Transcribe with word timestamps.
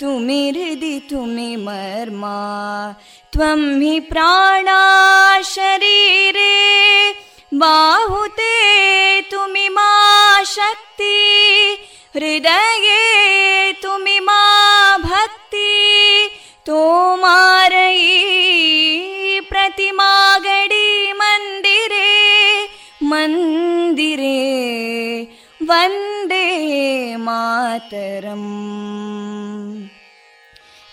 तुमि 0.00 0.40
हृदि 0.56 0.98
तुमि 1.10 1.50
मर्मा 1.66 2.38
त्वं 3.32 3.60
हि 3.80 3.98
प्राणा 4.10 4.80
शरीरे 5.54 6.52
बाहुते 7.62 8.52
तुमि 9.30 9.68
मा 9.76 9.90
शक्ति 10.56 11.16
हृदये 12.16 13.72
तुमि 13.82 14.18
मा 14.28 14.42
भक्ति 15.04 15.72
तोमारयी 16.66 18.10
प्रतिमा 19.50 20.12
गडी 20.46 21.12
मन्दिरे 21.20 22.12
मन्दिरे 23.10 24.38
वन्दे 25.70 26.46
मातरम् 27.26 28.48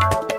you 0.00 0.37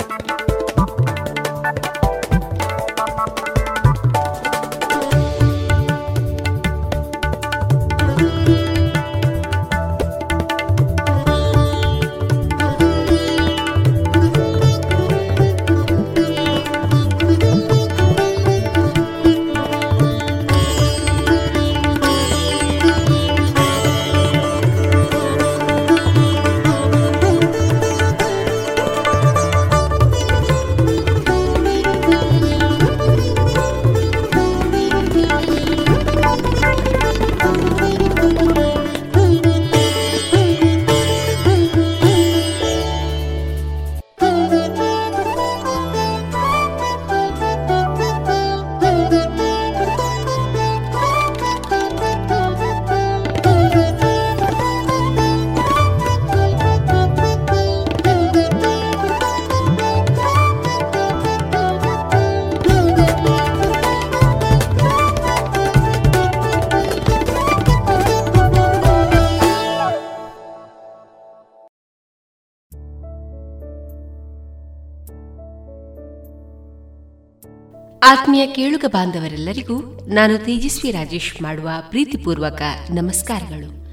ಆತ್ಮೀಯ 78.11 78.47
ಕೇಳುಗ 78.47 78.85
ಬಾಂಧವರೆಲ್ಲರಿಗೂ 78.87 80.07
ನಾನು 80.07 80.37
ತೇಜಸ್ವಿ 80.37 80.91
ರಾಜೇಶ್ 80.91 81.41
ಮಾಡುವ 81.41 81.69
ಪ್ರೀತಿಪೂರ್ವಕ 81.89 82.61
ನಮಸ್ಕಾರಗಳು. 82.89 83.87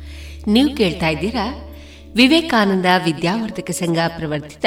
ನೀವು 0.51 0.77
ಕೇಳ್ತಾ 0.77 1.09
ಇದ್ದೀರಾ 1.09 1.75
ವಿವೇಕಾನಂದ 2.15 2.87
ವಿದ್ಯಾವರ್ಧಕ 3.05 3.71
ಸಂಘ 3.71 3.99
ಪ್ರವರ್ತಿತ 4.09 4.67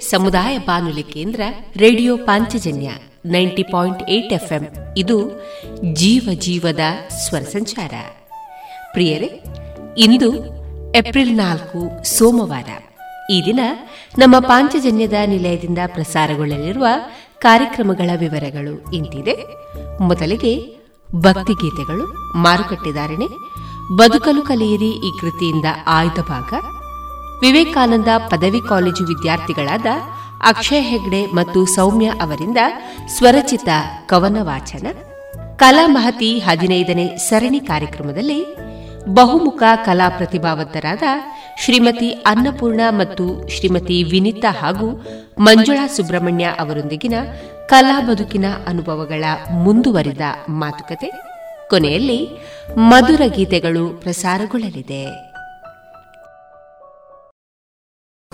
ಸಮುದಾಯ 0.00 0.58
ಬಾನುಲಿ 0.58 1.02
ಕೇಂದ್ರ 1.02 1.40
radio 1.76 2.16
Panchajanya 2.16 2.90
ninety 3.26 3.62
point 3.62 4.10
eight 4.10 4.32
FM. 4.32 4.68
ಇದು 4.96 5.46
ಜೀವ 5.92 6.28
ಜೀವದ 6.34 6.80
ಸ್ವರ 7.08 7.40
ಸಂಚಾರ. 7.40 7.94
ಪ್ರಿಯರೇ, 8.92 9.42
ಇಂದು 9.98 10.34
ಏಪ್ರಿಲ್ 10.96 11.36
ನಾಲ್ಕು, 11.36 12.04
ಸೋಮವಾರ. 12.04 12.68
ಈ 13.30 13.42
ದಿನ 13.46 13.60
ನಮ್ಮ 14.18 14.38
ಪಾಂಚಜನ್ಯದ 14.38 15.12
ನಿಲಯದಿಂದ 15.26 15.78
ಪ್ರಸಾರಗೊಳ್ಳಲಿರುವ 15.86 16.86
ಕಾರ್ಯಕ್ರಮಗಳ 17.44 18.10
ವಿವರಗಳು 18.18 18.74
ಇಂತಿದೆ. 18.90 19.34
ಮೊದಲಿಗೆ 20.00 20.52
ಭಕ್ತಿಗೀತೆಗಳು. 21.14 22.04
ಮಾರುಕಟ್ಟೆದಾರಣೆ. 22.36 23.28
ಬದುಕಲು 23.96 24.42
ಕಲಿಯಿರಿ 24.42 24.90
ಈ 25.06 25.10
ಕೃತಿಯಿಂದ 25.20 25.64
ಆಯ್ದ 25.86 26.20
ಭಾಗ. 26.28 26.52
ವಿವೇಕಾನಂದ 27.40 28.10
ಪದವಿ 28.28 28.60
ಕಾಲೇಜು 28.68 29.04
ವಿದ್ಯಾರ್ಥಿಗಳಾದ 29.04 29.86
ಅಕ್ಷಯ್ 30.46 30.82
ಹೆಗ್ಡೆ 30.82 31.20
ಮತ್ತು 31.26 31.66
ಸೌಮ್ಯ 31.66 32.06
ಅವರಿಂದ 32.06 32.60
ಸ್ವರಚಿತ 33.16 33.68
ಕವನ 34.06 34.36
ವಾಚನ 34.40 34.86
ಕಲಾ 35.56 35.86
ಮಹತಿ 35.86 36.38
ಹದಿನೈದನೇ 36.38 37.06
ಸರಣಿ 37.16 37.60
ಕಾರ್ಯಕ್ರಮದಲ್ಲಿ 37.60 38.40
ಬಹುಮುಖ 39.14 39.62
ಕಲಾ 39.86 40.08
ಪ್ರತಿಭಾವಂತರಾದ 40.08 41.02
ಶ್ರೀಮತಿ 41.58 42.10
ಅನ್ನಪೂರ್ಣ 42.10 42.80
ಮತ್ತು 42.90 43.48
ಶ್ರೀಮತಿ 43.48 44.02
ವಿನಿತಾ 44.02 44.52
ಹಾಗೂ 44.60 45.06
ಮಂಜುಳಾ 45.38 45.86
ಸುಬ್ರಹ್ಮಣ್ಯ 45.86 46.44
ಅವರೊಂದಿಗಿನ 46.44 47.14
ಕಲಾ 47.66 48.00
ಬದುಕಿನ 48.00 48.44
ಅನುಭವಗಳ 48.66 49.24
ಮುಂದುವರಿದ 49.50 50.20
ಮಾತುಕತೆ. 50.48 51.10
ಕೊನೆಯಲ್ಲಿ 51.70 52.28
ಮಧುರ 52.76 53.20
ಗೀತೆಗಳು 53.26 53.88
ಪ್ರಸಾರಗೊಳ್ಳಲಿದೆ. 53.88 55.33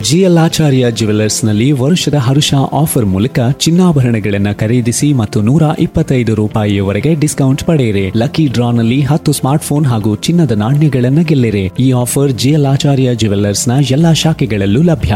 ಜಿಎಲ್ 0.03 0.39
ಆಚಾರ್ಯ 0.39 0.87
ನಲ್ಲಿ 1.45 1.73
ವರ್ಷದ 1.73 2.15
ಹರುಷ 2.15 2.55
ಆಫರ್ 2.73 3.05
ಮೂಲಕ 3.05 3.39
ಚಿನ್ನಾಭರಣಗಳನ್ನು 3.59 4.59
ಖರೀದಿಸಿ 4.59 5.13
ಮತ್ತು 5.13 5.43
ನೂರ 5.43 5.63
ಇಪ್ಪತ್ತೈದು 5.79 6.35
ರೂಪಾಯಿಯವರೆಗೆ 6.35 7.15
ಡಿಸ್ಕೌಂಟ್ 7.15 7.65
ಪಡೆಯಿರಿ. 7.65 8.13
ಲಕ್ಕಿ 8.17 8.47
ಡ್ರಾನಲ್ಲಿ 8.47 9.01
ಹತ್ತು 9.01 9.33
ಸ್ಮಾರ್ಟ್ಫೋನ್ 9.33 9.87
ಹಾಗೂ 9.87 10.17
ಚಿನ್ನದ 10.17 10.51
ನಾಣ್ಯಗಳನ್ನು 10.51 11.25
ಗೆಲ್ಲಿರಿ. 11.25 11.71
ಈ 11.79 11.93
ಆಫರ್ 11.93 12.33
ಜಿಎಲ್ 12.33 12.67
ಆಚಾರ್ಯ 12.67 13.11
ನ 13.69 13.73
ಎಲ್ಲಾ 13.91 14.13
ಶಾಖೆಗಳಲ್ಲೂ 14.13 14.83
ಲಭ್ಯ. 14.83 15.15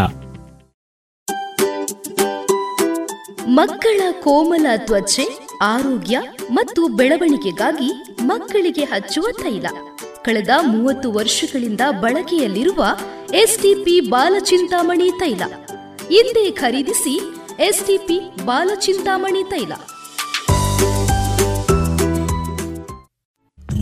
ಮಕ್ಕಳ 3.49 4.01
ಕೋಮಲ 4.23 4.67
ತ್ವಚೆ, 4.77 5.27
ಆರೋಗ್ಯ 5.63 6.19
ಮತ್ತು 6.51 6.97
ಬೆಳವಣಿಗೆಗಾಗಿ 6.97 7.91
ಮಕ್ಕಳಿಗೆ 8.23 8.85
ಹಚ್ಚುವ 8.85 9.27
ತೈಲ. 9.43 9.67
ಕಳೆದ 10.23 10.49
ಮೂವತ್ತು 10.67 11.13
ವರ್ಷಗಳಿಂದ 11.13 11.81
ಬಳಕೆಯಲ್ಲಿರುವ 12.01 12.85
ಎಸ್ಟಿಪಿ 13.41 13.95
ಬಾಲಚಿಂತಾಮಣಿ 14.13 15.07
ತೈಲ. 15.21 15.43
ಹಿಂದೆ 16.09 16.51
ಖರೀದಿಸಿ 16.51 17.15
ಎಸ್ಟಿಪಿ 17.61 18.19
ಬಾಲಚಿಂತಾಮಣಿ 18.45 19.43
ತೈಲ. 19.45 19.73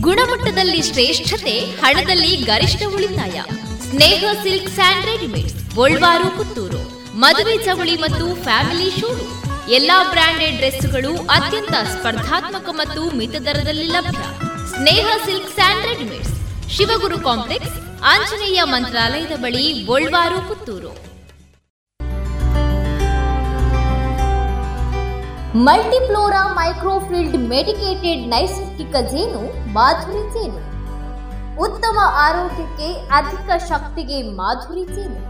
ಗುಣಮಟ್ಟದಲ್ಲಿ 0.01 0.81
ಶ್ರೇಷ್ಠತೆ, 0.81 1.55
ಹಣದಲ್ಲಿ 1.81 2.31
ಗರಿಷ್ಠ 2.49 2.81
ಉಳಿತಾಯ. 2.95 3.35
Sneha 3.89 4.23
silk 4.43 4.71
and 4.71 5.05
readymade 5.05 5.53
Puttur. 6.37 6.81
ಮದುವೆ 7.17 7.57
ಚವಳಿ 7.57 7.95
ಮತ್ತು 7.97 8.25
ಫ್ಯಾಮಿಲಿ 8.43 8.89
ಶೂರು 8.99 9.27
ಎಲ್ಲಾ 9.71 9.99
ಬ್ರಾಂಡೆಡ್ 10.09 10.57
ಡ್ರೆಸ್ಗಳು 10.57 11.13
ಅತ್ಯಂತ 11.37 11.73
ಸ್ಪರ್ಧಾತ್ಮಕ 11.93 12.69
ಮತ್ತು 12.71 13.03
ಮಿತ 13.17 13.35
ದರದಲ್ಲಿ 13.47 13.87
ಲಭ್ಯ. 13.87 14.25
Sneha 14.75 15.07
silk 15.25 15.55
and 15.55 15.87
readymades, 15.87 16.35
Shivaguru 16.75 17.19
complex 17.19 17.77
Anjaneya 18.11 18.59
ಮಂತ್ರಾಲಯದ 18.63 19.33
ಬಳಿ 19.41 19.65
Golwar, 19.83 20.37
Puttur. 20.47 20.89
Multiflora 25.67 26.41
microfiltered 26.53 27.37
medicated 27.53 28.23
ನೈಸರ್ಗಿಕ 28.27 28.95
ಜೇನು, 29.13 29.41
ಮಾಧುರಿ 29.73 30.23
ಜೇನು. 30.35 30.61
ಉತ್ತಮ 31.61 31.97
ಆರೋಗ್ಯಕ್ಕೆ 32.25 32.89
ಅಧಿಕ 33.19 33.49
ಶಕ್ತಿಗೆ 33.69 34.19
ಮಾಧುರಿ 34.41 34.85
ಜೇನು. 34.95 35.21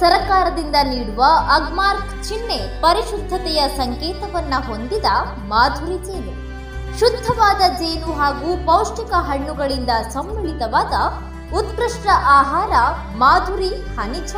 ಸರಕಾರದಿಂದ 0.00 0.76
ನೀಡುವ 0.92 1.22
ಅಗ್ಮಾರ್ಕ್ 1.54 2.10
ಚಿಹ್ನೆ 2.28 2.58
ಪರಿಶುದ್ಧತೆಯ 2.80 3.62
ಸಂಕೇತವನ್ನ 3.76 4.54
ಹೊಂದಿದ 4.68 5.04
ಮಾಧುರಿ 5.52 5.98
ಜೇನು. 6.08 6.34
ಶುದ್ಧವಾದ 7.00 7.62
ಜೇನು 7.80 8.10
ಹಾಗೂ 8.20 8.50
ಪೌಷ್ಟಿಕ 8.66 9.12
ಹಣ್ಣುಗಳಿಂದ 9.30 9.90
ಸಮ್ಮಿಳಿತವಾದ 10.12 10.94
ಉತ್ಕೃಷ್ಟ 11.54 12.06
ಆಹಾರ, 12.26 12.72
ಮಾಧುರಿ, 13.16 13.68
ಹನಿಚ. 13.68 14.32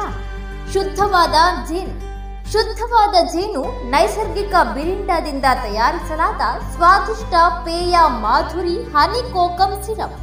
ಶುದ್ಧವಾದ 0.72 1.66
ಜೇನು. 1.66 2.08
ಶುದ್ಧವಾದ 2.52 3.24
ಜೇನು 3.24 3.90
ನೈಸರ್ಗಿಕ 3.90 4.54
ಬಿರಿಂಡದಿಂದ 4.74 5.44
ತಯಾರಿಸಲಾದ 5.62 6.72
ಸ್ವಾದಿಷ್ಟ 6.74 7.34
ಪೇಯ 7.64 7.98
ಮಾಧುರಿ 8.06 8.82
ಹನಿ 8.82 9.32
ಕೋಕಂ 9.32 9.82
ಸಿರಪ್. 9.86 10.16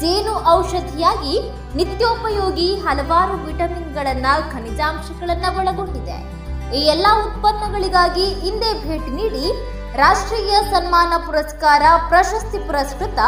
ಜೇನು 0.00 0.50
ಔಷಧಿಯಾಗಿ 0.50 1.52
ನಿತ್ಯೋಪಯೋಗಿ 1.76 2.74
ಹಲವಾರು 2.74 3.32
ವಿಟಮಿನ್ಗಳನ್ನ, 3.32 4.26
ಖನಿಜಾಂಶಗಳನ್ನ 4.52 5.58
ಒಳಗೊಂಡಿದೆ. 5.58 6.34
ಈ 6.76 6.80
ಎಲ್ಲಾ 6.80 7.26
ಉತ್ಪನ್ನಗಳಿಗಾಗಿ 7.26 8.24
ಹಿಂದೆ 8.24 8.88
ಭೇಟಿ 8.88 9.10
ನೀಡಿ 9.10 9.74
ರಾಷ್ಟ್ರೀಯ 9.96 10.56
ಸನ್ಮಾನ 10.70 11.12
ಪುರಸ್ಕಾರ 11.26 11.82
ಪ್ರಶಸ್ತಿ 12.08 12.58
ಪುರಸ್ಕೃತ 12.58 13.18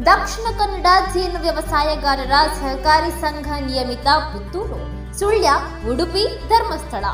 ದಕ್ಷಿಣ 0.00 0.58
ಕನ್ನಡ 0.58 0.86
ಜೇನು 1.14 1.40
ವ್ಯವಸಾಯಗಾರರ 1.40 2.32
ಸಹಕಾರಿ 2.60 3.10
ಸಂಘ 3.20 3.46
ನಿಯಮಿತ 3.60 4.06
ಪುತ್ತೂರು, 4.32 4.78
ಸುಳ್ಯ, 5.18 5.50
ಉಡುಪಿ 5.90 6.48
ಧರ್ಮಸ್ಥಳ. 6.48 7.04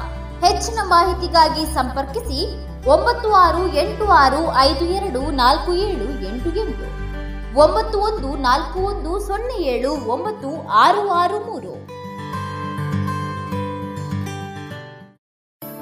ಹೆಚ್ಚಿನ 0.46 0.78
ಮಾಹಿತಿಗಾಗಿ 0.82 1.74
ಸಂಪರ್ಕಿಸಿ 1.74 2.40
ಒಂಬತ್ತು 2.88 3.34
ಆರು 3.34 3.74
ಎಂಟು 3.74 4.06
ಆರು 4.06 4.56
ಐದು 4.56 4.84
ಎರಡು 4.84 5.30
ನಾಲ್ಕು 5.30 5.74
ಏಳು 5.74 6.08
ಎಂಟು 6.28 6.50
ಎಂಟು. 6.60 6.86
ಒಂಬತ್ತು 7.60 7.98
ಒಂದು 7.98 8.36
ನಾಲ್ಕು 8.36 8.80
ಒಂದು 8.80 9.20
ಸೊನ್ನೆ 9.26 9.58
ಏಳು 9.74 9.90
ಒಂಬತ್ತು 9.90 10.68
ಆರು 10.70 11.10
ಆರು 11.10 11.38
ಮೂರು. 11.38 11.77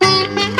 Mm-hmm. 0.00 0.55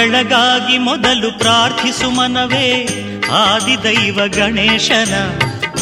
ಬೆಳಗಾಗಿ 0.00 0.78
ಮೊದಲು 0.78 1.38
ಪ್ರಾರ್ಥಿಸು 1.38 2.10
ಮನವೇ. 2.10 2.68
ಆದಿದೈವ 3.32 4.20
ಗಣೇಶನ 4.28 5.14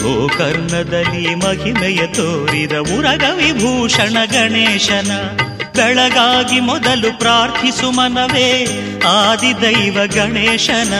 ಗೋಕರ್ಣದಲ್ಲಿ 0.03 1.35
ಮಹಿಮೆಯ 1.35 2.07
ತೋರಿದ 2.07 2.73
ಉರಗ 2.73 3.25
ವಿಭೂಷಣ 3.35 4.17
ಗಣೇಶನ 4.33 5.13
ಬೆಳಗಾಗಿ 5.77 6.61
ಮೊದಲು 6.61 7.19
ಪ್ರಾರ್ಥಿಸು 7.19 7.91
ಮನವೇ. 7.91 8.67
ಆದಿದೈವ 9.07 9.99
ಗಣೇಶನ 10.15 10.93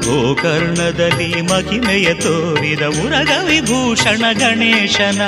ಗೋಕರ್ಣದಲ್ಲಿ 0.00 1.42
ಮಹಿಮೆಯ 1.42 2.14
ತೋರಿದ 2.14 2.82
ಉರಗ 2.82 3.30
ವಿಭೂಷಣ 3.44 4.24
ಗಣೇಶನ. 4.32 5.22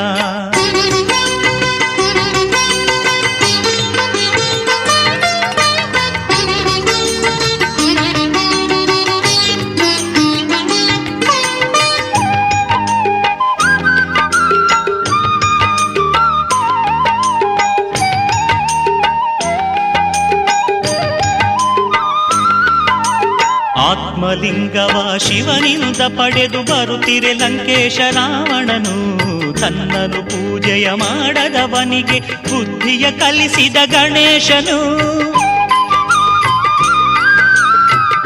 ಆತ್ಮಲಿಂಗವ 24.27 25.15
ಶಿವನಿಂದ 25.29 26.01
ಪಡೆದು 26.19 26.63
ಬರುತ್ತಿರೆ 26.63 27.33
ಲಂಕೇಶ 27.33 27.99
ರಾವಣನು. 28.11 29.19
ತನ್ನನು 29.61 30.23
ಪೂಜೆಯ 30.23 30.91
ಮಾಡದವನಿಗೆ 30.91 32.21
ಬುದ್ಧಿಯ 32.21 33.11
ಕಲಿಸಿದ 33.11 33.77
ಗಣೇಶನು. 33.85 34.79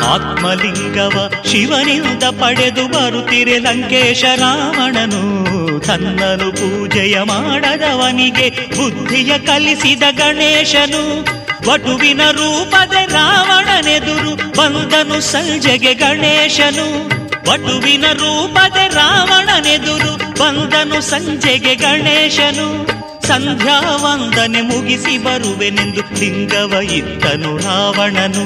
ಆತ್ಮಲಿಂಗವ 0.05 1.33
ಶಿವನಿಂದ 1.53 2.23
ಪಡೆದು 2.23 2.89
ಬರುತ್ತಿರೆ 2.89 3.59
ಲಂಕೇಶ 3.59 4.25
ರಾವಣನು. 4.37 5.81
ತನ್ನನು 5.81 6.53
ಪೂಜೆಯ 6.53 7.21
ಮಾಡದವನಿಗೆ 7.21 8.51
ಬುದ್ಧಿಯ 8.51 9.39
ಕಲಿಸಿದ 9.39 10.03
ಗಣೇಶನು. 10.11 11.40
ವಟುವಿನ 11.69 12.21
ರೂಪದ 12.31 12.93
ರಾವಣನೆದುರು 13.13 14.37
ಬಂದನು 14.37 15.21
ಸಂಜೆಗೆ 15.21 15.95
ಗಣೇಶನು. 15.95 17.09
ವಟುವಿನ 17.51 18.05
ರೂಪದ 18.13 18.77
ರಾವಣನೆದುರು 18.95 20.17
ಬಂದನು 20.17 21.01
ಸಂಜೆಗೆ 21.01 21.75
ಗಣೇಶನು. 21.75 23.01
ಸಂಧ್ಯಾ 23.27 23.81
ವಂದನೆ 23.81 24.61
ಮುಗಿಸಿ 24.61 25.19
ಬರುವೆನೆಂದು 25.19 26.01
ಲಿಂಗವ 26.01 26.73
ಇತ್ತನು 26.81 27.57
ರಾವಣನು. 27.57 28.45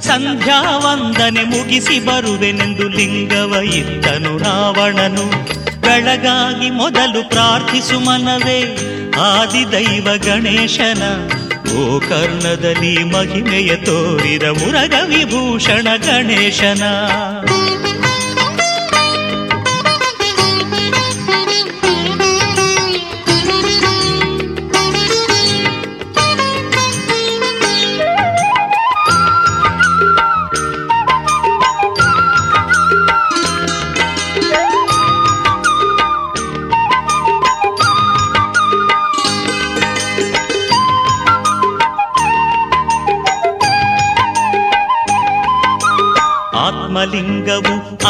ಸಂಧ್ಯಾ 0.00 0.60
ವಂದನೆ 0.60 1.42
ಮುಗಿಸಿ 1.42 2.00
ಬರುವೆನೆಂದು 2.00 2.88
ಲಿಂಗವ 2.88 3.62
ಇತ್ತನು 3.62 4.38
ರಾವಣನು. 4.38 5.26
ಬೆಳಗಾಗಿ 5.80 6.70
ಮೊದಲು 6.70 7.28
ಪ್ರಾರ್ಥಿಸು 7.28 8.00
ಮನವೇ, 8.00 8.76
ಆದಿದೈವ 9.20 10.08
ಗಣೇಶನ. 10.16 11.02
ಓ 11.74 12.00
ಕರ್ಣದಲ್ಲಿ 12.00 13.04
ಮಹಿಮೆಯ 13.04 13.76
ತೋರಿದ 13.76 14.42
ಮುರಗ 14.42 14.94
ವಿಭೂಷಣ 15.04 15.88
ಗಣೇಶನ. 15.96 16.82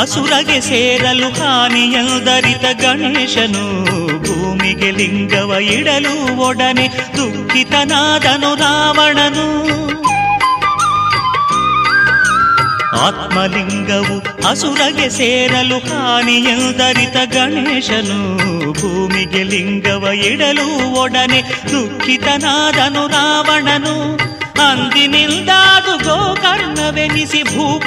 ಅಸುರಗೆ 0.03 0.61
ಸೇರಲು 0.61 1.29
ಹಾನಿಯಲ್ದರಿತ 1.29 2.81
ಗಣೇಶನು. 2.81 3.85
ಭೂಮಿಗೆ 4.23 4.91
ಲಿಂಗವ 4.91 5.53
ಇಡಲು 5.53 6.37
ಒಡನೆ 6.37 6.89
ದುಃಖಿತನಾದನು 6.89 8.55
ರಾವಣನು. 8.55 9.63
ಆತ್ಮಲಿಂಗವು 13.07 14.47
ಅಸುರಗೆ 14.49 15.11
ಸೇರಲು 15.11 15.79
ಹಾನಿಯಲ್ದರಿತ 15.79 17.17
ಗಣೇಶನು. 17.35 18.37
ಭೂಮಿಗೆ 18.73 19.43
ಲಿಂಗವ 19.43 20.05
ಇಡಲು 20.05 20.95
ಒಡನೆ 21.01 21.43
ದುಃಖಿತನಾದನು 21.43 23.07
ರಾವಣನು. 23.09 24.32
ಅಂದಿನಿಂದಾದು 24.63 26.05
ಗೋಕರ್ಣವೆನಿಸಿ 26.05 27.43
ಭೂ 27.43 27.79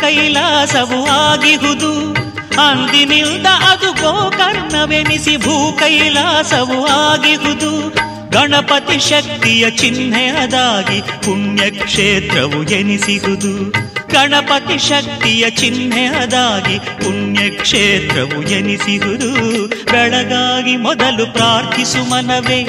ಆಗಿಹುದು. 1.06 2.14
ಅಂದಿನಿಂದ 2.62 3.48
ಅದು 3.48 3.92
ಗೋಕರ್ಣವೆನಿಸಿ 3.94 5.38
ಭೂ 5.38 5.78
ಕೈಲಾಸವು 5.80 6.88
ಆಗಿಹುದು. 6.88 8.06
ಗಣಪತಿ 8.30 9.00
ಶಕ್ತಿಯ 9.00 9.70
ಚಿಹ್ನೆ 9.72 10.28
ಅದಾಗಿ 10.28 11.02
ಪುಣ್ಯಕ್ಷೇತ್ರವು 11.02 12.64
ಎನಿಸಿಹುದು 12.64 13.72
ಗಣಪತಿ 14.14 14.78
ಶಕ್ತಿಯ 14.78 15.50
ಚಿಹ್ನೆಯದಾಗಿ 15.50 16.80
ಪುಣ್ಯಕ್ಷೇತ್ರವು 16.80 18.44
ಎನಿಸಿಹುದು 18.44 19.68
ಬೆಳಗಾಗಿ 19.68 20.76
ಮೊದಲು 20.76 21.34
ಪ್ರಾರ್ಥಿಸು 21.34 22.10
ಮನವೇ. 22.10 22.62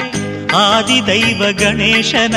ಆದಿದೈವ 0.55 1.43
ಗಣೇಶನ 1.57 2.35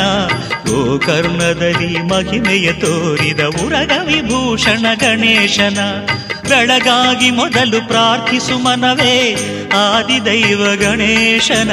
ಗೋಕರ್ಣದಲ್ಲಿ 0.69 2.03
ಮಹಿಮೆಯ 2.03 2.73
ತೋರಿದ 2.73 3.41
ಉರಗ 3.41 3.93
ವಿಭೂಷಣ 4.07 4.87
ಗಣೇಶನ. 4.95 5.79
ಬೆಳಗಾಗಿ 6.49 7.31
ಮೊದಲು 7.31 7.89
ಪ್ರಾರ್ಥಿಸು 7.89 8.59
ಮನವೇ 8.59 9.37
ಆದಿದೈವ 9.77 10.65
ಗಣೇಶನ 10.81 11.71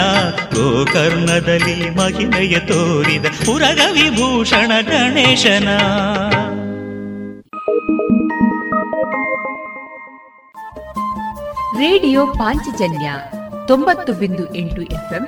ಗೋಕರ್ಣದಲ್ಲಿ 0.56 1.89
ಮಹಿಮೆಯ 1.89 2.60
ತೋರಿದ 2.60 3.25
ಉರಗ 3.50 3.82
ವಿಭೂಷಣ 3.91 4.72
ಗಣೇಶನ. 4.82 5.67
ರೇಡಿಯೋ 11.77 12.25
ಪಾಂಚಜನ್ಯ 12.25 13.12
ತೊಂಬತ್ತು 13.67 14.13
ಬಿಂದು 14.13 14.56
ಎಂಟು 14.56 14.82
ಎಫ್ಎಂ 14.82 15.27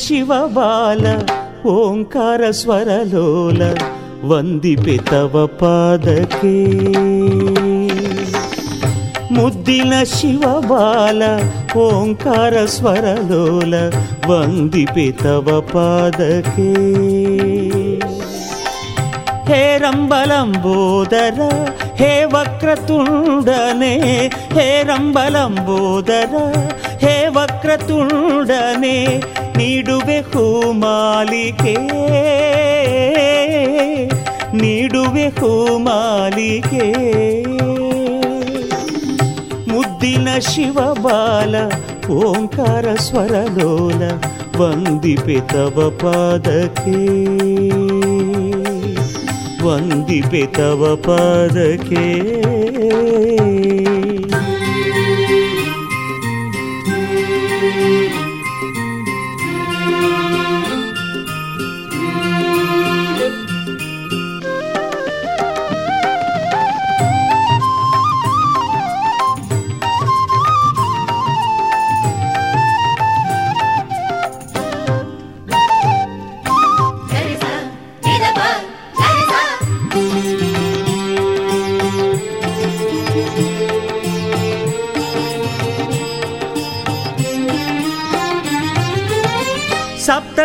ಶಿವಬಾಲ 0.00 1.04
ಓಂಕಾರ 1.72 2.42
ಸ್ವರಲೋಲ 2.60 3.62
ವಂದಿಪೆ 4.30 4.96
ತವ 5.10 5.44
ಪಾದಕ್ಕೆ 5.60 6.54
ಮುದ್ದಿನ 9.36 9.94
ಶಿವಬಾಲ 10.14 11.22
ಓಂಕಾರ 11.80 12.54
ಸ್ವರಲೋಲ 12.66 13.74
ವಂದಿಪೆ 14.30 15.06
ತವ 15.22 15.60
ಪಾದಕ್ಕೆ 15.72 16.70
ಹೇ 19.50 19.62
ರಂಬಲಂಬೋದರ 19.78 21.38
ಹೇ 22.00 22.12
ವಕ್ರತುಂಡನೆ 22.34 23.94
ಹೇ 24.56 24.68
ರಂಬಲಂಬೋದರ 24.82 26.34
ಹೇ 27.02 27.14
ವಕ್ರತುಂಡನೆ 27.28 28.96
ನೀಡುವೆ 29.56 30.20
ಹೂಮಾಲಿಕೆ 30.20 31.74
ನೀಡುವೆ 34.56 35.28
ಹೂಮಾಲಿಕೆ 35.28 36.92
ಮುದ್ದಿನ 39.70 40.38
ಶಿವಬಾಲ 40.38 41.54
ಓಂಕಾರ 42.08 42.94
ಸ್ವರಲೋಲ 42.94 44.02
ವಂದಿಪೆ 44.56 45.40
ತವ 45.40 45.96
ಪಾದಕ್ಕೆ. 46.00 47.00
ವಂದಿಪೆ 49.64 50.46
ತವ 50.46 50.96
ಪಾದಕ್ಕೆ. 50.96 52.06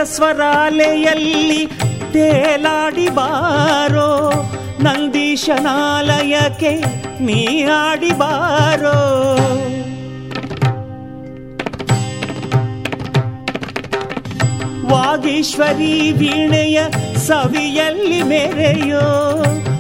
ಸ್ವರಾಲೆಯಲ್ಲಿ 0.06 1.66
ತೇಲಾಡಿ 2.14 3.10
ಬಾರೋ, 3.10 4.32
ನಂದೀಶನಾಲಯಕ್ಕೆ 4.84 6.72
ನೀ 7.24 7.64
ಆಡಿ 7.64 8.12
ಬಾರೋ. 8.12 8.96
ವಾಗೀಶ್ವರಿ 14.90 16.12
ವೀಣೆಯ 16.12 16.84
ಸವಿಯಲ್ಲಿ 17.28 18.24
ಮೆರೆಯೋ 18.24 19.06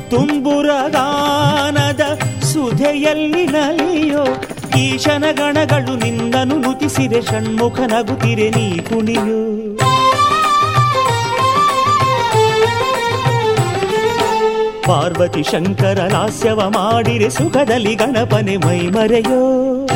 ತುಂಬುರಗಾನದ 0.09 2.01
ಸುಧೆಯಲ್ಲಿ 2.41 3.45
ನಲಿಯೋ 3.45 4.25
ಈಶನ 4.77 5.23
ಗಣಗಳು 5.31 5.95
ನಿಂದನು 5.95 6.57
ನುತಿಸಿರೆ 6.57 7.21
ಷಣ್ಮುಖ 7.21 7.79
ನಗುತ್ತಿರೆ 7.79 8.49
ನೀ 8.49 8.79
ಕುಣಿಯೋ. 8.79 9.74
ಪಾರ್ವತಿ 14.85 15.43
ಶಂಕರ 15.43 16.09
ಲಾಸ್ಯವ 16.11 16.59
ಮಾಡಿರೆ 16.59 17.29
ಸುಖದಲ್ಲಿ 17.29 17.95
ಗಣಪನೆ 17.95 18.57
ಮೈ 18.57 18.79
ಮರೆಯೋ 18.79 19.87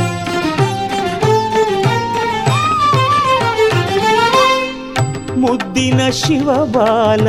ಮುದ್ದಿನ 5.38 6.10
ಶಿವಬಾಲ 6.10 7.28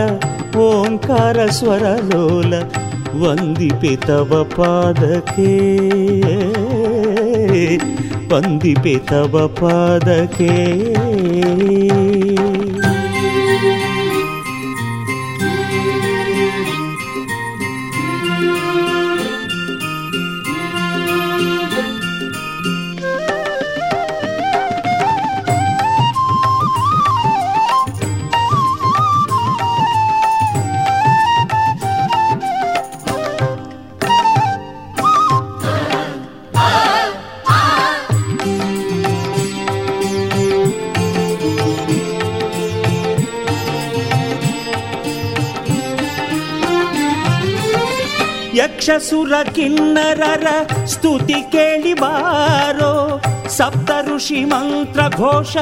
ಓಂಕಾರ 0.59 1.47
ಸ್ವರಲೋಲ 1.47 2.55
ವಂದಿಪೆ 3.23 3.97
ತವ 3.97 4.47
ಪಾದಕ್ಕೆ. 4.57 5.71
ವಂದಿಪೆ 8.35 8.99
ತವ 8.99 9.49
ಪಾದಕ್ಕೆ. 9.61 10.51
ಯಕ್ಷಸುರ 48.81 49.33
ಕಿನ್ನರರ 49.43 50.47
ಸ್ತುತಿ 50.85 51.33
ಕೇಳಿ 51.33 51.95
ಬಾರೋ. 51.95 53.21
ಸಪ್ತ 53.49 53.91
ಋಷಿ 54.09 54.45
ಮಂತ್ರ 54.45 55.01
ಘೋಷ 55.17 55.57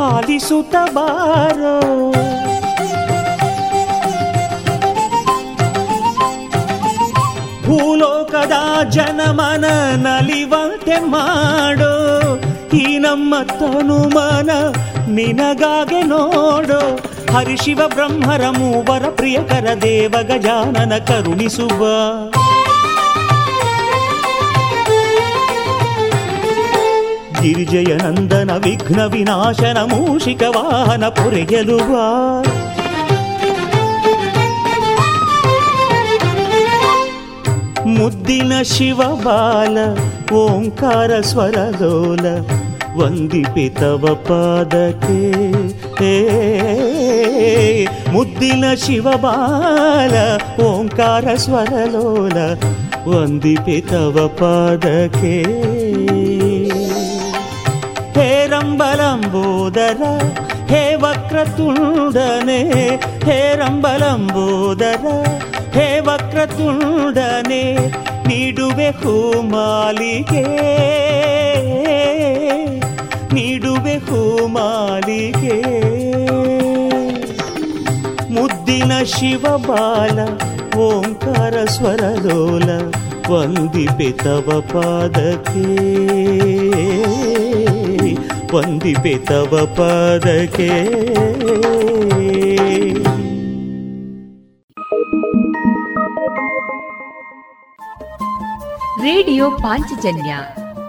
ಆಲಿಸುತ್ತ 0.00 0.76
ಬಾರೋ. 0.92 2.12
ಭೂಲೋಕದ 7.62 8.52
ಜನಮನ 8.90 9.64
ನಲಿವಂತೆ 9.96 10.98
ಮಾಡೋ. 10.98 11.92
ಈ 12.76 12.98
ನಮ್ಮ 12.98 13.34
ತನುಮನ 13.42 14.50
ನಿನಗಾಗೆ 15.08 16.02
ನೋಡೋ. 16.02 16.98
ಹರಿಶಿವ 17.33 17.81
ಬ್ರಹ್ಮರ 17.87 18.43
ಮೂವರ 18.57 19.05
ಪ್ರಿಯಕರ 19.17 19.67
ದೇವ 19.83 20.15
ಗಜಾನನ 20.29 20.93
ಕರುಣಿಸುವ 21.09 21.81
ಗಿರಿಜಯ 27.39 27.91
ನಂದನ 28.03 28.51
ವಿಘ್ನ 28.63 29.01
ವಿನಾಶನ 29.07 29.79
ಮೂಷಿಕ 29.91 30.43
ವಾಹನ 30.55 31.05
ಪೊರೆಯಲುವ 31.17 31.91
ಮುದ್ದಿನ 37.89 38.53
ಶಿವಬಾಲ 38.71 39.77
ಓಂಕಾರ 40.39 41.11
ಸ್ವರಲೋಲ 41.29 42.25
ವಂದಿಪೆ 42.99 43.65
ತವ 43.79 44.13
ಪಾದಕ್ಕೆ 44.27 45.19
ಹೇ 45.98 46.14
ಮುದ್ದಿನ 48.14 48.64
ಶಿವಬಾಲ 48.84 50.14
ಓಂಕಾರ 50.66 51.26
ಸ್ವರಲೋಲ 51.44 52.36
ವಂದಿಪೆ 53.08 53.78
ತವ 53.90 54.26
ಪಾದಕ್ಕೆ 54.38 55.34
ಹೇ 58.16 58.28
ರಂಬಲಂಬೋದರ 58.52 60.02
ಹೇ 60.72 60.84
ವಕ್ರತುಂಡನೆ 61.02 62.60
ಹೇ 63.28 63.38
ರಂಬಲಂಬೋದರ 63.60 65.04
ಹೇ 65.76 65.88
ವಕ್ರತುಂಡನೆ 66.08 67.64
ನೀಡುವೆ 68.28 68.88
ಹೂಮಾಲಿಗೆ 69.00 70.44
ನೀಡುವೆ 73.34 73.96
ಹೂಮಾಲಿಗೆ 74.06 75.56
ಮುದ್ದಿನ 78.84 79.02
ಶಿವಬಾಲ 79.04 80.18
ಓಂಕಾರ 80.78 81.64
ಸ್ವರಲೋಲ, 81.64 82.92
ವಂದಿಪೆ 83.30 84.10
ತವ 84.12 84.62
ಪಾದಕ್ಕೆ. 84.72 85.64
ವಂದಿಪೆ 88.56 89.18
ತವ 89.18 89.74
ಪಾದಕ್ಕೆ. 89.76 90.68
ರೇಡಿಯೋ 99.02 99.50
ಪಾಂಚಜನ್ಯ 99.50 100.36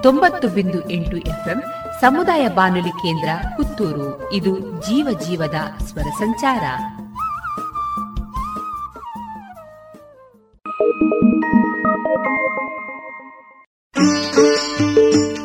ತೊಂಬತ್ತು 0.03 0.47
ಬಿಂದು 0.47 0.89
ಎಂಟು 0.89 1.17
ಎಫ್ಎಂ 1.17 1.63
ಸಮುದಾಯ 2.01 2.47
ಬಾನುಲಿ 2.47 2.89
ಕೇಂದ್ರ 2.89 3.29
ಪುತ್ತೂರು. 3.57 4.29
ಇದು 4.33 4.59
ಜೀವ 4.59 5.19
ಜೀವದ 5.27 5.83
ಸ್ವರ 5.83 6.07
ಸಂಚಾರ. 6.19 6.61
Thank 12.15 12.27
you. 15.37 15.44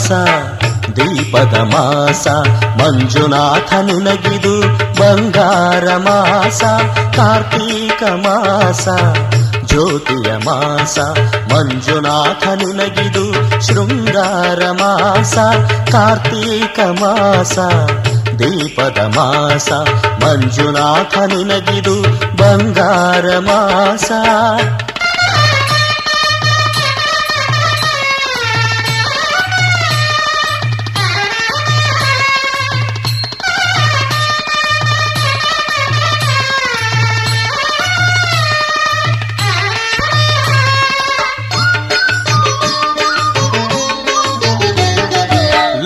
ಮಾಸ 0.00 0.18
ದೀಪದ 0.96 1.56
ಮಾಸ 1.72 2.26
ಮಂಜುನಾಥ 2.78 3.70
ನಿನಗಿದು 3.88 4.52
ಬಂಗಾರ 4.98 5.86
ಮಾಸ 6.06 6.60
ಕಾರ್ತೀಕ 7.16 8.02
ಮಾಸ 8.24 8.86
ಜ್ಯೋತಿಯ 9.70 10.30
ಮಾಸ 10.46 10.96
ಮಂಜುನಾಥ 11.52 12.44
ನಿನಗಿದು 12.62 13.26
ಶೃಂಗಾರ 13.66 14.70
ಮಾಸ 14.80 15.36
ಕಾರ್ತೀಕ 15.92 16.80
ಮಾಸ 17.02 17.58
ದೀಪದ 18.40 19.00
ಮಾಸ 19.16 19.70
ಮಂಜುನಾಥ 20.24 21.14
ನಿನಗಿದು 21.32 21.96
ಬಂಗಾರ 22.40 23.26
ಮಾಸ 23.50 24.10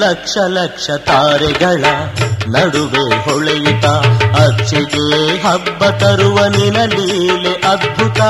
ಲಕ್ಷ 0.08 0.36
ಲಕ್ಷ 0.46 0.90
ತಾರೆಗಳ 0.90 1.84
ನಡುವೆ 2.48 3.24
ಹೊಳೆಯುತ್ತ 3.24 3.86
ಅಚ್ಚಿಗೆ 4.40 5.42
ಹಬ್ಬ 5.42 5.84
ತರುವ 5.84 6.46
ನಿನ 6.46 6.84
ಲೀಲೆ 6.84 7.52
ಅದ್ಭುತ. 7.52 8.20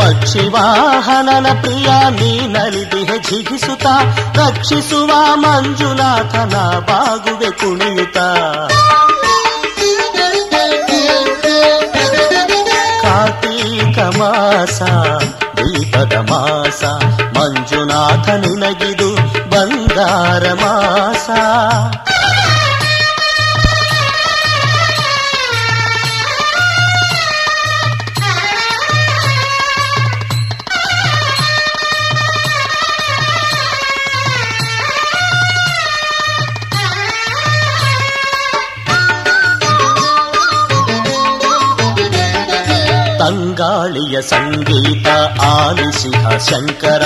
ಪಕ್ಷಿ 0.00 0.48
ವಾಹನನ 0.48 1.60
ಪ್ರಿಯ 1.60 1.86
ನೀನಲಿದಿಹೆ 2.10 3.18
ಜಿಗಿಸುತ್ತ 3.18 3.86
ರಕ್ಷಿಸುವ 4.38 5.36
ಮಂಜುನಾಥನ 5.36 6.56
ಬಾಗುವೆ 6.78 7.50
ಕುಣಿಯುತ್ತ. 7.50 8.18
ಕಾರ್ತೀಕ 13.02 13.98
ಮಾಸ 13.98 14.82
ದೀಪದ 15.92 16.16
ಮಾಸ. 16.30 16.84
ಮಂಜುನಾಥ 17.36 18.28
ನಿನಗಿದು 18.28 19.14
ಬಂಗಾರ 19.50 20.52
ಮಾಸ. 20.52 21.30
ಸಂಗೀತ 44.29 45.07
ಆಲಿಸಿಹ 45.49 46.23
ಶಂಕರ 46.47 47.03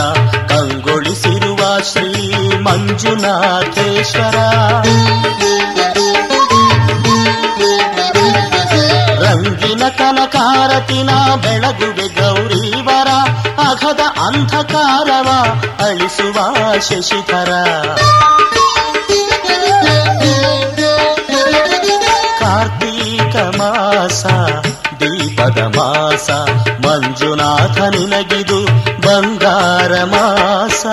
ಕಂಗೊಳಿಸಿರುವ 0.47 1.61
ಶ್ರೀ 1.91 2.11
ಮಂಜುನಾಥೇಶ್ವರ 2.57 4.37
ರಂಗಿನ 9.23 9.83
ಕನಕಾರತಿನ 9.97 11.11
ಬೆಳಗುವೆ 11.37 12.07
ಗೌರೀವರ 12.17 13.09
ಅಘದ 13.61 14.03
ಅಂಧಕಾರವ 14.27 15.29
ಅಳಿಸುವ 15.83 16.37
ಶಶಿಧರ 16.79 17.51
ಕಾರ್ತೀಕ 22.41 23.35
ಮಾಸ 23.59 24.23
ದೀಪದ 25.36 25.60
ಮಾಸ 25.76 26.28
ಮಂಜುನಾಥ 26.84 27.78
ನಿನಗಿದು 27.94 28.60
ಬಂಗಾರ 29.04 29.92
ಮಾಸ. 30.04 30.84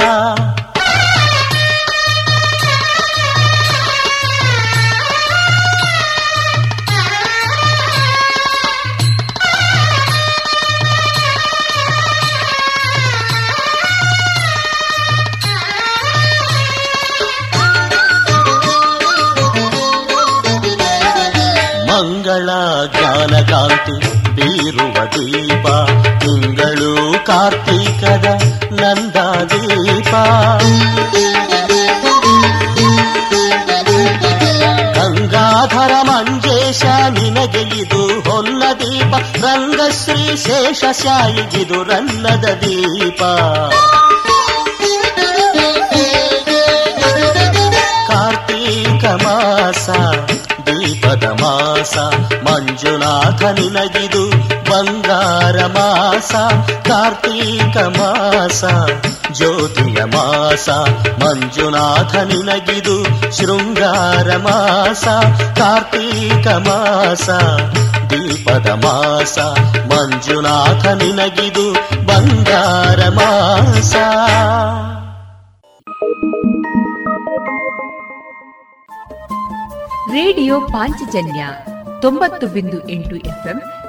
ಕಾರ್ತೀಕದ 27.45 28.27
ನಂದ 28.79 29.15
ದೀಪ 29.51 30.11
ಗಂಗಾಧರ 34.97 35.93
ಮಂಜೇಶ 36.09 36.83
ನಿನಗೆ 37.15 37.63
ಇದು 37.81 38.03
ಹೊನ್ನ 38.27 38.63
ದೀಪ 38.81 39.11
ರಂಗಶ್ರೀ 39.43 40.23
ಶೇಷ 40.45 40.83
ಶಾಯಿಗಿದು 41.01 41.79
ರನ್ನದ 41.83 42.45
ದೀಪ 42.63 43.21
ಕಾರ್ತೀಕ 48.09 49.05
ಮಾಸ 49.25 49.87
ದೀಪದ 50.67 51.25
ಮಾಸ 51.41 51.95
ಮಂಜುನಾಥ 52.47 53.43
ನಿನಗಿದು 53.57 54.23
ಬಂಗಾರ 54.73 55.57
ಮಾಸ 55.67 56.31
ಕಾರ್ತೀಕ 56.87 57.77
ಮಾಸ 57.97 58.61
ಜ್ಯೋತಿಯ 59.31 59.99
ಮಾಸ 60.05 60.67
ಮಂಜುನಾಥ 61.21 62.13
ನಿನಗಿದು 62.23 62.97
ಶೃಂಗಾರ 63.31 64.29
ಮಾಸ 64.37 65.05
ಕಾರ್ತೀಕ 65.59 66.47
ಮಾಸ 66.67 67.27
ದೀಪದ 68.11 68.69
ಮಾಸ 68.85 69.37
ಮಂಜುನಾಥ 69.91 70.85
ನಿನಗಿದು 71.01 71.67
ಬಂಗಾರ 72.05 73.09
ಮಾಸ 73.09 73.93
ರೇಡಿಯೋ 80.13 80.55
ಪಾಂಚಜನ್ಯ 80.73 81.43
ತೊಂಬತ್ತು 82.01 82.45
ಬಿಂದು 82.47 82.77
ಎಂಟು 82.89 83.15
ಎಫ್ಎಂ 83.25 83.59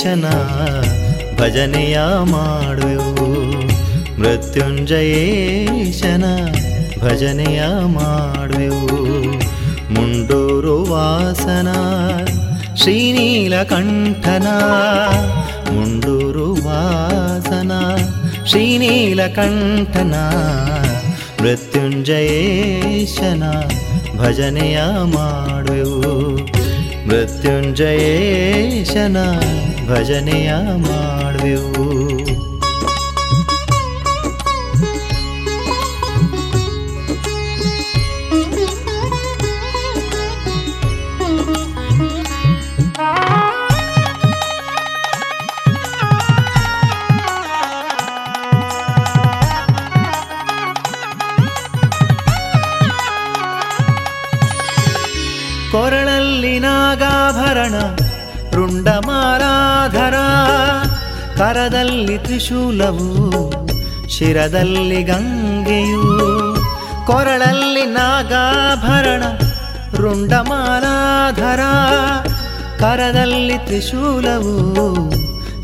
ಕ್ಷಣ 0.00 0.26
ಭಜನೆಯ 1.38 1.96
ಮಾಡುವೆವು 2.32 3.26
ಮೃತ್ಯುಂಜಯೇಶನ 4.20 6.24
ಭಜನೆಯ 7.00 7.62
ಮಾಡುವೆವು 7.96 9.00
ಮುಂಡೂರು 9.94 10.84
ವಾಸನ 10.84 11.68
ಶ್ರೀನೀಲಕಂಠನ 12.76 14.46
ಮುಂಡೂರು 15.70 16.48
ವಾಸನ 16.66 17.72
ಶ್ರೀನೀಲಕಂಠನ 18.46 20.14
ಮೃತ್ಯುಂಜಯೇಶನ 21.42 23.44
ಭಜನೆಯ 24.18 24.80
ಮಾಡುವೆವು 25.14 26.12
ಮೃತ್ಯುಂಜಯೇಶನ 27.08 29.16
ಭಜನೆಯ 29.90 30.54
ಮಾಡುವೆವು. 30.76 31.99
ಕರದಲ್ಲಿ 61.40 62.18
ತ್ರಿಶೂಲವು, 62.18 63.08
ಶಿರದಲ್ಲಿ 64.08 65.02
ಗಂಗೆಯು, 65.02 66.02
ಕೊರಳಲ್ಲಿ 67.06 67.84
ನಾಗಾಭರಣ, 67.86 69.22
ರುಂಡಮಾಲಾಧರ. 69.96 71.60
ಕರದಲ್ಲಿ 72.78 73.58
ತ್ರಿಶೂಲವು, 73.58 74.54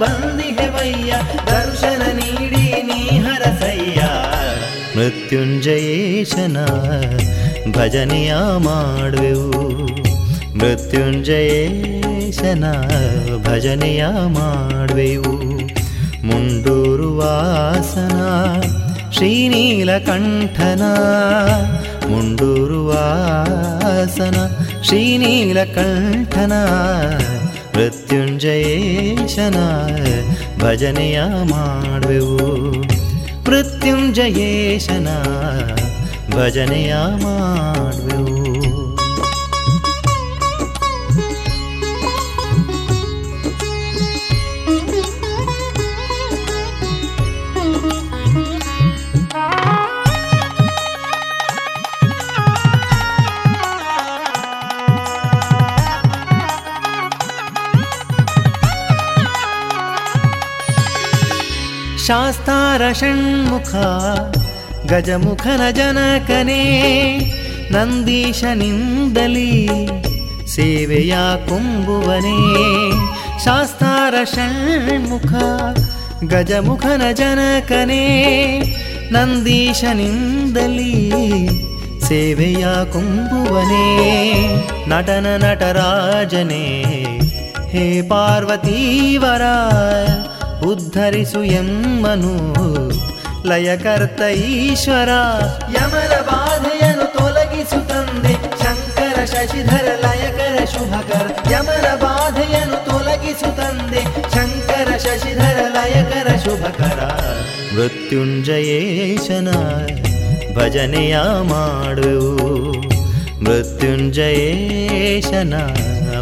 ಬಂದಿಹೆವಯ್ಯ 0.00 1.14
ದರ್ಶನ 1.46 2.02
ನೀಡಿ 2.12 2.82
ನೀ 2.82 3.18
ಹರಸಯ್ಯ. 3.18 4.02
ಮೃತ್ಯುಂಜಯೇಶನ 4.96 6.56
ಭಜನೆಯ 7.72 8.34
ಮಾಡುವೆವು. 8.58 9.88
ಮೃತ್ಯುಂಜಯೇಶನ 10.58 12.64
ಭಜನೆಯ 13.44 14.06
ಮಾಡುವೆವು. 14.28 15.60
ಮುಂಡೂರುವಾಸನ 16.26 18.16
ಶ್ರೀನೀಲಕಂಠನ. 19.12 20.82
ಮುಂಡೂರುವಾಸನ 22.08 24.36
ಶ್ರೀನೀಲಕಂಠನ. 24.82 26.52
ಮೃತ್ಯುಂಜಯೇಶನ 28.40 29.58
ಭಜನೆಯ 30.58 31.18
ಮಾಡುವೆವು 31.50 32.38
ಮೃತ್ಯುಂಜಯೇಶನ 33.44 35.08
ಭಜನೆಯ 36.30 36.94
ಮಾಡುವೆವು 37.24 38.09
ಶಾಸ್ತಾರ 62.10 62.92
ಷಣ್ಮುಖ, 62.92 63.74
ಗಜಮುಖನ 64.92 65.70
ಜನಕನೇ, 65.70 66.62
ನಂದೀಶನಿಂದಲಿ 67.70 69.68
ಸೇವೆಯ 70.46 71.16
ಕುಂಬುವನೇ. 71.48 72.90
ಶಾಸ್ತಾರ 73.44 74.14
ಷಣ್ಮುಖ, 74.24 75.32
ಗಜಮುಖನ 76.34 77.02
ಜನಕನೇ, 77.12 78.06
ನಂದೀಶನಿಂದಲಿ 79.12 81.10
ಸೇವೆಯ 82.08 82.64
ಕುಂಬುವನೇ. 82.92 83.86
ನಟನ 84.88 85.26
ನಟರಾಜನೇ, 85.44 86.82
ಹೇ 87.68 88.02
ಪಾರ್ವತೀವರ 88.02 89.42
ಉದ್ಧರಿಸು 90.66 91.42
ಎಮ್ಮನು. 91.42 92.50
ಲಯಕರ್ತ 93.48 94.20
ಈಶ್ವರ 94.20 95.08
ಯಮರ 95.72 96.20
ಬಾಧೆಯನ್ನು 96.20 97.12
ತೊಲಗಿಸು 97.12 97.88
ತಂದೆ. 97.88 98.32
ಶಂಕರ, 98.32 99.24
ಶಶಿಧರ, 99.24 100.06
ಲಯಕರ, 100.06 100.64
ಶುಭಕರ 100.64 101.52
ಯಮರ 101.52 101.94
ಬಾಧೆಯನ್ನು 101.94 102.84
ತೊಲಗಿಸು 102.84 103.56
ತಂದೆ. 103.56 104.34
ಶಂಕರ, 104.34 104.96
ಶಶಿಧರ, 104.96 105.64
ಲಯಕರ, 105.68 106.28
ಶುಭಕರ. 106.44 107.10
ಮೃತ್ಯುಂಜಯೇಶನ 107.74 109.48
ಭಜನೆಯ 110.56 111.18
ಮಾಡು 111.42 112.40
ಮೃತ್ಯುಂಜಯೇಶನ 113.44 115.54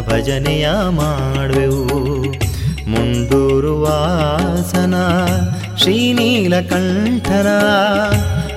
ಭಜನೆಯ 0.07 0.69
ಮಾಡುವೆವು. 0.89 2.48
ಮುಂಡೂರು 2.91 3.81
ವಾಸನ 3.81 4.95
ಶ್ರೀನೀಲಕಂಠನ 5.77 7.49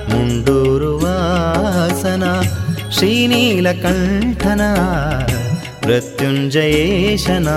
ಮುಂಡೂರು 0.09 0.93
ವಾಸನ 0.97 2.23
ಶ್ರೀನೀಲಕಂಠನ 2.91 4.61
ಮೃತ್ಯುಂಜಯೇಶನ 5.85 7.49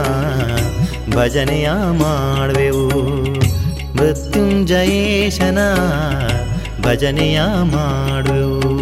ಭಜನೆಯ 1.14 1.68
ಮಾಡುವೆವು 2.03 3.03
ಮೃತ್ಯುಂಜಯೇಶನ 3.97 5.59
ಭಜನೆಯ 6.83 7.41
ಮಾಡುವೆವು 7.74 8.72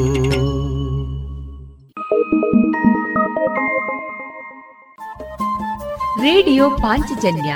ರೇಡಿಯೋ 6.22 6.70
ಪಾಂಚಜನ್ಯ 6.70 7.52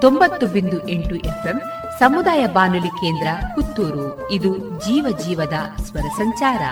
ತೊಂಬತ್ತು 0.00 0.46
ಬಿಂದು 0.46 0.88
ಎಂಟು 0.88 1.14
ಎಫ್ಎಂ 1.14 1.62
ಸಮುದಾಯ 1.98 2.46
ಬಾನುಲಿ 2.46 2.88
ಕೇಂದ್ರ 2.88 3.26
ಪುತ್ತೂರು. 3.54 4.30
ಇದು 4.30 4.58
ಜೀವ 4.58 5.18
ಜೀವದ 5.26 5.82
ಸ್ವರ 5.82 6.00
ಸಂಚಾರ. 6.00 6.62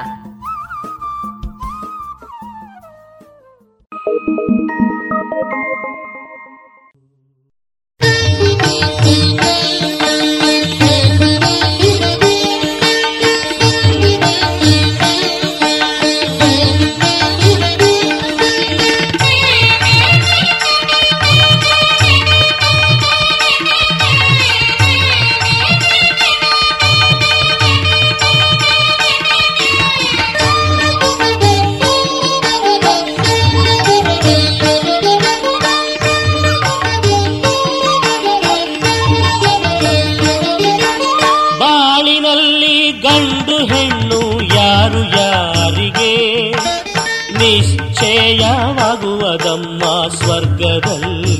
ಸ್ವರ್ಗದಲ್ಲಿ 50.62 51.36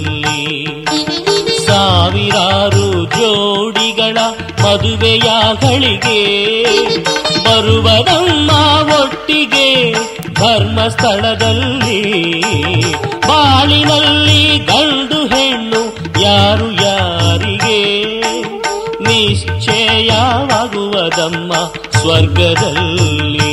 ಸಾವಿರಾರು 1.59 2.87
ಜೋಡಿಗಳ 3.11 4.19
ಮದುವೆಯಾಗಳಿಗೆ 4.63 6.19
ಬರುವದಮ್ಮ 7.45 8.51
ಒಟ್ಟಿಗೆ 8.97 9.69
ಧರ್ಮಸ್ಥಳದಲ್ಲಿ 10.35 12.01
ಬಾಳಿನಲ್ಲಿ 13.29 14.43
ಗಂಡು 14.67 15.21
ಹೆಣ್ಣು 15.27 15.83
ಯಾರು 16.23 16.69
ಯಾರಿಗೆ? 16.83 17.79
ನಿಶ್ಚಯವಾಗುವುದಮ್ಮ 19.07 19.43
ಸ್ವರ್ಗದಲ್ಲಿ 21.93 23.53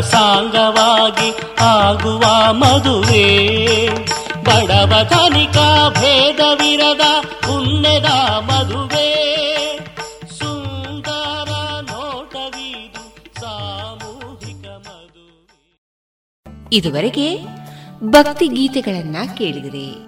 ಸಾಂಗವಾಗಿ 0.00 1.60
ಆಗುವ 1.60 2.52
ಮದುವೆ. 2.52 3.28
ಬಡವ 4.44 5.08
ಧನಿಕ 5.08 5.58
ಭೇದವಿರದ 5.98 7.24
ಪುಣ್ಯದ 7.24 8.38
ಮದುವೆ. 8.38 9.10
ಸುಂದರ 10.38 11.50
ನೋಟವಿದು 11.82 13.40
ಸಾಮೂಹಿಕ 13.40 14.68
ಮದುವೆ. 14.68 15.78
ಇದುವರೆಗೆ 16.72 17.38
ಭಕ್ತಿ 18.04 18.48
ಗೀತೆಗಳನ್ನ 18.48 19.16
ಕೇಳಿದಿರಿ. 19.38 20.06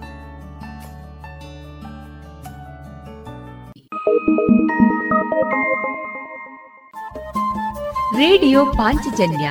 ರೇಡಿಯೋ 8.16 8.66
ಪಾಂಚಜನ್ಯ 8.66 9.50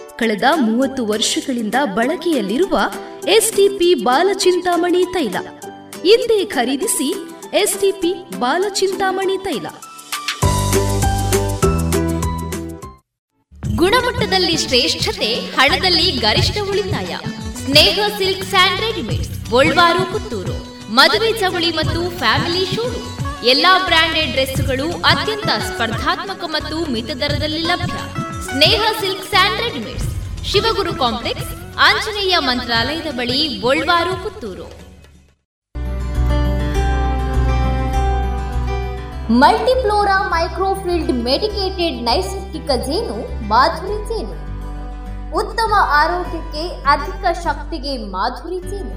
ಕಳೆದ 0.19 0.43
ಮೂವತ್ತು 0.55 1.05
ವರ್ಷಗಳಿಂದ 1.05 1.75
ಬಳಕೆಯಲ್ಲಿರುವ 1.95 2.79
ಎಸ್ಟಿಪಿ 3.27 3.93
ಬಾಲಚಿಂತಾಮಣಿ 3.93 5.05
ತೈಲ. 5.05 5.35
ಹಿಂದೆ 6.03 6.45
ಖರೀದಿಸಿ 6.45 7.13
ಎಸ್ಟಿಪಿ 7.53 8.13
ಬಾಲಚಿಂತಾಮಣಿ 8.39 9.37
ತೈಲ. 9.37 9.67
ಗುಣಮಟ್ಟದಲ್ಲಿ 13.75 14.57
ಶ್ರೇಷ್ಠತೆ, 14.57 15.33
ಹಣದಲ್ಲಿ 15.33 16.11
ಗರಿಷ್ಠ 16.11 16.57
ಉಳಿತಾಯ. 16.69 17.17
Sneha 17.65 17.99
silk 18.17 18.45
and 18.45 18.81
readymades 18.81 19.49
Golwar, 19.49 20.11
Puttur. 20.11 20.57
ಮದುವೆ 20.93 21.39
ಚವಳಿ 21.39 21.71
ಮತ್ತು 21.71 22.17
ಫ್ಯಾಮಿಲಿ 22.17 22.75
ಶೂರು. 22.75 23.21
ಎಲ್ಲಾ 23.45 23.85
ಬ್ರಾಂಡೆಡ್ 23.85 24.31
ಡ್ರೆಸ್ಗಳು 24.31 24.91
ಅತ್ಯಂತ 24.91 25.47
ಸ್ಪರ್ಧಾತ್ಮಕ 25.47 26.43
ಮತ್ತು 26.47 26.91
ಮಿತ 26.91 27.05
ದರದಲ್ಲಿ 27.05 27.61
ಲಭ್ಯ. 27.61 28.20
Sneha 28.53 28.81
silk 28.99 29.25
and 29.29 29.59
readymades 29.61 30.07
Shivaguru 30.49 30.93
complex, 30.93 31.51
Anjaneya 31.87 32.35
ಮಂತ್ರಾಲಯದ 32.39 33.09
ಬಳಿ, 33.11 33.37
Golwar, 33.59 34.23
Puttur. 34.23 34.65
Multiflora 39.43 40.17
microfiltered 40.33 41.13
medicated 41.29 42.01
ನೈಸರ್ಗಿಕ 42.09 42.69
ಜೇನು, 42.87 43.47
ಮಾಧುರಿ 43.47 43.97
ಜೇನು. 44.09 44.37
ಉತ್ತಮ 45.37 45.73
ಆರೋಗ್ಯಕ್ಕೆ 46.01 46.67
ಅಧಿಕ 46.95 47.25
ಶಕ್ತಿಗೆ 47.47 47.97
ಮಾಧುರಿ 47.97 48.61
ಜೇನು. 48.69 48.95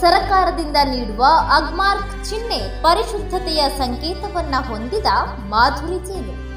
ಸರಕಾರದಿಂದ 0.00 0.76
ನೀಡುವ 0.84 1.24
ಅಗ್ಮಾರ್ಕ್ 1.56 2.30
ಚಿಹ್ನೆ 2.30 2.82
ಪರಿಶುದ್ಧತೆಯ 2.82 3.62
ಸಂಕೇತವನ್ನ 3.78 4.54
ಹೊಂದಿದ 4.68 5.06
ಮಾಧುರಿ 5.48 6.00
ಜೇನು. 6.10 6.49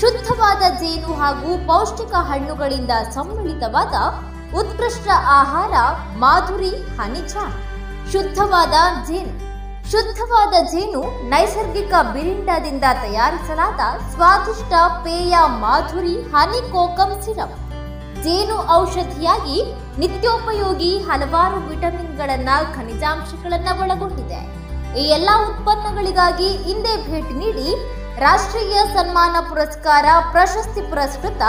ಶುದ್ಧವಾದ 0.00 0.62
ಜೇನು 0.80 1.10
ಹಾಗೂ 1.20 1.50
ಪೌಷ್ಟಿಕ 1.66 2.12
ಹಣ್ಣುಗಳಿಂದ 2.28 2.92
ಸಮ್ಮಿಳಿತವಾದ 3.14 3.94
ಉತ್ಕೃಷ್ಟ 4.60 5.08
ಆಹಾರ 5.38 5.74
ಮಾಧುರಿ 6.18 6.70
ಹನಿಜ 6.98 7.34
ಶುದ್ಧವಾದ 8.12 8.74
ಜೇನು. 9.08 9.34
ಶುದ್ಧವಾದ 9.90 10.54
ಜೇನು 10.72 11.02
ನೈಸರ್ಗಿಕ 11.28 11.92
ಬಿರಿಂಡದಿಂದ 12.14 12.84
ತಯಾರಿಸಲಾದ 13.02 13.80
ಸ್ವಾದಿಷ್ಟ 14.12 14.72
ಪೇಯ 15.04 15.34
ಮಾಧುರಿ 15.64 16.14
ಹನಿ 16.32 16.60
ಕೋಕಂ 16.72 17.12
ಸಿರಪ್. 17.24 17.58
ಜೇನು 18.24 18.56
ಔಷಧಿಯಾಗಿ 18.80 19.58
ನಿತ್ಯೋಪಯೋಗಿ 19.98 20.98
ಹಲವಾರು 20.98 21.60
ವಿಟಮಿನ್ಗಳನ್ನ 21.68 22.48
ಖನಿಜಾಂಶಗಳನ್ನ 22.76 23.68
ಒಳಗೊಂಡಿದೆ. 23.82 24.40
ಈ 25.00 25.04
ಎಲ್ಲಾ 25.16 25.34
ಉತ್ಪನ್ನಗಳಿಗಾಗಿ 25.50 26.50
ಹಿಂದೆ 26.66 26.94
ಭೇಟಿ 27.10 27.34
ನೀಡಿ 27.34 27.68
ರಾಷ್ಟ್ರೀಯ 28.22 28.78
ಸನ್ಮಾನ 28.94 29.36
ಪುರಸ್ಕಾರ 29.48 30.06
ಪ್ರಶಸ್ತಿ 30.32 30.82
ಪುರಸ್ಕೃತ 30.90 31.42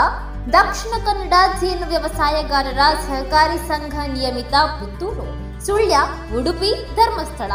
ದಕ್ಷಿಣ 0.54 0.94
ಕನ್ನಡ 1.06 1.34
ಜೇನು 1.60 1.86
ವ್ಯವಸಾಯಗಾರರ 1.88 2.82
ಸಹಕಾರಿ 3.06 3.58
ಸಂಘ 3.68 3.94
ನಿಯಮಿತ 4.14 4.54
ಪುತ್ತೂರು, 4.78 5.26
ಸುಳ್ಯ, 5.66 5.96
ಉಡುಪಿ 6.38 6.70
ಧರ್ಮಸ್ಥಳ. 6.94 7.52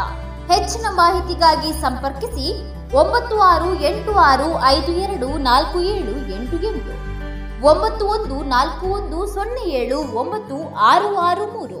ಹೆಚ್ಚಿನ 0.52 0.86
ಮಾಹಿತಿಗಾಗಿ 0.90 1.72
ಸಂಪರ್ಕಿಸಿ 1.80 2.46
ಒಂಬತ್ತು 2.96 3.40
ಆರು 3.40 3.74
ಎಂಟು 3.90 4.14
ಆರು 4.28 4.48
ಐದು 4.64 4.92
ಎರಡು 4.92 5.38
ನಾಲ್ಕು 5.38 5.80
ಏಳು 5.80 6.14
ಎಂಟು 6.36 6.56
ಎಂಟು. 6.70 6.94
ಒಂಬತ್ತು 7.66 8.06
ಒಂದು 8.06 8.38
ನಾಲ್ಕು 8.54 8.86
ಒಂದು 8.86 9.26
ಸೊನ್ನೆ 9.34 9.66
ಏಳು 9.82 9.98
ಒಂಬತ್ತು 10.22 10.58
ಆರು 10.92 11.16
ಆರು 11.16 11.46
ಮೂರು. 11.56 11.80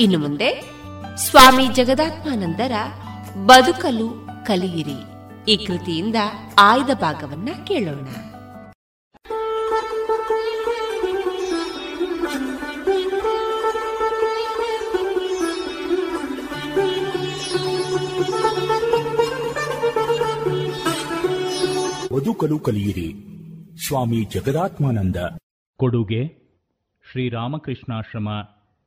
ಇನ್ನು 0.00 0.18
ಮುಂದೆ 0.18 0.70
ಸ್ವಾಮಿ 1.16 1.68
ಜಗದಾತ್ಮಾನಂದರ 1.68 2.72
ಬದುಕಲು 3.44 4.28
ಕಲಿಯಿರಿ. 4.46 4.98
ಈ 5.52 5.66
ಕೃತಿಯಿಂದ 5.66 6.16
ಆಯ್ದ 6.58 6.90
ಭಾಗವನ್ನ 7.00 7.48
ಕೇಳೋಣ. 7.64 8.04
ಬದುಕಲು 22.16 22.58
ಕಲಿಯಿರಿ. 22.58 23.14
ಸ್ವಾಮಿ 23.86 24.24
ಜಗದಾತ್ಮಾನಂದ. 24.24 25.16
ಕೊಡುಗೆ 25.76 26.46
ಶ್ರೀರಾಮಕೃಷ್ಣಾಶ್ರಮ 27.12 28.28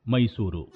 ಮೈಸೂರು. 0.08 0.72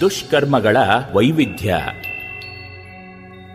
ದುಷ್ಕರ್ಮಗಳ 0.00 0.76
ವೈವಿಧ್ಯ. 1.14 1.76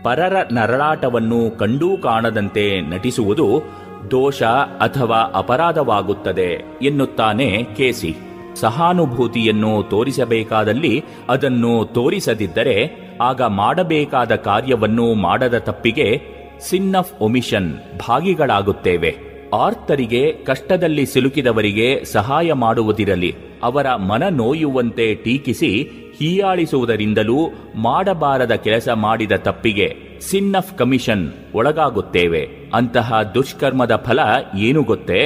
ಪರರ 0.02 0.36
ನರಳಾಟವನ್ನು 0.52 1.58
ಕಂಡೂ 1.58 1.96
ಕಾಣದಂತೆ 1.96 2.80
ನಟಿಸುವುದು 2.80 3.62
ದೋಷ 4.10 4.42
ಅಥವಾ 4.42 5.16
ಅಪರಾಧವಾಗುತ್ತದೆ 5.16 6.64
ಎನ್ನುತ್ತಾನೆ 6.82 7.64
ಕೇಸಿ. 7.76 8.25
ಸಹಾನುಭೂತಿಯನ್ನು 8.60 9.82
ತೋರಿಸಬೇಕಾದಲ್ಲಿ 9.90 11.04
ಅದನ್ನು 11.28 11.84
ತೋರಿಸದಿದ್ದರೆ 11.84 13.06
ಆಗ 13.20 13.42
ಮಾಡಬೇಕಾದ 13.42 14.34
ಕಾರ್ಯವನ್ನು 14.34 15.14
ಮಾಡದ 15.14 15.58
ತಪ್ಪಿಗೆ 15.58 16.20
ಸಿನ್ 16.60 16.94
ಆಫ್ 16.94 17.22
ಒಮಿಷನ್ 17.22 17.74
ಭಾಗಿಗಳಾಗುತ್ತೇವೆ. 18.08 19.16
ಆರ್ತರಿಗೆ, 19.54 20.32
ಕಷ್ಟದಲ್ಲಿ 20.32 21.06
ಸಿಲುಕಿದವರಿಗೆ 21.06 22.04
ಸಹಾಯ 22.04 22.52
ಮಾಡುವುದಿರಲಿ. 22.52 23.34
ಅವರ 23.62 23.94
ಮನ 23.94 24.22
ನೋಯುವಂತೆ 24.28 25.14
ಟೀಕಿಸಿ 25.14 25.82
ಹೀಯಾಳಿಸುವುದರಿಂದಲೂ 26.18 27.48
ಮಾಡಬಾರದ 27.76 28.52
ಕೆಲಸ 28.52 28.88
ಮಾಡಿದ 28.88 29.32
ತಪ್ಪಿಗೆ 29.32 29.96
ಸಿನ್ 30.20 30.54
ಆಫ್ 30.54 30.78
ಕಮಿಷನ್ 30.78 31.32
ಒಳಗಾಗುತ್ತೇವೆ. 31.54 32.48
ಅಂತಹ 32.74 33.22
ದುಷ್ಕರ್ಮದ 33.34 33.96
ಫಲ 33.96 34.18
ಏನು 34.58 34.82
ಗೊತ್ತೇ? 34.82 35.22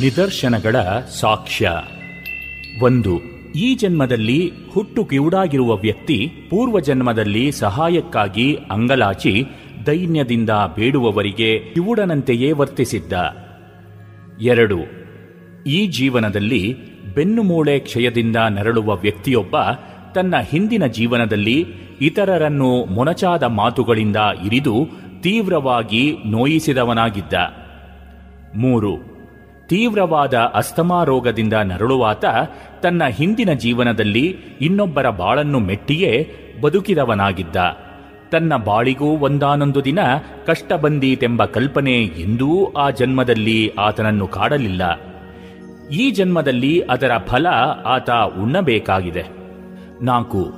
ನಿದರ್ಶನಗಳ 0.00 0.76
ಸಾಕ್ಷ್ಯ. 1.20 1.70
ಒಂದು, 2.80 3.20
ಈ 3.54 3.74
ಜನ್ಮದಲ್ಲಿ 3.74 4.52
ಹುಟ್ಟು 4.72 5.04
ಕಿವುಡಾಗಿರುವ 5.04 5.76
ವ್ಯಕ್ತಿ 5.76 6.30
ಪೂರ್ವ 6.50 6.80
ಜನ್ಮದಲ್ಲಿ 6.80 7.52
ಸಹಾಯಕ್ಕಾಗಿ 7.52 8.58
ಅಂಗಲಾಚಿ 8.70 9.46
ದೈನ್ಯದಿಂದ 9.86 10.50
ಬೇಡುವವರಿಗೆ 10.50 11.58
ಕಿವುಡನಂತೆಯೇ 11.58 12.52
ವರ್ತಿಸಿದ್ದ. 12.52 13.12
ಎರಡು, 14.40 14.78
ಈ 15.66 15.86
ಜೀವನದಲ್ಲಿ 15.86 16.76
ಬೆನ್ನುಮೂಳೆ 17.14 17.78
ಕ್ಷಯದಿಂದ 17.78 18.36
ನರಳುವ 18.50 18.96
ವ್ಯಕ್ತಿಯೊಬ್ಬ 18.96 19.56
ತನ್ನ 20.14 20.34
ಹಿಂದಿನ 20.50 20.86
ಜೀವನದಲ್ಲಿ 20.86 21.66
ಇತರರನ್ನು 22.00 22.84
ಮೊನಚಾದ 22.84 23.42
ಮಾತುಗಳಿಂದ 23.42 24.16
ಇರಿದು 24.44 24.88
ತೀವ್ರವಾಗಿ 25.20 26.16
ನೋಯಿಸಿದವನಾಗಿದ್ದ. 26.26 27.34
ಮೂರು 28.56 29.13
ತೀವ್ರವಾದ 29.68 30.34
ಅಸ್ತಮಾ 30.54 31.04
ರೋಗದಿಂದ 31.04 31.52
ನರಳುವಾತ 31.52 32.24
ತನ್ನ 32.82 33.04
ಹಿಂದಿನ 33.04 33.52
ಜೀವನದಲ್ಲಿ 33.52 34.38
ಇನ್ನೊಬ್ಬರ 34.60 35.10
ಬಾಳನ್ನು 35.10 35.58
ಮೆಟ್ಟಿಯೇ 35.58 36.30
ಬದುಕಿದವನಾಗಿದ್ದ. 36.60 37.56
ತನ್ನ 38.30 38.56
ಬಾಳಿಗೂ 38.56 39.06
ಒಂದಾನೊಂದು 39.06 39.84
ದಿನ 39.84 39.98
ಕಷ್ಟ 40.46 40.72
ಬಂದೀತೆಂಬ 40.72 41.44
ಕಲ್ಪನೆ 41.44 42.02
ಎಂದೂ 42.02 42.72
ಆ 42.76 42.90
ಜನ್ಮದಲ್ಲಿ 42.90 43.72
ಆತನನ್ನು 43.78 44.26
ಕಾಡಲಿಲ್ಲ. 44.26 45.00
ಈ 45.88 46.10
ಜನ್ಮದಲ್ಲಿ 46.10 46.80
ಅದರ 46.80 47.10
ಫಲ 47.26 47.46
ಆತ 47.86 48.10
ಉಣ್ಣಬೇಕಾಗಿದೆ. 48.10 49.24
ನಾಲ್ಕು. 50.02 50.52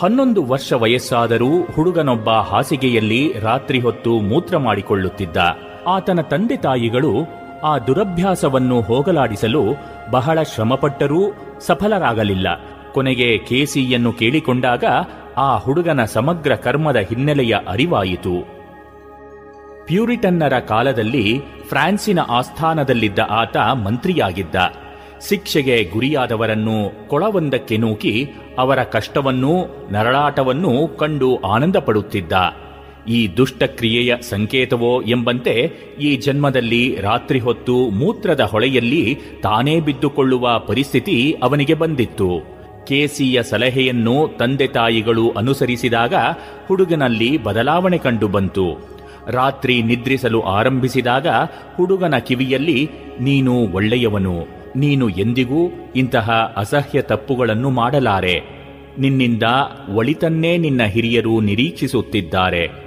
ಹನ್ನೊಂದು 0.00 0.44
ವರ್ಷ 0.44 0.72
ವಯಸ್ಸಾದರೂ 0.72 1.62
ಹುಡುಗನೊಬ್ಬ 1.62 2.30
ಹಾಸಿಗೆಯಲ್ಲಿ 2.30 3.32
ರಾತ್ರಿ 3.40 3.80
ಹೊತ್ತು 3.80 4.20
ಮೂತ್ರ 4.20 4.56
ಮಾಡಿಕೊಳ್ಳುತ್ತಿದ್ದ. 4.56 5.36
ಆತನ 5.86 6.20
ತಂದೆ 6.20 6.56
ತಾಯಿಗಳು 6.56 7.43
ಆ 7.64 7.78
ದುರಭ್ಯಾಸವನ್ನು 7.78 8.80
ಹೋಗಲಾಡಿಸಲು 8.80 9.62
ಬಹಳ 10.10 10.42
ಶ್ರಮಪಟ್ಟರೂ 10.42 11.32
ಸಫಲರಾಗಲಿಲ್ಲ. 11.60 12.46
ಕೊನೆಗೆ 12.92 13.38
ಕೆಸಿಯನ್ನು 13.38 14.12
ಕೇಳಿಕೊಂಡಾಗ 14.12 14.84
ಆ 15.36 15.56
ಹುಡುಗನ 15.56 16.04
ಸಮಗ್ರ 16.04 16.54
ಕರ್ಮದ 16.54 16.96
ಹಿನ್ನೆಲೆಯ 16.96 17.56
ಅರಿವಾಯಿತು. 17.68 18.46
ಪ್ಯೂರಿಟನ್ನರ 19.86 20.58
ಕಾಲದಲ್ಲಿ 20.58 21.40
ಫ್ರಾನ್ಸಿನ 21.68 22.18
ಆಸ್ಥಾನದಲ್ಲಿದ್ದ 22.20 23.18
ಆತ 23.18 23.56
ಮಂತ್ರಿಯಾಗಿದ್ದ. 23.56 24.54
ಶಿಕ್ಷೆಗೆ 25.28 25.84
ಗುರಿಯಾದವರನ್ನು 25.84 27.08
ಕೊಳವೊಂದಕ್ಕೆ 27.08 27.76
ನೂಕಿ 27.76 28.32
ಅವರ 28.58 28.82
ಕಷ್ಟವನ್ನೂ 28.82 29.64
ನರಳಾಟವನ್ನೂ 29.90 30.88
ಕಂಡು 30.88 31.36
ಆನಂದ 31.36 31.76
ಪಡುತ್ತಿದ್ದ 31.76 32.32
ಈ 33.08 33.28
ದುಷ್ಟಕ್ರಿಯೆಯ 33.36 34.14
ಸಂಕೇತವೋ 34.20 35.02
ಎಂಬಂತೆ 35.02 35.72
ಈ 36.00 36.16
ಜನ್ಮದಲ್ಲಿ 36.16 36.96
ರಾತ್ರಿ 37.00 37.38
ಹೊತ್ತು 37.38 37.76
ಮೂತ್ರದ 37.76 38.40
ಹೊಳೆಯಲ್ಲಿ 38.40 39.18
ತಾನೇ 39.42 39.80
ಬಿದ್ದುಕೊಳ್ಳುವ 39.80 40.58
ಪರಿಸ್ಥಿತಿ 40.58 41.36
ಅವನಿಗೆ 41.42 41.74
ಬಂದಿತ್ತು. 41.74 42.54
ಕೆಸಿಯ 42.86 43.42
ಸಲಹೆಯನ್ನು 43.42 44.28
ತಂದೆ 44.38 44.66
ತಾಯಿಗಳು 44.66 45.30
ಅನುಸರಿಸಿದಾಗ 45.30 46.14
ಹುಡುಗನಲ್ಲಿ 46.68 47.42
ಬದಲಾವಣೆ 47.42 47.98
ಕಂಡುಬಂತು 47.98 48.94
ರಾತ್ರಿ 49.28 49.82
ನಿದ್ರಿಸಲು 49.82 50.40
ಆರಂಭಿಸಿದಾಗ 50.40 51.26
ಹುಡುಗನ 51.76 52.18
ಕಿವಿಯಲ್ಲಿ, 52.18 52.90
ನೀನು 53.20 53.68
ಒಳ್ಳೆಯವನು, 53.68 54.46
ನೀನು 54.76 55.08
ಎಂದಿಗೂ 55.08 55.92
ಇಂತಹ 55.96 56.30
ಅಸಹ್ಯ 56.56 57.02
ತಪ್ಪುಗಳನ್ನು 57.02 57.70
ಮಾಡಲಾರೆ. 57.70 58.42
ನಿನ್ನಿಂದ 58.98 59.42
ಒಳಿತನ್ನೇ 59.94 60.56
ನಿನ್ನ 60.56 60.82
ಹಿರಿಯರು 60.84 61.40
ನಿರೀಕ್ಷಿಸುತ್ತಿದ್ದಾರೆ. 61.40 62.83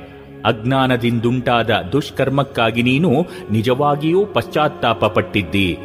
ಅಜ್ಞಾನದಿಂದುಂಟಾದ 0.48 1.70
ದುಷ್ಕರ್ಮಕ್ಕಾಗಿ 1.92 2.84
ನೀನು 2.84 3.26
ನಿಜವಾಗಿಯೂ 3.52 4.26
ಪಶ್ಚಾತ್ತಾಪ 4.26 5.06
ಪಟ್ಟಿದ್ದಿ 5.06 5.78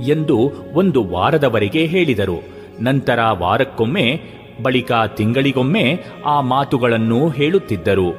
ಎಂದು 0.00 0.52
ಒಂದು 0.74 1.04
ವಾರದವರೆಗೆ 1.04 1.86
ಹೇಳಿದರು. 1.86 2.58
ನಂತರ 2.80 3.18
ವಾರಕ್ಕೊಮ್ಮೆ, 3.30 4.20
ಬಳಿಕ 4.62 4.92
ತಿಂಗಳಿಗೊಮ್ಮೆ 4.92 6.04
ಆ 6.26 6.40
ಮಾತುಗಳನ್ನು 6.40 7.28
ಹೇಳುತ್ತಿದ್ದರು. 7.28 8.10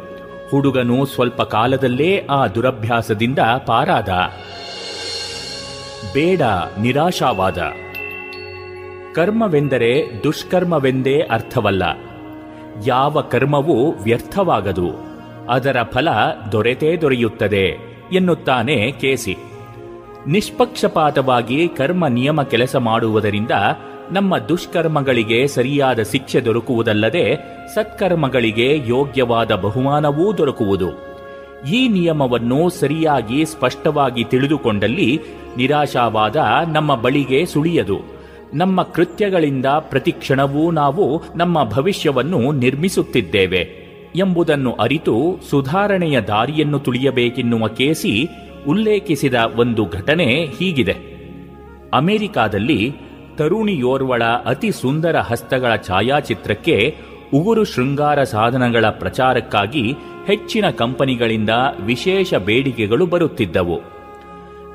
ಹುಡುಗನು 0.51 1.05
ಸ್ವಲ್ಪ 1.05 1.41
ಕಾಲದಲ್ಲೇ 1.41 2.25
ಆ 2.29 2.47
ದುರಭ್ಯಾಸದಿಂದ 2.47 3.39
ಪಾರಾದ. 3.39 4.09
ಬೇಡ, 6.13 6.41
ನಿರಾಶಾವಾದ. 6.81 7.57
ಕರ್ಮವೆಂದರೆ 9.15 10.23
ದುಷ್ಕರ್ಮವೆಂದೇ 10.23 11.19
ಅರ್ಥವಲ್ಲ. 11.19 11.83
ಯಾವ 12.87 13.21
ಕರ್ಮವೂ 13.21 13.91
ವ್ಯರ್ಥವಾಗದು. 13.91 15.08
ಅದರ 15.49 15.77
ಫಲ 15.83 16.07
ದೊರೆತೇ 16.51 16.97
ದೊರೆಯುತ್ತದೆ 16.97 17.77
ಎನ್ನುತ್ತಾನೆ 18.11 18.91
ಕೇಸಿ. 18.91 19.37
ನಿಷ್ಪಕ್ಷಪಾತವಾಗಿ 20.27 21.67
ಕರ್ಮ 21.67 22.07
ನಿಯಮ 22.07 22.41
ಕೆಲಸ 22.43 22.75
ಮಾಡುವುದರಿಂದ 22.75 23.51
ನಮ್ಮ 24.11 24.37
ದುಷ್ಕರ್ಮಗಳಿಗೆ 24.37 25.47
ಸರಿಯಾದ 25.47 25.99
ಶಿಕ್ಷೆ 25.99 26.41
ದೊರಕುವುದಲ್ಲದೆ 26.41 27.35
ಸತ್ಕರ್ಮಗಳಿಗೆ 27.75 28.81
ಯೋಗ್ಯವಾದ 28.87 29.51
ಬಹುಮಾನವೂ 29.51 30.33
ದೊರಕುವುದು. 30.37 30.89
ಈ 31.71 31.87
ನಿಯಮವನ್ನು 31.87 32.69
ಸರಿಯಾಗಿ 32.69 33.45
ಸ್ಪಷ್ಟವಾಗಿ 33.45 34.23
ತಿಳಿದುಕೊಂಡಲ್ಲಿ 34.23 35.21
ನಿರಾಶಾವಾದ 35.57 36.35
ನಮ್ಮ 36.67 36.95
ಬಳಿಗೆ 36.95 37.45
ಸುಳಿಯದು. 37.45 37.99
ನಮ್ಮ 38.53 38.83
ಕೃತ್ಯಗಳಿಂದ 38.83 39.65
ಪ್ರತಿ 39.65 40.11
ಕ್ಷಣವೂ 40.11 40.71
ನಾವು 40.71 41.23
ನಮ್ಮ 41.35 41.63
ಭವಿಷ್ಯವನ್ನು 41.63 42.51
ನಿರ್ಮಿಸುತ್ತಿದ್ದೇವೆ. 42.51 43.88
ಎಂಬುದನ್ನು 44.15 44.71
ಅರಿತು 44.71 45.39
ಸುಧಾರಣೆಯ 45.49 46.21
ದಾರಿಯನ್ನು 46.21 46.79
ತುಳಿಯಬೇಕೆನ್ನುವ 46.79 47.67
ಕೇಸಿ 47.67 48.27
ಉಲ್ಲೇಖಿಸಿದ 48.67 49.33
ಒಂದು 49.55 49.85
ಘಟನೆ 49.85 50.25
ಹೀಗಿದೆ. 50.59 50.95
ಅಮೆರಿಕಾದಲ್ಲಿ 51.93 52.95
ತರುಣಿಯೋರ್ವಳ 53.37 54.23
ಅತಿ 54.23 54.71
ಸುಂದರ 54.71 55.15
ಹಸ್ತಗಳ 55.19 55.75
ಛಾಯಾಚಿತ್ರಕ್ಕೆ 55.75 56.95
ಉಗುರು 57.33 57.63
ಶೃಂಗಾರ 57.63 58.23
ಸಾಧನಗಳ 58.23 58.85
ಪ್ರಚಾರಕ್ಕಾಗಿ 58.85 59.95
ಹೆಚ್ಚಿನ 60.27 60.69
ಕಂಪನಿಗಳಿಂದ 60.69 61.49
ವಿಶೇಷ 61.79 62.33
ಬೇಡಿಕೆಗಳು 62.33 63.05
ಬರುತ್ತಿದ್ದವು. 63.05 63.81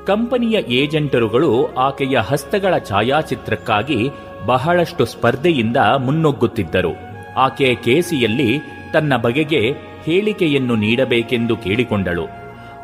ಕಂಪನಿಯ 0.05 0.59
ಏಜೆಂಟರುಗಳು 0.67 1.73
ಆಕೆಯ 1.73 2.17
ಹಸ್ತಗಳ 2.19 2.77
ಛಾಯಾಚಿತ್ರಕ್ಕಾಗಿ 2.77 4.09
ಬಹಳಷ್ಟು 4.45 5.05
ಸ್ಪರ್ಧೆಯಿಂದ 5.05 5.77
ಮುನ್ನುಗ್ಗುತ್ತಿದ್ದರು. 5.77 7.15
ಆಕೆ 7.37 7.75
ಕೇಸಿಯಲ್ಲಿ 7.75 8.59
ತನ್ನ 8.95 9.17
ಬಗೆಗೆ 9.17 9.73
ಹೇಳಿಕೆಯನ್ನು 10.05 10.75
ನೀಡಬೇಕೆಂದು 10.75 11.57
ಕೇಳಿಕೊಂಡಳು. 11.57 12.27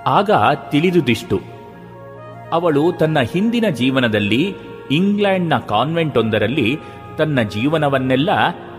ಆಗ 0.07 0.31
ತಿಳಿದುದಿಷ್ಟು. 0.69 1.41
ಅವಳು 2.51 2.91
ತನ್ನ 2.99 3.19
ಹಿಂದಿನ 3.19 3.65
ಜೀವನದಲ್ಲಿ 3.69 4.55
ಇಂಗ್ಲೆಂಡ್ನ 4.91 5.57
ಕಾನ್ವೆಂಟ್ 5.57 6.17
ಒಂದರಲ್ಲಿ 6.17 6.79
ತನ್ನ 7.17 7.41
ಜೀವನವನ್ನೆಲ್ಲ 7.41 8.29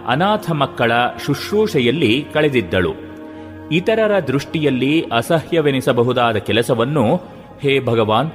ಅನಾಥ 0.07 0.51
ಮಕ್ಕಳ 0.51 0.93
ಶುಶ್ರೂಷೆಯಲ್ಲಿ 1.27 2.27
ಕಳೆದಿದ್ದಳು. 2.35 2.95
ಇತರರ 3.73 4.19
ದೃಷ್ಟಿಯಲ್ಲಿ 4.19 5.05
ಅಸಹ್ಯವೆನಿಸಬಹುದಾದ 5.13 6.37
ಕೆಲಸವನ್ನು, 6.37 7.17
ಹೇ 7.63 7.81
ಭಗವಾನ್, 7.81 8.31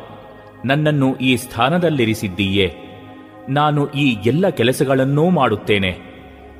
ನನ್ನನ್ನು 0.66 1.16
ಈ 1.16 1.36
ಸ್ಥಾನದಲ್ಲಿರಿಸಿದ್ದೀಯೇ. 1.36 2.76
ನಾನು 3.50 3.88
ಈ 3.88 4.18
ಎಲ್ಲ 4.26 4.50
ಕೆಲಸಗಳನ್ನೂ 4.50 5.30
ಮಾಡುತ್ತೇನೆ. 5.30 5.98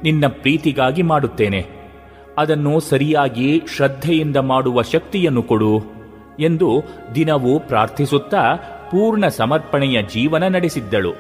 ನಿನ್ನ 0.04 0.28
ಪ್ರೀತಿಗಾಗಿ 0.28 1.02
ಮಾಡುತ್ತೇನೆ. 1.02 1.77
ಅದನ್ನು 2.38 2.80
ಸರಿಯಾಗಿ 2.80 3.62
ಶ್ರದ್ಧೆಯಿಂದ 3.76 4.38
ಮಾಡುವ 4.38 4.82
ಶಕ್ತಿಯನ್ನು 4.82 5.44
ಕೊಡು 5.44 5.84
ಎಂದು 6.40 6.84
ದಿನವೂ 7.16 7.60
ಪ್ರಾರ್ಥಿಸುತ್ತಾ 7.60 8.56
ಪೂರ್ಣ 8.92 9.28
ಸಮರ್ಪಣೆಯ 9.28 10.02
ಜೀವನ 10.02 10.48
ನಡೆಸಿದ್ದಳು. 10.48 11.12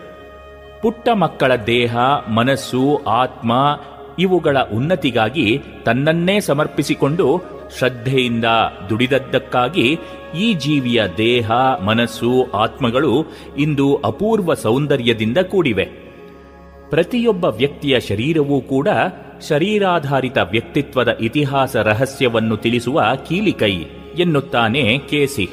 ಪುಟ್ಟ 0.82 1.10
ಮಕ್ಕಳ 1.14 1.56
ದೇಹ, 1.56 1.98
ಮನಸ್ಸು, 2.30 3.02
ಆತ್ಮ 3.08 3.80
ಇವುಗಳ 4.20 4.58
ಉನ್ನತಿಗಾಗಿ 4.76 5.62
ತನ್ನನ್ನೇ 5.84 6.40
ಸಮರ್ಪಿಸಿಕೊಂಡು 6.40 7.42
ಶ್ರದ್ಧೆಯಿಂದ 7.78 8.46
ದುಡಿದದ್ದಕ್ಕಾಗಿ 8.90 10.00
ಈ 10.40 10.54
ಜೀವಿಯ 10.54 11.04
ದೇಹ, 11.18 11.52
ಮನಸ್ಸು, 11.86 12.52
ಆತ್ಮಗಳು 12.54 13.26
ಇಂದು 13.58 13.96
ಅಪೂರ್ವ 13.96 14.54
ಸೌಂದರ್ಯದಿಂದ 14.54 15.38
ಕೂಡಿವೆ. 15.38 15.86
ಪ್ರತಿಯೊಬ್ಬ 16.90 17.46
ವ್ಯಕ್ತಿಯ 17.46 18.00
ಶರೀರವೂ 18.00 18.62
ಕೂಡ 18.62 18.88
ಶರೀರಾಧಾರಿತ 19.42 20.38
ವ್ಯಕ್ತಿತ್ವದ 20.38 21.18
ಇತಿಹಾಸ 21.22 21.76
ರಹಸ್ಯವನ್ನು 21.76 22.58
ತಿಳಿಸುವ 22.58 23.04
ಕೀಲಿಕೈ 23.30 23.74
ಎನ್ನುತ್ತಾನೆ 24.20 24.98
ಕೆಸಿ. 24.98 25.50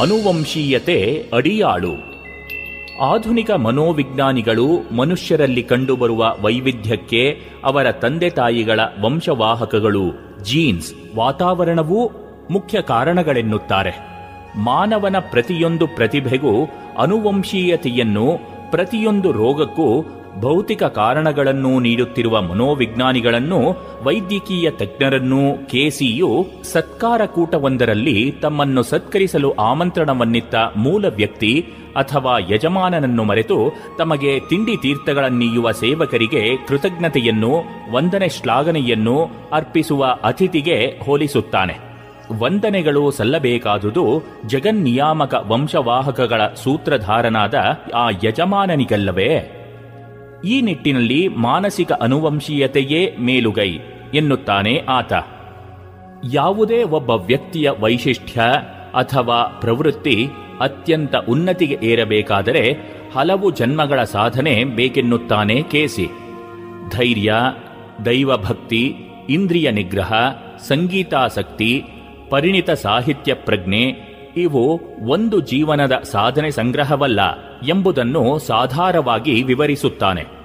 ಅನುವಂಶೀಯತೆ 0.00 1.24
ಅಡಿಯಾಳು. 1.34 2.16
ಆಧುನಿಕ 3.00 3.50
ಮನೋವಿಜ್ಞಾನಿಗಳು 3.50 4.96
ಮನುಷ್ಯರಲ್ಲಿ 4.96 5.62
ಕಂಡುಬರುವ 5.62 6.36
ವೈವಿಧ್ಯಕ್ಕೆ 6.40 7.40
ಅವರ 7.64 7.92
ತಂದೆ 7.92 8.30
ತಾಯಿಗಳ 8.30 8.80
ವಂಶವಾಹಕಗಳು 9.00 10.02
ಜೀನ್ಸ್ 10.42 10.94
ವಾತಾವರಣವೂ 11.16 12.10
ಮುಖ್ಯ 12.50 12.82
ಕಾರಣಗಳೆನ್ನುತ್ತಾರೆ. 12.82 14.16
ಮಾನವನ 14.56 15.16
ಪ್ರತಿಯೊಂದು 15.30 15.86
ಪ್ರತಿಭೆಗೂ 15.86 16.64
ಅನುವಂಶೀಯತೆಯನ್ನು 16.98 18.56
ಪ್ರತಿಯೊಂದು 18.70 19.32
ರೋಗಕ್ಕೂ 19.32 20.04
ಭೌತಿಕ 20.40 20.82
ಕಾರಣಗಳನ್ನು 20.82 21.80
ನೀಡುತ್ತಿರುವ 21.80 22.42
ಮನೋವಿಜ್ಞಾನಿಗಳನ್ನು 22.42 23.76
ವೈದ್ಯಕೀಯ 24.02 24.70
ತಜ್ಞರನ್ನು 24.70 25.66
ಕೆಸಿಯು 25.66 26.46
ಸತ್ಕಾರ 26.62 27.26
ಕೂಟವೊಂದರಲ್ಲಿ 27.26 28.34
ತಮ್ಮನ್ನು 28.42 28.82
ಸತ್ಕರಿಸಲು 28.82 29.50
ಆಮಂತ್ರಣವನ್ನಿತ್ತ 29.50 30.54
ಮೂಲ 30.76 31.04
ವ್ಯಕ್ತಿ 31.06 31.66
ಅಥವಾ 31.96 32.38
ಯಜಮಾನನನ್ನು 32.50 33.24
ಮರೆತು 33.24 33.72
ತಮಗೆ 33.98 34.40
ತಿಂಡಿ 34.40 34.76
ತೀರ್ಥಗಳನ್ನೀಯುವ 34.76 35.72
ಸೇವಕರಿಗೆ 35.72 36.56
ಕೃತಜ್ಞತೆಯನ್ನು, 36.66 37.62
ವಂದನೆ 37.92 38.28
ಶ್ಲಾಘನೆಯನ್ನು 38.28 39.30
ಅರ್ಪಿಸುವ 39.52 40.06
ಅತಿಥಿಗೆ 40.24 41.00
ಹೋಲಿಸುತ್ತಾನೆ. 41.06 41.78
ವಂದನೆಗಳು 42.38 43.10
ಸಲ್ಲಬೇಕಾದುದು 43.10 44.22
ಜಗನ್ನಿಯಾಮಕ 44.46 45.34
ವಂಶವಾಹಕಗಳ 45.46 46.40
ಸೂತ್ರಧಾರನಾದ 46.46 47.54
ಆ 47.94 48.10
ಯಜಮಾನನಿಗಲ್ಲವೇ? 48.24 49.55
ಈ 50.46 50.60
ನಿಟ್ಟಿನಲ್ಲಿ 50.60 51.28
ಮಾನಸಿಕ 51.28 51.92
ಅನುವಂಶೀಯತೆಯೇ 51.92 53.16
ಮೇಲುಗೈ 53.20 53.78
ಎನ್ನುತ್ತಾನೆ 54.14 54.82
ಆತ. 54.88 55.12
ಯಾವುದೇ 56.32 56.82
ಒಬ್ಬ 56.82 57.10
ವ್ಯಕ್ತಿಯ 57.10 57.70
ವೈಶಿಷ್ಟ್ಯ 57.80 58.40
ಅಥವಾ 58.94 59.58
ಪ್ರವೃತ್ತಿ 59.60 60.28
ಅತ್ಯಂತ 60.60 61.14
ಉನ್ನತಿಗೆ 61.28 61.78
ಏರಬೇಕಾದರೆ 61.82 62.76
ಹಲವು 63.14 63.50
ಜನ್ಮಗಳ 63.50 64.02
ಸಾಧನೆ 64.02 64.64
ಬೇಕೆನ್ನುತ್ತಾನೆ 64.64 65.62
ಕೇಸಿ. 65.62 66.08
ಧೈರ್ಯ, 66.96 67.34
ದೈವಭಕ್ತಿ, 68.04 68.94
ಇಂದ್ರಿಯ 69.30 69.70
ನಿಗ್ರಹ, 69.70 70.12
ಸಂಗೀತಾಸಕ್ತಿ, 70.68 71.84
ಪರಿಣಿತ 72.30 72.70
ಸಾಹಿತ್ಯ 72.70 73.34
ಪ್ರಜ್ಞೆ 73.34 73.84
ಇವು 74.36 74.80
ಒಂದು 75.08 75.40
ಜೀವನದ 75.40 75.92
ಸಾಧನೆ 75.92 76.50
ಸಂಗ್ರಹವಲ್ಲ 76.50 77.20
ಎಂಬುದನ್ನು 77.68 78.38
ಸಾಧಾರವಾಗಿ 78.38 79.42
ವಿವರಿಸುತ್ತಾನೆ. 79.42 80.35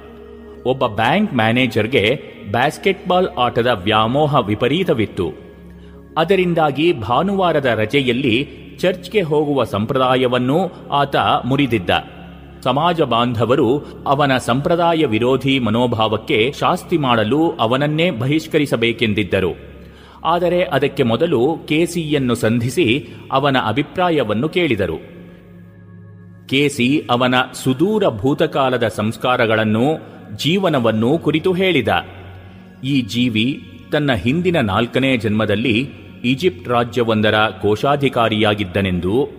ಒಬ್ಬ 0.66 0.88
ಬ್ಯಾಂಕ್ 0.88 1.34
ಮ್ಯಾನೇಜರ್ಗೆ 1.34 2.24
ಬ್ಯಾಸ್ಕೆಟ್ಬಾಲ್ 2.52 3.28
ಆಟದ 3.38 3.68
ವ್ಯಾಮೋಹ 3.68 4.48
ವಿಪರೀತವಿತ್ತು. 4.48 5.32
ಅದರಿಂದಾಗಿ 6.18 6.94
ಭಾನುವಾರದ 6.94 7.66
ರಜೆಯಲ್ಲಿ 7.66 8.50
ಚರ್ಚ್ಗೆ 8.80 9.22
ಹೋಗುವ 9.22 9.64
ಸಂಪ್ರದಾಯವನ್ನು 9.64 10.72
ಆತ 10.92 11.16
ಮುರಿದಿದ್ದ. 11.46 11.90
ಸಮಾಜ 12.64 13.02
ಬಾಂಧವರು 13.02 13.86
ಅವನ 14.08 14.38
ಸಂಪ್ರದಾಯ 14.38 15.06
ವಿರೋಧಿ 15.06 15.60
ಮನೋಭಾವಕ್ಕೆ 15.60 16.54
ಶಾಸ್ತಿ 16.60 16.98
ಮಾಡಲು 16.98 17.52
ಅವನನ್ನೇ 17.60 18.12
ಬಹಿಷ್ಕರಿಸಬೇಕೆಂದಿದ್ದರು. 18.12 19.56
ಆದರೆ 20.26 20.64
ಅದಕ್ಕೆ 20.64 21.04
ಮೊದಲು 21.04 21.58
ಕೆಸಿಯನ್ನು 21.66 22.36
ಸಂಧಿಸಿ 22.36 23.08
ಅವನ 23.32 23.58
ಅಭಿಪ್ರಾಯವನ್ನು 23.58 24.50
ಕೇಳಿದರು. 24.50 24.98
ಕೆಸಿ 26.48 27.08
ಅವನ 27.10 27.36
ಸುದೂರ 27.54 28.10
ಭೂತಕಾಲದ 28.10 28.88
ಸಂಸ್ಕಾರಗಳನ್ನು 28.88 30.12
ಜೀವನವನ್ನು 30.38 31.18
ಕುರಿತು 31.18 31.54
ಹೇಳಿದ. 31.54 31.88
ಈ 32.84 33.02
ಜೀವಿ 33.02 33.64
ತನ್ನ 33.92 34.14
ಹಿಂದಿನ 34.14 34.60
ನಾಲ್ಕನೇ 34.60 35.18
ಜನ್ಮದಲ್ಲಿ 35.18 35.90
ಈಜಿಪ್ಟ್ 36.24 36.70
ರಾಜ್ಯವೊಂದರ 36.70 37.36
ಕೋಶಾಧಿಕಾರಿಯಾಗಿದ್ದನೆಂದು, 37.62 39.30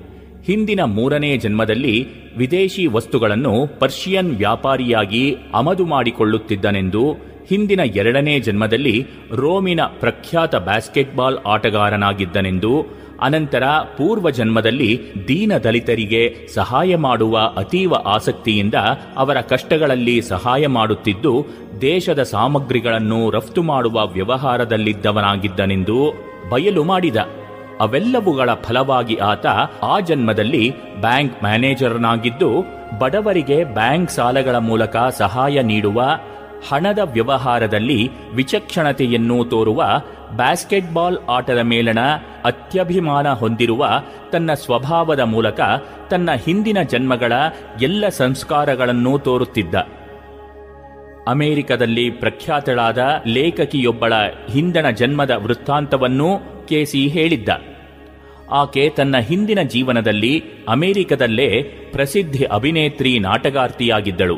ಹಿಂದಿನ 0.47 0.80
ಮೂರನೇ 0.84 1.36
ಜನ್ಮದಲ್ಲಿ 1.36 2.09
ವಿದೇಶಿ 2.36 2.86
ವಸ್ತುಗಳನ್ನು 2.86 3.78
ಪರ್ಷಿಯನ್ 3.78 4.36
ವ್ಯಾಪಾರಿಯಾಗಿ 4.36 5.36
ಆಮದು 5.55 5.86
ಮಾಡಿಕೊಳ್ಳುತ್ತಿದ್ದನೆಂದು, 5.86 7.12
ಹಿಂದಿನ 7.49 7.80
ಎರಡನೇ 7.80 8.40
ಜನ್ಮದಲ್ಲಿ 8.40 9.07
ರೋಮಿನ 9.32 9.80
ಪ್ರಖ್ಯಾತ 10.01 10.55
ಬ್ಯಾಸ್ಕೆಟ್ಬಾಲ್ 10.55 11.38
ಆಟಗಾರನಾಗಿದ್ದನೆಂದು 11.47 13.01
ಅನಂತರ 13.22 13.64
ಪೂರ್ವ 13.98 14.30
ಜನ್ಮದಲ್ಲಿ 14.30 14.90
ದೀನ 15.28 15.52
ದಲಿತರಿಗೆ 15.58 16.22
ಸಹಾಯ 16.54 16.96
ಮಾಡುವ 16.96 17.38
ಅತೀವ 17.56 17.94
ಆಸಕ್ತಿಯಿಂದ 17.94 18.74
ಅವರ 19.16 19.40
ಕಷ್ಟಗಳಲ್ಲಿ 19.40 20.16
ಸಹಾಯ 20.22 20.66
ಮಾಡುತ್ತಿದ್ದು, 20.66 21.34
ದೇಶದ 21.80 22.22
ಸಾಮಗ್ರಿಗಳನ್ನು 22.22 23.30
ರಫ್ತು 23.30 23.62
ಮಾಡುವ 23.62 24.06
ವ್ಯವಹಾರದಲ್ಲಿದ್ದವನಾಗಿದ್ದನೆಂದು 24.06 25.98
ಬಯಲು 26.50 26.84
ಮಾಡಿದ. 26.84 27.16
ಅವೆಲ್ಲವುಗಳ 27.80 28.50
ಫಲವಾಗಿ 28.54 29.16
ಆತ 29.16 29.46
ಆ 29.82 30.00
ಜನ್ಮದಲ್ಲಿ 30.00 30.64
ಬ್ಯಾಂಕ್ 31.00 31.42
ಮ್ಯಾನೇಜರ್ನಾಗಿದ್ದು, 31.42 32.50
ಬಡವರಿಗೆ 32.98 33.64
ಬ್ಯಾಂಕ್ 33.64 34.10
ಸಾಲಗಳ 34.10 34.56
ಮೂಲಕ 34.56 34.96
ಸಹಾಯ 35.18 35.62
ನೀಡುವ 35.62 36.00
ಹಣದ 36.68 36.98
ವ್ಯವಹಾರದಲ್ಲಿ 37.12 38.00
ವಿಚಕ್ಷಣತೆಯನ್ನು 38.34 39.44
ತೋರುವ 39.44 39.82
ಬ್ಯಾಸ್ಕೆಟ್ಬಾಲ್ 40.36 41.18
ಆಟದ 41.28 41.58
ಮೇಲಣ 41.58 41.98
ಅತ್ಯಭಿಮಾನ 42.44 43.28
ಹೊಂದಿರುವ 43.28 43.88
ತನ್ನ 44.32 44.54
ಸ್ವಭಾವದ 44.54 45.20
ಮೂಲಕ 45.20 45.60
ತನ್ನ 46.10 46.30
ಹಿಂದಿನ 46.32 46.82
ಜನ್ಮಗಳ 46.82 47.32
ಎಲ್ಲ 47.82 48.08
ಸಂಸ್ಕಾರಗಳನ್ನು 48.08 49.18
ತೋರುತ್ತಿದ್ದ. 49.18 49.74
ಅಮೆರಿಕದಲ್ಲಿ 51.28 52.10
ಪ್ರಖ್ಯಾತಳಾದ 52.10 53.22
ಲೇಖಕಿಯೊಬ್ಬಳ 53.26 54.12
ಹಿಂದಣ 54.52 54.90
ಜನ್ಮದ 54.90 55.30
ವೃತ್ತಾಂತವನ್ನೂ 55.30 56.38
ಕೆಸಿ 56.68 57.08
ಹೇಳಿದ್ದ. 57.08 57.48
ಆಕೆ 58.50 58.88
ತನ್ನ 58.88 59.18
ಹಿಂದಿನ 59.18 59.62
ಜೀವನದಲ್ಲಿ 59.62 60.44
ಅಮೆರಿಕದಲ್ಲೇ 60.68 61.62
ಪ್ರಸಿದ್ಧಿ 61.92 62.44
ಅಭಿನೇತ್ರಿ 62.44 63.18
ನಾಟಗಾರ್ತಿಯಾಗಿದ್ದಳು 63.18 64.36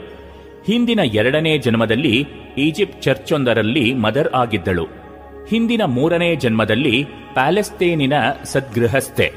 ಹಿಂದಿನ 0.66 1.00
ಎರಡನೇ 1.04 1.58
ಜನ್ಮದಲ್ಲಿ 1.58 2.28
ಈಜಿಪ್ಟ್ 2.58 3.02
ಚರ್ಚೊಂದರಲ್ಲಿ 3.02 3.94
ಮದರ್ 3.94 4.28
ಆಗಿದ್ದಳು. 4.34 5.03
ಹಿಂದಿನ 5.50 5.82
ಮೂರನೇ 5.84 6.36
ಜನ್ಮದಲ್ಲಿ 6.36 7.06
ಪ್ಯಾಲೆಸ್ತೇನಿನ 7.32 8.12
ಸದ್ಗೃಹಸ್ಥೆ. 8.44 9.32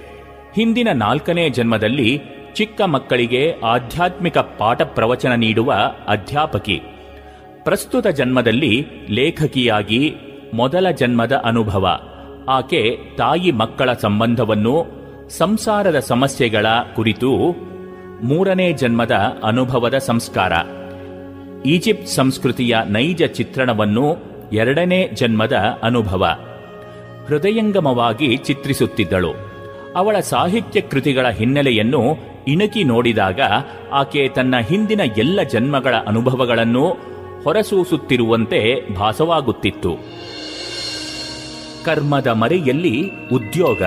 ಹಿಂದಿನ 0.56 0.88
ನಾಲ್ಕನೇ 0.94 1.50
ಜನ್ಮದಲ್ಲಿ 1.50 2.22
ಚಿಕ್ಕ 2.56 2.82
ಮಕ್ಕಳಿಗೆ 2.82 3.54
ಆಧ್ಯಾತ್ಮಿಕ 3.66 4.38
ಪಾಠ 4.38 4.82
ಪ್ರವಚನ 4.82 5.32
ನೀಡುವ 5.32 5.74
ಅಧ್ಯಾಪಕಿ. 6.08 6.82
ಪ್ರಸ್ತುತ 7.64 8.08
ಜನ್ಮದಲ್ಲಿ 8.08 8.86
ಲೇಖಕಿಯಾಗಿ 9.10 10.16
ಮೊದಲ 10.54 10.90
ಜನ್ಮದ 10.90 11.36
ಅನುಭವ. 11.36 12.00
ಆಕೆ 12.50 12.98
ತಾಯಿ 13.18 13.52
ಮಕ್ಕಳ 13.52 13.94
ಸಂಬಂಧವನ್ನು, 13.94 14.86
ಸಂಸಾರದ 15.30 16.00
ಸಮಸ್ಯೆಗಳ 16.00 16.66
ಕುರಿತು 16.96 17.30
ಮೂರನೇ 18.24 18.72
ಜನ್ಮದ 18.72 19.12
ಅನುಭವದ 19.44 19.98
ಸಂಸ್ಕಾರ. 19.98 20.54
ಈಜಿಪ್ಟ್ 21.66 22.08
ಸಂಸ್ಕೃತಿಯ 22.08 22.78
ನೈಜ 22.88 23.24
ಚಿತ್ರಣವನ್ನು 23.24 24.37
ಎರಡನೇ 24.54 25.10
ಜನ್ಮದ 25.14 25.54
ಅನುಭವ. 25.84 26.28
ಹೃದಯಂಗಮವಾಗಿ 27.28 28.38
ಚಿತ್ರಿಸುತ್ತಿದ್ದಳು. 28.38 29.34
ಅವಳ 29.96 30.20
ಸಾಹಿತ್ಯ 30.20 30.82
ಕೃತಿಗಳ 30.82 31.30
ಹಿನ್ನೆಲೆಯನ್ನು 31.30 32.16
ಇಣಕಿ 32.48 32.84
ನೋಡಿದಾಗ 32.84 33.40
ಆಕೆ 33.92 34.30
ತನ್ನ 34.30 34.58
ಹಿಂದಿನ 34.58 35.02
ಎಲ್ಲ 35.18 35.44
ಜನ್ಮಗಳ 35.44 35.96
ಅನುಭವಗಳನ್ನು 36.08 36.98
ಹೊರಸೂಸುತ್ತಿರುವಂತೆ 37.44 38.94
ಭಾಸವಾಗುತ್ತಿತ್ತು. 38.96 39.96
ಕರ್ಮದ 41.86 42.28
ಮರೆಯಲ್ಲಿ 42.28 43.12
ಉದ್ಯೋಗ. 43.34 43.84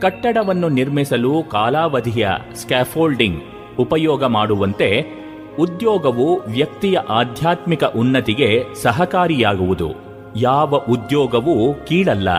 ಕಟ್ಟಡವನ್ನು 0.00 0.68
ನಿರ್ಮಿಸಲು 0.68 1.42
ಕಾಲಾವಧಿಯ 1.42 2.28
ಸ್ಕ್ಯಾಫೋಲ್ಡಿಂಗ್ 2.54 3.42
ಉಪಯೋಗ 3.78 4.24
ಮಾಡುವಂತೆ 4.24 5.21
ಉದ್ಯೋಗವು 5.58 6.40
ವ್ಯಕ್ತಿಯ 6.42 6.98
ಆಧ್ಯಾತ್ಮಿಕ 6.98 7.84
ಉನ್ನತಿಗೆ 7.84 8.64
ಸಹಕಾರಿಯಾಗುವುದು. 8.82 9.92
ಯಾವ 10.36 10.76
ಉದ್ಯೋಗವೂ 10.76 11.74
ಕೀಳಲ್ಲ. 11.74 12.30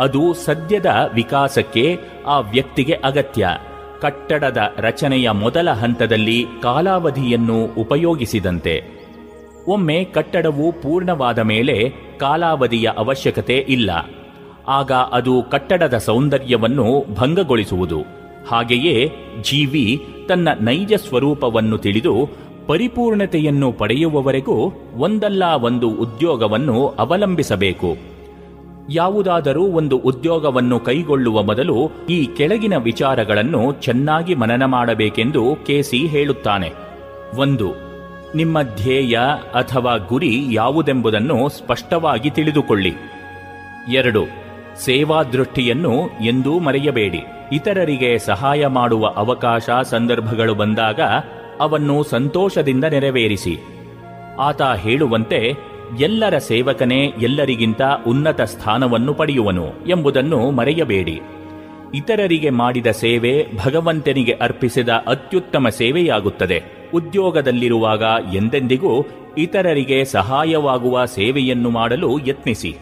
ಅದು 0.00 0.34
ಸದ್ಯದ 0.34 1.10
ವಿಕಾಸಕ್ಕೆ, 1.14 1.98
ಆ 2.26 2.38
ವ್ಯಕ್ತಿಗೆ 2.38 2.92
ಅಗತ್ಯ. 2.92 3.48
ಕಟ್ಟಡದ 4.00 4.58
ರಚನೆಯ 4.76 5.30
ಮೊದಲ 5.30 5.70
ಹಂತದಲ್ಲಿ 5.70 6.46
ಕಾಲಾವಧಿಯನ್ನು 6.62 7.64
ಉಪಯೋಗಿಸಿದಂತೆ. 7.64 8.82
ಒಮ್ಮೆ 9.68 10.04
ಕಟ್ಟಡವು 10.04 10.72
ಪೂರ್ಣವಾದ 10.72 11.38
ಮೇಲೆ 11.38 11.92
ಕಾಲಾವಧಿಯ 12.20 12.90
ಅವಶ್ಯಕತೆ 12.96 13.56
ಇಲ್ಲ. 13.56 13.90
ಆಗ 14.68 14.92
ಅದು 14.92 15.42
ಕಟ್ಟಡದ 15.50 15.96
ಸೌಂದರ್ಯವನ್ನು 15.96 17.04
ಭಂಗಗೊಳಿಸುವುದು. 17.14 18.21
ಹಾಗೆಯೇ 18.48 19.12
ಜೀವಿ 19.42 20.06
ತನ್ನ 20.28 20.48
ನೈಜ 20.60 20.94
ಸ್ವರೂಪವನ್ನು 20.94 21.78
ತಿಳಿದು 21.78 22.28
ಪರಿಪೂರ್ಣತೆಯನ್ನು 22.66 23.72
ಪಡೆಯುವವರೆಗೂ 23.72 24.72
ಒಂದಲ್ಲ 24.96 25.44
ಒಂದು 25.44 25.88
ಉದ್ಯೋಗವನ್ನು 25.88 26.88
ಅವಲಂಬಿಸಬೇಕು. 26.88 27.96
ಯಾವುದಾದರೂ 28.90 29.64
ಒಂದು 29.64 29.96
ಉದ್ಯೋಗವನ್ನು 29.96 30.80
ಕೈಗೊಳ್ಳುವ 30.80 31.42
ಮೊದಲು 31.42 31.90
ಈ 32.10 32.24
ಕೆಳಗಿನ 32.24 32.76
ವಿಚಾರಗಳನ್ನು 32.76 33.72
ಚೆನ್ನಾಗಿ 33.72 34.34
ಮನನ 34.34 34.64
ಮಾಡಬೇಕೆಂದು 34.64 35.56
ಕೆಸಿ 35.66 36.06
ಹೇಳುತ್ತಾನೆ. 36.06 36.72
ಒಂದು, 37.36 37.72
ನಿಮ್ಮ 38.34 38.62
ಧ್ಯೇಯ 38.62 39.18
ಅಥವಾ 39.54 39.96
ಗುರಿ 39.96 40.46
ಯಾವುದೆಂಬುದನ್ನು 40.50 41.48
ಸ್ಪಷ್ಟವಾಗಿ 41.48 42.30
ತಿಳಿದುಕೊಳ್ಳಿ. 42.30 42.92
ಎರಡು 43.92 44.41
ಸೇವಾ 44.76 45.22
ದೃಷ್ಟಿಯನ್ನು 45.22 46.10
ಎಂದೂ 46.26 46.58
ಮರೆಯಬೇಡಿ. 46.58 47.20
ಇತರರಿಗೆ 47.52 48.18
ಸಹಾಯ 48.18 48.66
ಮಾಡುವ 48.66 49.06
ಅವಕಾಶ 49.06 49.70
ಸಂದರ್ಭಗಳು 49.82 50.54
ಬಂದಾಗ 50.54 51.00
ಅವನ್ನು 51.60 52.02
ಸಂತೋಷದಿಂದ 52.02 52.84
ನೆರವೇರಿಸಿ. 52.84 53.58
ಆತ 54.38 54.62
ಹೇಳುವಂತೆ, 54.62 55.52
ಎಲ್ಲರ 56.00 56.38
ಸೇವಕನೇ 56.38 57.06
ಎಲ್ಲರಿಗಿಂತ 57.06 57.82
ಉನ್ನತ 58.06 58.40
ಸ್ಥಾನವನ್ನು 58.40 59.14
ಪಡೆಯುವನು 59.14 59.66
ಎಂಬುದನ್ನು 59.88 60.50
ಮರೆಯಬೇಡಿ. 60.50 61.20
ಇತರರಿಗೆ 61.94 62.50
ಮಾಡಿದ 62.50 62.86
ಸೇವೆ 62.86 63.46
ಭಗವಂತನಿಗೆ 63.64 64.32
ಅರ್ಪಿಸಿದ 64.32 64.88
ಅತ್ಯುತ್ತಮ 64.88 65.68
ಸೇವೆಯಾಗುತ್ತದೆ. 65.68 66.62
ಉದ್ಯೋಗದಲ್ಲಿರುವಾಗ 66.94 68.02
ಎಂದೆಂದಿಗೂ 68.34 69.06
ಇತರರಿಗೆ 69.38 70.04
ಸಹಾಯವಾಗುವ 70.04 71.04
ಸೇವೆಯನ್ನು 71.04 71.70
ಮಾಡಲು 71.70 72.18
ಯತ್ನಿಸಿ. 72.26 72.76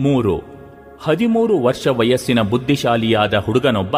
ಮೂರು 0.00 0.55
ಹದಿಮೂರು 1.02 1.58
ವರ್ಷ 1.58 1.86
ವಯಸ್ಸಿನ 1.86 2.40
ಬುದ್ಧಿಶಾಲಿಯಾದ 2.40 3.34
ಹುಡುಗನೊಬ್ಬ 3.34 3.96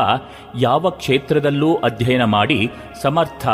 ಯಾವ 0.60 0.90
ಕ್ಷೇತ್ರದಲ್ಲೂ 0.90 1.76
ಅಧ್ಯಯನ 1.76 2.24
ಮಾಡಿ 2.24 2.70
ಸಮರ್ಥ 3.02 3.48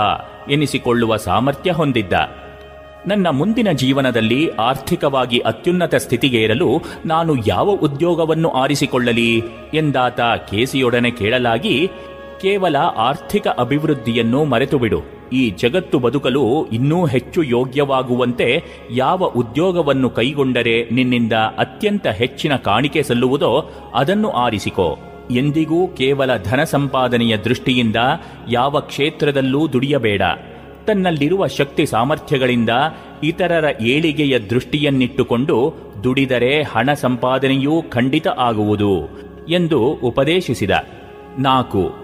ಎನಿಸಿಕೊಳ್ಳುವ 0.51 1.17
ಸಾಮರ್ಥ್ಯ 1.17 1.73
ಹೊಂದಿದ್ದ. 1.73 2.13
ನನ್ನ 3.07 3.29
ಮುಂದಿನ 3.29 3.71
ಜೀವನದಲ್ಲಿ 3.73 4.49
ಆರ್ಥಿಕವಾಗಿ 4.49 5.39
ಅತ್ಯುನ್ನತ 5.39 5.95
ಸ್ಥಿತಿಗೇರಲು 5.95 6.83
ನಾನು 7.07 7.35
ಯಾವ 7.47 7.71
ಉದ್ಯೋಗವನ್ನು 7.71 8.51
ಆರಿಸಿಕೊಳ್ಳಲಿ 8.51 9.43
ಎಂದಾತ 9.75 10.21
ಕೇಸಿಯೊಡನೆ 10.21 11.11
ಕೇಳಲಾಗಿ 11.11 11.91
ಕೇವಲ 12.41 12.77
ಆರ್ಥಿಕ 12.77 13.47
ಅಭಿವೃದ್ಧಿಯನ್ನು 13.49 14.45
ಮರೆತುಬಿಡು. 14.45 15.24
ಈ 15.35 15.51
ಜಗತ್ತು 15.51 15.99
ಬದುಕಲು 15.99 16.66
ಇನ್ನೂ 16.66 17.07
ಹೆಚ್ಚು 17.07 17.43
ಯೋಗ್ಯವಾಗುವಂತೆ 17.43 18.64
ಯಾವ 18.91 19.24
ಉದ್ಯೋಗವನ್ನು 19.24 20.11
ಕೈಗೊಂಡರೆ 20.11 20.91
ನಿನ್ನಿಂದ 20.91 21.32
ಅತ್ಯಂತ 21.32 22.07
ಹೆಚ್ಚಿನ 22.07 22.57
ಕಾಣಿಕೆ 22.57 23.03
ಸಲ್ಲುವುದೋ 23.03 23.70
ಅದನ್ನು 23.95 24.30
ಆರಿಸಿಕೋ. 24.30 24.99
ಎಂದಿಗೂ 25.30 25.87
ಕೇವಲ 25.87 26.37
ಧನ 26.43 26.64
ಸಂಪಾದನೆಯ 26.64 27.37
ದೃಷ್ಟಿಯಿಂದ 27.37 27.97
ಯಾವ 28.51 28.80
ಕ್ಷೇತ್ರದಲ್ಲೂ 28.80 29.68
ದುಡಿಯಬೇಡ. 29.68 30.22
ತನ್ನಲ್ಲಿರುವ 30.87 31.47
ಶಕ್ತಿ 31.47 31.87
ಸಾಮರ್ಥ್ಯಗಳಿಂದ 31.87 32.70
ಇತರರ 33.22 33.64
ಏಳಿಗೆಯ 33.82 34.39
ದೃಷ್ಟಿಯನ್ನಿಟ್ಟುಕೊಂಡು 34.39 35.74
ದುಡಿದರೆ 36.05 36.62
ಹಣ 36.62 36.93
ಸಂಪಾದನೆಯೂ 36.93 37.82
ಖಂಡಿತ 37.82 38.28
ಆಗುವುದು 38.28 39.09
ಎಂದು 39.49 39.80
ಉಪದೇಶಿಸಿದ. 39.82 40.70
ನಾಲ್ಕು. 41.39 42.04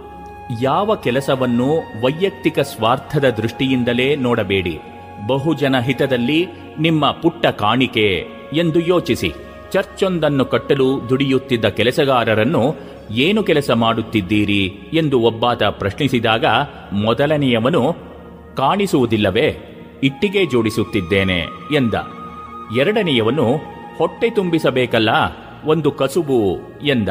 ಯಾವ 0.63 0.95
ಕೆಲಸವನ್ನು 0.95 1.77
ವೈಯಕ್ತಿಕ 1.77 2.61
ಸ್ವಾರ್ಥದ 2.61 3.31
ದೃಷ್ಟಿಯಿಂದಲೇ 3.31 4.17
ನೋಡಬೇಡಿ. 4.17 4.79
ಬಹುಜನ 5.27 5.79
ಹಿತದಲ್ಲಿ 5.79 6.47
ನಿಮ್ಮ 6.79 7.11
ಪುಟ್ಟ 7.11 7.47
ಕಾಣಿಕೆ 7.47 8.27
ಎಂದು 8.53 8.81
ಯೋಚಿಸಿ. 8.81 9.33
ಚರ್ಚೊಂದನ್ನು 9.73 10.45
ಕಟ್ಟಲು 10.45 11.09
ದುಡಿಯುತ್ತಿದ್ದ 11.09 11.65
ಕೆಲಸಗಾರರನ್ನು 11.65 12.75
ಏನು 13.11 13.43
ಕೆಲಸ 13.43 13.71
ಮಾಡುತ್ತಿದ್ದೀರಿ 13.71 14.79
ಎಂದು 14.93 15.21
ಒಬ್ಬಾತ 15.21 15.63
ಪ್ರಶ್ನಿಸಿದಾಗ 15.63 16.45
ಮೊದಲನೆಯವನು, 16.93 17.97
ಕಾಣಿಸುವುದಿಲ್ಲವೇ, 18.57 19.57
ಇಟ್ಟಿಗೆ 20.03 20.47
ಜೋಡಿಸುತ್ತಿದ್ದೇನೆ 20.47 21.39
ಎಂದ. 21.75 21.95
ಎರಡನೆಯವನು, 22.79 23.55
ಹೊಟ್ಟೆ 23.99 24.31
ತುಂಬಿಸಬೇಕಲ್ಲ, 24.31 25.09
ಒಂದು 25.65 25.91
ಕಸುಬು 25.91 26.59
ಎಂದ. 26.87 27.09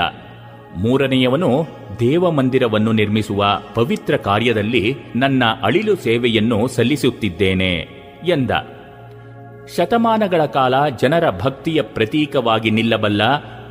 ಮೂರನೆಯವನು 0.77 1.67
ದೇವಮಂದಿರವನ್ನು 1.99 2.91
ನಿರ್ಮಿಸುವ 2.91 3.45
ಪವಿತ್ರ 3.75 4.17
ಕಾರ್ಯದಲ್ಲಿ 4.17 4.95
ನನ್ನ 5.15 5.43
ಅಳಿಲು 5.63 5.95
ಸೇವೆಯನ್ನು 5.95 6.67
ಸಲ್ಲಿಸುತ್ತಿದ್ದೇನೆ 6.67 7.87
ಎಂದ. 8.27 8.51
ಶತಮಾನಗಳ 9.75 10.45
ಕಾಲ 10.45 10.89
ಜನರ 10.89 11.29
ಭಕ್ತಿಯ 11.29 11.81
ಪ್ರತೀಕವಾಗಿ 11.81 12.71
ನಿಲ್ಲಬಲ್ಲ 12.71 13.21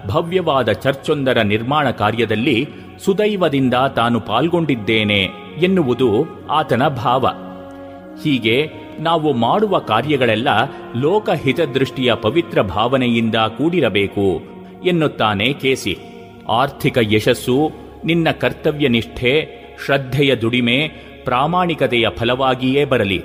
ಭವ್ಯವಾದ 0.07 0.73
ಚರ್ಚೊಂದರ 0.73 1.43
ನಿರ್ಮಾಣ 1.43 1.91
ಕಾರ್ಯದಲ್ಲಿ 1.91 2.69
ಸುದೈವದಿಂದ 3.05 3.75
ತಾನು 3.75 4.21
ಪಾಲ್ಗೊಂಡಿದ್ದೇನೆ 4.21 5.29
ಎನ್ನುವುದು 5.59 6.27
ಆತನ 6.51 6.89
ಭಾವ. 6.89 7.27
ಹೀಗೆ 8.25 8.71
ನಾವು 9.01 9.33
ಮಾಡುವ 9.33 9.79
ಕಾರ್ಯಗಳೆಲ್ಲ 9.79 10.49
ಲೋಕಹಿತದೃಷ್ಟಿಯ 10.97 12.15
ಪವಿತ್ರ 12.15 12.63
ಭಾವನೆಯಿಂದ 12.63 13.35
ಕೂಡಿರಬೇಕು 13.35 14.43
ಎನ್ನುತ್ತಾನೆ 14.85 15.53
ಕೇಸಿ. 15.53 15.99
ಆರ್ಥಿಕ 16.51 16.99
ಯಶಸ್ಸು, 17.01 17.71
ನಿನ್ನ 18.05 18.31
ಕರ್ತವ್ಯ 18.31 18.89
ನಿಷ್ಠೆ 18.89 19.47
ಶ್ರದ್ಧೆಯ 19.85 20.35
ದುಡಿಮೆ, 20.35 20.89
ಪ್ರಾಮಾಣಿಕತೆಯ 21.25 22.07
ಫಲವಾಗಿಯೇ 22.17 22.85
ಬರಲಿ. 22.85 23.23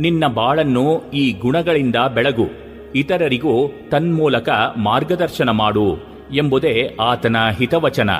ನಿನ್ನ 0.00 0.26
ಬಾಳನ್ನು 0.26 1.10
ಈ 1.10 1.32
ಗುಣಗಳಿಂದ 1.32 1.96
ಬೆಳಗು. 2.14 2.46
ಇತರರಿಗೂ 2.94 3.72
ತನ್ಮೂಲಕ 3.90 4.48
ಮಾರ್ಗದರ್ಶನ 4.76 5.50
ಮಾಡು 5.50 5.96
ಎಂಬುದೇ 6.34 6.96
ಆತನ 7.00 7.36
ಹಿತವಚನ. 7.58 8.10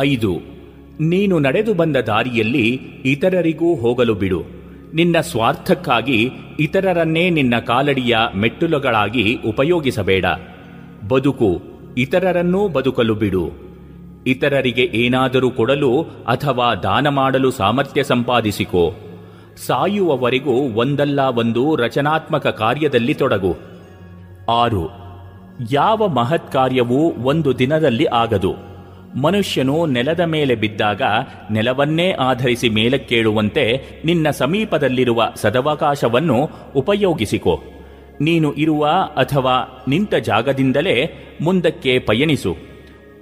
ಐದು, 0.00 0.38
ನೀನು 1.00 1.38
ನಡೆದು 1.38 1.74
ಬಂದ 1.74 1.96
ದಾರಿಯಲ್ಲಿ 1.96 2.80
ಇತರರಿಗೂ 3.04 3.74
ಹೋಗಲು 3.74 4.14
ಬಿಡು. 4.14 4.42
ನಿನ್ನ 4.94 5.20
ಸ್ವಾರ್ಥಕ್ಕಾಗಿ 5.20 6.30
ಇತರರನ್ನೇ 6.60 7.30
ನಿನ್ನ 7.30 7.58
ಕಾಲಡಿಯ 7.58 8.16
ಮೆಟ್ಟುಲುಗಳಾಗಿ 8.36 9.38
ಉಪಯೋಗಿಸಬೇಡ. 9.48 10.24
ಬದುಕು 11.08 11.69
ಇತರರನ್ನೂ 12.00 12.68
ಬದುಕಲು 12.68 13.14
ಬಿಡು. 13.14 13.50
ಇತರರಿಗೆ 14.26 14.82
ಏನಾದರೂ 14.82 15.50
ಕೊಡಲು 15.50 16.02
ಅಥವಾ 16.26 16.74
ದಾನ 16.74 17.08
ಮಾಡಲು 17.08 17.50
ಸಾಮರ್ಥ್ಯ 17.50 18.02
ಸಂಪಾದಿಸಿಕೋ. 18.02 18.84
ಸಾಯುವವರೆಗೂ 19.66 20.56
ಒಂದಲ್ಲ 20.74 21.20
ಒಂದು 21.20 21.76
ರಚನಾತ್ಮಕ 21.76 22.46
ಕಾರ್ಯದಲ್ಲಿ 22.46 23.14
ತೊಡಗು. 23.14 23.52
ಆರು, 24.50 24.84
ಯಾವ 25.72 26.08
ಮಹತ್ 26.08 26.52
ಕಾರ್ಯವೂ 26.52 27.00
ಒಂದು 27.22 27.58
ದಿನದಲ್ಲಿ 27.58 28.04
ಆಗದು. 28.04 28.54
ಮನುಷ್ಯನು 29.22 29.86
ನೆಲದ 29.86 30.20
ಮೇಲೆ 30.20 30.54
ಬಿದ್ದಾಗ 30.54 31.02
ನೆಲವನ್ನೇ 31.50 32.12
ಆಧರಿಸಿ 32.12 32.68
ಮೇಲಕ್ಕೇಳುವಂತೆ 32.68 33.64
ನಿನ್ನ 34.04 34.30
ಸಮೀಪದಲ್ಲಿರುವ 34.30 35.22
ಸದವಕಾಶವನ್ನು 35.34 36.50
ಉಪಯೋಗಿಸಿಕೋ. 36.76 37.60
ನೀನು 38.20 38.52
ಇರುವ 38.52 38.86
ಅಥವಾ 39.16 39.84
ನಿಂತ 39.88 40.14
ಜಾಗದಿಂದಲೇ 40.14 41.12
ಮುಂದಕ್ಕೆ 41.40 41.98
ಪಯಣಿಸು. 41.98 42.56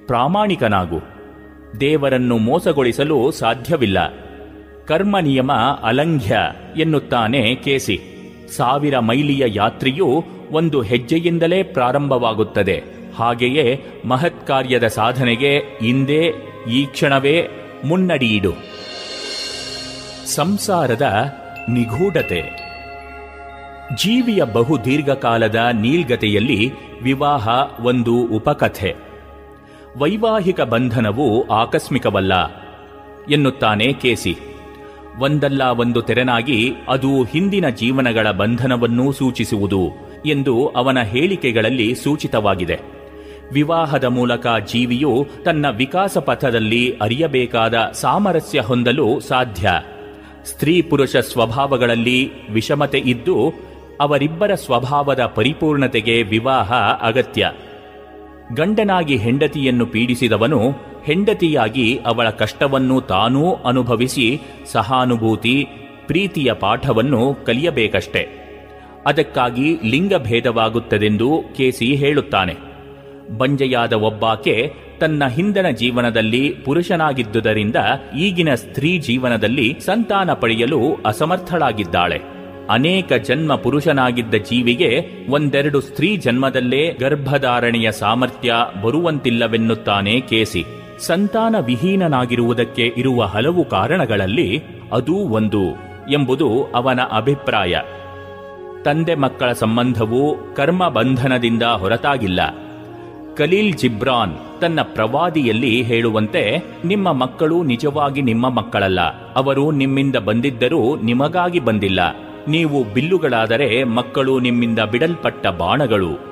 ಪ್ರಾಮಾಣಿಕನಾಗು. 0.06 1.00
ದೇವರನ್ನು 1.80 2.38
ಮೋಸಗೊಳಿಸಲು 2.38 3.30
ಸಾಧ್ಯವಿಲ್ಲ. 3.30 4.14
ಕರ್ಮ 4.86 5.18
ನಿಯಮ 5.18 5.52
ಅಲಂಘ್ಯ 5.82 6.36
ಎನ್ನುತ್ತಾನೆ 6.80 7.54
ಕೇಸಿ. 7.54 8.00
ಸಾವಿರ 8.56 8.98
ಮೈಲಿಯ 8.98 9.44
ಯಾತ್ರೆಯು 9.46 10.24
ಒಂದು 10.50 10.82
ಹೆಜ್ಜೆಯಿಂದಲೇ 10.82 11.62
ಪ್ರಾರಂಭವಾಗುತ್ತದೆ. 11.62 12.82
ಹಾಗೆಯೇ 13.16 13.84
ಮಹತ್ಕಾರ್ಯದ 14.04 14.86
ಸಾಧನೆಗೆ 14.86 15.56
ಇಂದೇ 15.82 16.32
ಈ 16.70 16.86
ಕ್ಷಣವೇ 16.86 17.48
ಮುನ್ನಡಿಯಿಡು. 17.84 18.52
ಸಂಸಾರದ 20.34 21.34
ನಿಗೂಢತೆ. 21.68 22.67
ಜೀವಿಯ 23.96 24.44
ಬಹು 24.44 24.84
ದೀರ್ಘಕಾಲದ 24.84 25.68
ನೀಲ್ಗತೆಯಲ್ಲಿ 25.72 26.72
ವಿವಾಹ 27.02 27.48
ಒಂದು 27.80 28.14
ಉಪಕಥೆ. 28.26 28.94
ವೈವಾಹಿಕ 29.96 30.60
ಬಂಧನವು 30.60 31.48
ಆಕಸ್ಮಿಕವಲ್ಲ, 31.48 32.32
ಎನ್ನುತ್ತಾನೆ 33.30 33.92
ಕೇಸಿ. 33.92 34.36
ಒಂದಲ್ಲ 35.18 35.62
ಒಂದು 35.62 36.02
ತೆರನಾಗಿ 36.02 36.72
ಅದು 36.88 37.22
ಹಿಂದಿನ 37.22 37.68
ಜೀವನಗಳ 37.68 38.30
ಬಂಧನವನ್ನೂ 38.30 39.12
ಸೂಚಿಸುವುದು 39.12 39.82
ಎಂದು 40.26 40.68
ಅವನ 40.68 41.02
ಹೇಳಿಕೆಗಳಲ್ಲಿ 41.02 41.94
ಸೂಚಿತವಾಗಿದೆ. 41.94 42.80
ವಿವಾಹದ 43.52 44.04
ಮೂಲಕ 44.04 44.46
ಜೀವಿಯು 44.72 45.26
ತನ್ನ 45.44 45.66
ವಿಕಾಸ 45.70 46.18
ಪಥದಲ್ಲಿ 46.18 46.96
ಅರಿಯಬೇಕಾದ 46.96 47.74
ಸಾಮರಸ್ಯ 47.92 48.60
ಹೊಂದಲು 48.60 49.20
ಸಾಧ್ಯ. 49.20 49.72
ಸ್ತ್ರೀ 50.44 50.82
ಪುರುಷ 50.82 51.16
ಸ್ವಭಾವಗಳಲ್ಲಿ 51.16 52.32
ವಿಷಮತೆ 52.50 52.98
ಇದ್ದು 52.98 53.67
ಅವರಿಬ್ಬರ 54.00 54.54
ಸ್ವಭಾವದ 54.54 55.26
ಪರಿಪೂರ್ಣತೆಗೆ 55.26 56.22
ವಿವಾಹ 56.22 56.72
ಅಗತ್ಯ. 57.02 57.50
ಗಂಡನಾಗಿ 58.54 59.16
ಹೆಂಡತಿಯನ್ನು 59.16 59.86
ಪೀಡಿಸಿದವನು 59.86 60.60
ಹೆಂಡತಿಯಾಗಿ 61.04 62.00
ಅವಳ 62.06 62.30
ಕಷ್ಟವನ್ನು 62.30 63.00
ತಾನೂ 63.00 63.54
ಅನುಭವಿಸಿ 63.54 64.40
ಸಹಾನುಭೂತಿ, 64.72 65.66
ಪ್ರೀತಿಯ 66.06 66.52
ಪಾಠವನ್ನು 66.52 67.34
ಕಲಿಯಬೇಕಷ್ಟೆ. 67.46 68.28
ಅದಕ್ಕಾಗಿ 69.06 69.78
ಲಿಂಗಭೇದವಾಗುತ್ತದೆಂದು 69.84 71.42
ಕೆಸಿ 71.56 71.94
ಹೇಳುತ್ತಾನೆ. 71.94 72.56
ಬಂಜೆಯಾದ 73.38 73.92
ಒಬ್ಬಾಕೆ 73.92 74.72
ತನ್ನ 75.00 75.26
ಹಿಂದನ 75.26 75.66
ಜೀವನದಲ್ಲಿ 75.70 76.50
ಪುರುಷನಾಗಿದ್ದುದರಿಂದ 76.50 77.76
ಈಗಿನ 78.18 78.54
ಸ್ತ್ರೀ 78.54 78.98
ಜೀವನದಲ್ಲಿ 78.98 79.76
ಸಂತಾನ 79.84 80.32
ಪಡೆಯಲು 80.32 80.94
ಅಸಮರ್ಥಳಾಗಿದ್ದಾಳೆ. 81.06 82.37
ಅನೇಕ 82.70 83.12
ಜನ್ಮ 83.12 83.54
ಪುರುಷನಾಗಿದ್ದ 83.54 84.34
ಜೀವಿಗೆ 84.34 85.08
ಒಂದೆರಡು 85.28 85.80
ಸ್ತ್ರೀ 85.80 86.16
ಜನ್ಮದಲ್ಲೇ 86.16 86.92
ಗರ್ಭಧಾರಣೆಯ 87.00 87.92
ಸಾಮರ್ಥ್ಯ 87.92 88.54
ಬರುವಂತಿಲ್ಲವೆನ್ನುತ್ತಾನೆ 88.82 90.20
ಕೇಸಿ. 90.20 90.64
ಸಂತಾನ 90.98 91.56
ವಿಹೀನನಾಗಿರುವುದಕ್ಕೆ 91.58 92.92
ಇರುವ 92.96 93.22
ಹಲವು 93.22 93.64
ಕಾರಣಗಳಲ್ಲಿ 93.64 94.62
ಅದೂ 94.92 95.14
ಒಂದು 95.14 95.62
ಎಂಬುದು 96.12 96.64
ಅವನ 96.74 97.00
ಅಭಿಪ್ರಾಯ. 97.00 97.80
ತಂದೆ 98.84 99.14
ಮಕ್ಕಳ 99.14 99.52
ಸಂಬಂಧವು 99.52 100.54
ಕರ್ಮ 100.54 100.88
ಬಂಧನದಿಂದ 100.88 101.62
ಹೊರತಾಗಿಲ್ಲ. 101.62 102.40
ಖಲೀಲ್ 103.36 103.74
ಜಿಬ್ರಾನ್ 103.74 104.60
ತನ್ನ 104.60 104.80
ಪ್ರವಾದಿಯಲ್ಲಿ 104.82 105.82
ಹೇಳುವಂತೆ, 105.82 106.64
ನಿಮ್ಮ 106.84 107.12
ಮಕ್ಕಳು 107.12 107.62
ನಿಜವಾಗಿ 107.62 108.22
ನಿಮ್ಮ 108.22 108.48
ಮಕ್ಕಳಲ್ಲ, 108.48 109.00
ಅವರು 109.34 109.70
ನಿಮ್ಮಿಂದ 109.70 110.16
ಬಂದಿದ್ದರೂ 110.16 110.96
ನಿಮಗಾಗಿ 110.96 111.60
ಬಂದಿಲ್ಲ. 111.60 112.27
ನೀವು 112.48 112.84
ಬಿಲ್ಲುಗಳಾದರೆ 112.84 113.84
ಮಕ್ಕಳು 113.84 114.40
ನಿಮ್ಮಿಂದ 114.40 114.78
ಬಿಡಲ್ಪಟ್ಟ 114.78 115.46
ಬಾಣಗಳು. 115.46 116.28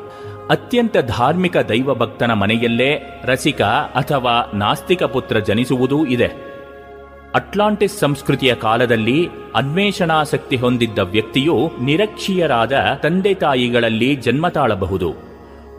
ಅತ್ಯಂತ 0.51 0.97
ಧಾರ್ಮಿಕ 0.97 1.57
ದೈವಭಕ್ತನ 1.57 2.33
ಮನೆಯಲ್ಲೇ 2.33 3.21
ರಸಿಕ 3.25 3.63
ಅಥವಾ 3.95 4.51
ನಾಸ್ತಿಕ 4.55 5.03
ಪುತ್ರ 5.03 5.39
ಜನಿಸುವುದೂ 5.39 6.07
ಇದೆ. 6.07 6.47
ಅಟ್ಲಾಂಟಿಸ್ 7.35 7.99
ಸಂಸ್ಕೃತಿಯ 7.99 8.55
ಕಾಲದಲ್ಲಿ 8.55 9.29
ಅನ್ವೇಷಣಾಸಕ್ತಿ 9.55 10.57
ಹೊಂದಿದ್ದ 10.57 10.99
ವ್ಯಕ್ತಿಯು 10.99 11.71
ನಿರಕ್ಷೀಯರಾದ 11.83 12.73
ತಂದೆ 13.03 13.35
ತಾಯಿಗಳಲ್ಲಿ 13.35 14.15
ಜನ್ಮ 14.17 14.49
ತಾಳಬಹುದು. 14.49 15.15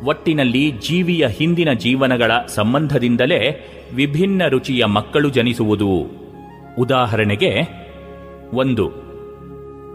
ಒಟ್ಟಿನಲ್ಲಿ 0.05 0.71
ಜೀವಿಯ 0.71 1.27
ಹಿಂದಿನ 1.27 1.73
ಜೀವನಗಳ 1.73 2.31
ಸಂಬಂಧದಿಂದಲೇ 2.47 3.71
ವಿಭಿನ್ನ 3.95 4.41
ರುಚಿಯ 4.47 4.85
ಮಕ್ಕಳು 4.85 5.29
ಜನಿಸುವುದು. 5.29 6.11
ಉದಾಹರಣೆಗೆ, 6.79 7.51
ಒಂದು 8.53 9.06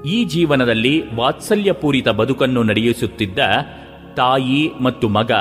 ಈ 0.07 0.25
ಜೀವನದಲ್ಲಿ 0.25 1.15
ವಾತ್ಸಲ್ಯಪೂರಿತ 1.15 2.09
ಬದುಕನ್ನು 2.09 2.63
ನಡೆಯಿಸುತ್ತಿದ್ದ 2.63 3.39
ತಾಯಿ 4.17 4.73
ಮತ್ತು 4.81 5.09
ಮಗ 5.09 5.33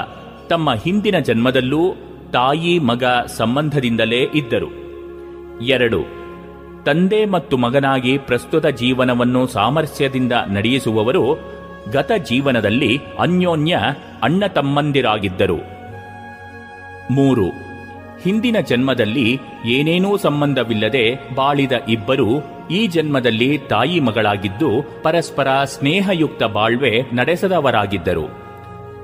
ತಮ್ಮ 0.50 0.74
ಹಿಂದಿನ 0.74 1.20
ಜನ್ಮದಲ್ಲೂ 1.20 1.96
ತಾಯಿ 2.34 2.80
ಮಗ 2.80 3.04
ಸಂಬಂಧದಿಂದಲೇ 3.38 4.20
ಇದ್ದರು. 4.36 4.70
ಎರಡು, 5.66 6.02
ತಂದೆ 6.84 7.26
ಮತ್ತು 7.26 7.58
ಮಗನಾಗಿ 7.58 8.18
ಪ್ರಸ್ತುತ 8.18 8.68
ಜೀವನವನ್ನು 8.68 9.48
ಸಾಮರಸ್ಯದಿಂದ 9.48 10.34
ನಡೆಯಿಸುವವರು 10.50 11.40
ಗತ 11.92 12.12
ಜೀವನದಲ್ಲಿ 12.30 12.98
ಅನ್ಯೋನ್ಯ 13.20 13.80
ಅಣ್ಣ 14.24 14.46
ತಮ್ಮಂದಿರಾಗಿದ್ದರು. 14.48 15.60
ಮೂರು, 17.12 17.48
ಹಿಂದಿನ 18.24 18.56
ಜನ್ಮದಲ್ಲಿ 18.68 19.40
ಏನೇನೂ 19.66 20.18
ಸಂಬಂಧವಿಲ್ಲದೆ 20.18 21.36
ಬಾಳಿದ 21.36 21.72
ಇಬ್ಬರು 21.90 22.28
ಈ 22.72 22.88
ಜನ್ಮದಲ್ಲಿ 22.88 23.58
ತಾಯಿ 23.58 24.00
ಮಗಳಾಗಿದ್ದು 24.00 24.70
ಪರಸ್ಪರ 25.04 25.64
ಸ್ನೇಹಯುಕ್ತ 25.64 26.44
ಬಾಳ್ವೆ 26.44 26.94
ನಡೆಸದವರಾಗಿದ್ದರು. 27.14 28.26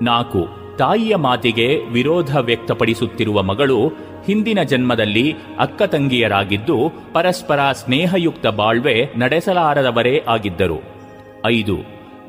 ನಾಲ್ಕು, 0.01 0.41
ತಾಯಿಯ 0.77 1.15
ಮಾತಿಗೆ 1.15 1.67
ವಿರೋಧ 1.91 2.37
ವ್ಯಕ್ತಪಡಿಸುತ್ತಿರುವ 2.37 3.41
ಮಗಳು 3.41 3.79
ಹಿಂದಿನ 4.25 4.63
ಜನ್ಮದಲ್ಲಿ 4.63 5.35
ಅಕ್ಕ 5.59 5.81
ತಂಗಿಯರಾಗಿದ್ದು 5.83 6.77
ಪರಸ್ಪರ 7.13 7.71
ಸ್ನೇಹಯುಕ್ತ 7.71 8.47
ಬಾಳ್ವೆ 8.47 8.95
ನಡೆಸಲಾರದವರೇ 9.15 10.23
ಆಗಿದ್ದರು. 10.27 10.79
ಐದು, 11.45 11.77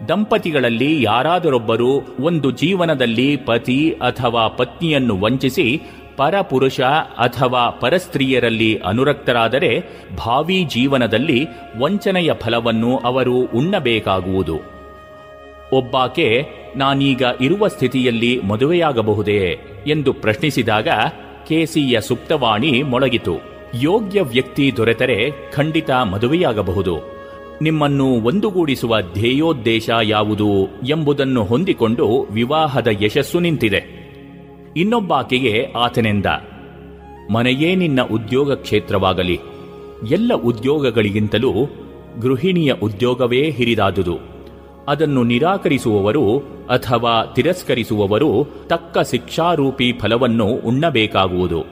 ದಂಪತಿಗಳಲ್ಲಿ 0.08 1.02
ಯಾರಾದರೊಬ್ಬರು 1.02 1.90
ಒಂದು 2.20 2.50
ಜೀವನದಲ್ಲಿ 2.50 3.36
ಪತಿ 3.36 3.90
ಅಥವಾ 3.90 4.48
ಪತ್ನಿಯನ್ನು 4.48 5.20
ವಂಚಿಸಿ 5.20 5.66
ಪರಪುರುಷ 6.18 6.80
ಅಥವಾ 7.18 7.70
ಪರಸ್ತ್ರೀಯರಲ್ಲಿ 7.70 8.78
ಅನುರಕ್ತರಾದರೆ 8.78 9.80
ಭಾವಿ 10.16 10.64
ಜೀವನದಲ್ಲಿ 10.64 11.46
ವಂಚನೆಯ 11.78 12.30
ಫಲವನ್ನು 12.34 12.96
ಅವರು 12.96 13.36
ಉಣ್ಣಬೇಕಾಗುವುದು. 13.36 14.78
ಒಬ್ಬಾಕೆ, 15.72 16.46
ನಾನೀಗ 16.76 17.22
ಇರುವ 17.40 17.68
ಸ್ಥಿತಿಯಲ್ಲಿ 17.68 18.40
ಮದುವೆಯಾಗಬಹುದೇ 18.40 19.58
ಎಂದು 19.86 20.12
ಪ್ರಶ್ನಿಸಿದಾಗ 20.12 20.88
ಕೆಸಿಯ 21.48 22.00
ಸುಪ್ತವಾಣಿ 22.00 22.82
ಮೊಳಗಿತು. 22.82 23.36
ಯೋಗ್ಯ 23.80 24.22
ವ್ಯಕ್ತಿ 24.22 24.72
ದೊರೆತರೆ 24.76 25.30
ಖಂಡಿತ 25.52 25.90
ಮದುವೆಯಾಗಬಹುದು. 25.90 27.18
ನಿಮ್ಮನ್ನು 27.62 28.06
ಒಂದುಗೂಡಿಸುವ 28.06 29.00
ಧ್ಯೇಯೋದ್ದೇಶ 29.00 29.90
ಯಾವುದು 30.02 30.66
ಎಂಬುದನ್ನು 30.88 31.44
ಹೊಂದಿಕೊಂಡು 31.44 32.28
ವಿವಾಹದ 32.30 32.88
ಯಶಸ್ಸು 33.00 33.40
ನಿಂತಿದೆ. 33.40 33.97
ಇನ್ನೊಬ್ಬಾಕೆಗೆ 34.76 35.66
ಆತನೆಂದ, 35.76 36.26
ಮನೆಯೇ 37.32 37.74
ನಿನ್ನ 37.74 38.02
ಉದ್ಯೋಗ 38.02 38.54
ಕ್ಷೇತ್ರವಾಗಲಿ. 38.54 39.40
ಎಲ್ಲ 40.10 40.34
ಉದ್ಯೋಗಗಳಿಗಿಂತಲೂ 40.34 41.52
ಗೃಹಿಣಿಯ 42.20 42.72
ಉದ್ಯೋಗವೇ 42.72 43.50
ಹಿರಿದಾದುದು. 43.50 44.18
ಅದನ್ನು 44.88 45.24
ನಿರಾಕರಿಸುವವರು 45.24 46.38
ಅಥವಾ 46.70 47.32
ತಿರಸ್ಕರಿಸುವವರು 47.32 48.48
ತಕ್ಕ 48.66 48.98
ಶಿಕ್ಷಾರೂಪಿ 48.98 49.92
ಫಲವನ್ನು 49.92 50.46
ಉಣ್ಣಬೇಕಾಗುವುದು. 50.46 51.64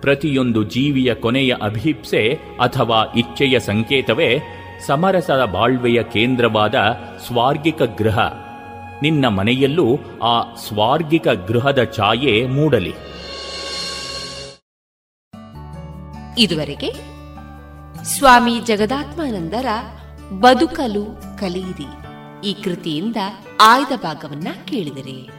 ಪ್ರತಿಯೊಂದು 0.00 0.64
ಜೀವಿಯ 0.64 1.14
ಕೊನೆಯ 1.14 1.54
ಅಭಿಪ್ಸೆ 1.62 2.38
ಅಥವಾ 2.60 3.12
ಇಚ್ಛೆಯ 3.16 3.58
ಸಂಕೇತವೇ 3.58 4.38
ಸಮರಸದ 4.86 5.44
ಬಾಳ್ವೆಯ 5.44 6.02
ಕೇಂದ್ರವಾದ 6.02 6.74
ಸ್ವಾರ್ಗಿಕ 7.26 7.82
ಗೃಹ. 7.82 8.47
ನಿನ್ನ 9.02 9.28
ಮನೆಯಲ್ಲೂ 9.28 9.98
ಆ 10.22 10.54
ಸ್ವಾರ್ಗಿಕ 10.54 11.28
ಗೃಹದ 11.28 11.92
ಛಾಯೆ 11.96 12.46
ಮೂಡಲಿ. 12.46 12.94
ಇದುವರೆಗೆ 16.38 16.92
ಸ್ವಾಮಿ 18.04 18.60
ಜಗದಾತ್ಮಾನಂದರ 18.60 19.66
ಬದುಕಲು 20.40 21.22
ಕಲಿಯಿರಿ. 21.38 21.86
ಈ 22.48 22.62
ಕೃತಿಯಿಂದ 22.62 23.16
ಆಯ್ದ 23.60 24.00
ಭಾಗವನ್ನ 24.02 24.48
ಕೇಳಿದರೆ. 24.64 25.38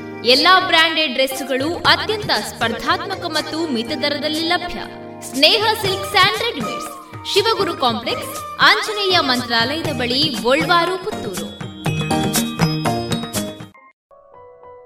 ಎಲ್ಲಾ 0.25 0.67
ಬ್ರಾಂಡೆಡ್ 0.67 1.13
ಡ್ರೆಸ್ಗಳು 1.13 1.75
ಅತ್ಯಂತ 1.75 2.25
ಸ್ಪರ್ಧಾತ್ಮಕ 2.25 3.25
ಮತ್ತು 3.25 3.73
ಮಿತ 3.73 3.87
ದರದಲ್ಲಿ 3.87 4.39
ಲಭ್ಯ. 4.39 4.79
Sneha 5.21 5.63
silk 5.81 6.11
and 6.11 6.43
readymades. 6.43 6.87
Shivaguru 7.33 7.77
complex 7.77 8.57
Anjaneya 8.61 9.19
ಮಂತ್ರಾಲಯದ 9.19 9.87
ಬಳಿ 9.87 10.37
ಗೋಳ್ವಾರು 10.43 11.03
ಪುತ್ತೂರು. 11.03 11.47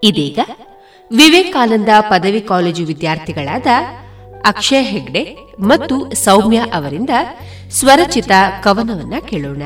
ಇದೀಗ 0.04 0.40
ವಿವೇಕಾನಂದ 1.12 1.90
ಪದವಿ 2.10 2.42
ಕಾಲೇಜು 2.42 2.86
ವಿದ್ಯಾರ್ಥಿಗಳಾದ 2.86 3.68
ಅಕ್ಷಯ್ 4.46 4.86
ಹೆಗ್ಡೆ 4.86 5.36
ಮತ್ತು 5.60 6.14
ಸೌಮ್ಯ 6.14 6.58
ಅವರಿಂದ 6.58 7.10
ಸ್ವರಚಿತ 7.70 8.32
ಕವನವನ್ನ 8.64 9.14
ಕೇಳೋಣ. 9.30 9.62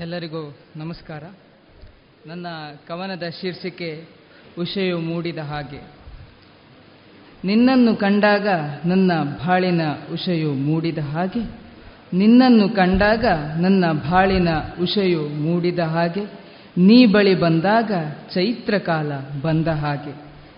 ಎಲ್ಲರಿಗೂ 0.00 0.56
ನಮಸ್ಕಾರ. 0.76 1.22
ನನ್ನ 2.26 2.46
ಕವನದ 2.88 3.22
ಶೀರ್ಷಿಕೆ 3.40 4.04
ಉಷೆಯು 4.58 4.98
ಮೂಡಿದ 4.98 5.38
ಹಾಗೆ. 5.38 5.80
ನಿನ್ನನ್ನು 7.44 7.96
ಕಂಡಾಗ 7.96 8.48
ನನ್ನ 8.84 9.12
ಬಾಳಿನ 9.22 9.80
ಉಷೆಯು 10.12 10.52
ಮೂಡಿದ 10.52 10.98
ಹಾಗೆ. 10.98 11.50
ನಿನ್ನನ್ನು 12.12 12.68
ಕಂಡಾಗ 12.68 13.24
ನನ್ನ 13.60 13.92
ಬಾಳಿನ 13.92 14.48
ಉಷೆಯು 14.82 15.28
ಮೂಡಿದ 15.28 15.78
ಹಾಗೆ. 15.78 16.20
ನೀ 16.78 17.06
ಬಳಿ 17.06 17.34
ಬಂದಾಗ 17.34 17.92
ಚೈತ್ರಕಾಲ 18.34 19.12
ಬಂದ 19.42 19.68
ಹಾಗೆ. 19.68 20.14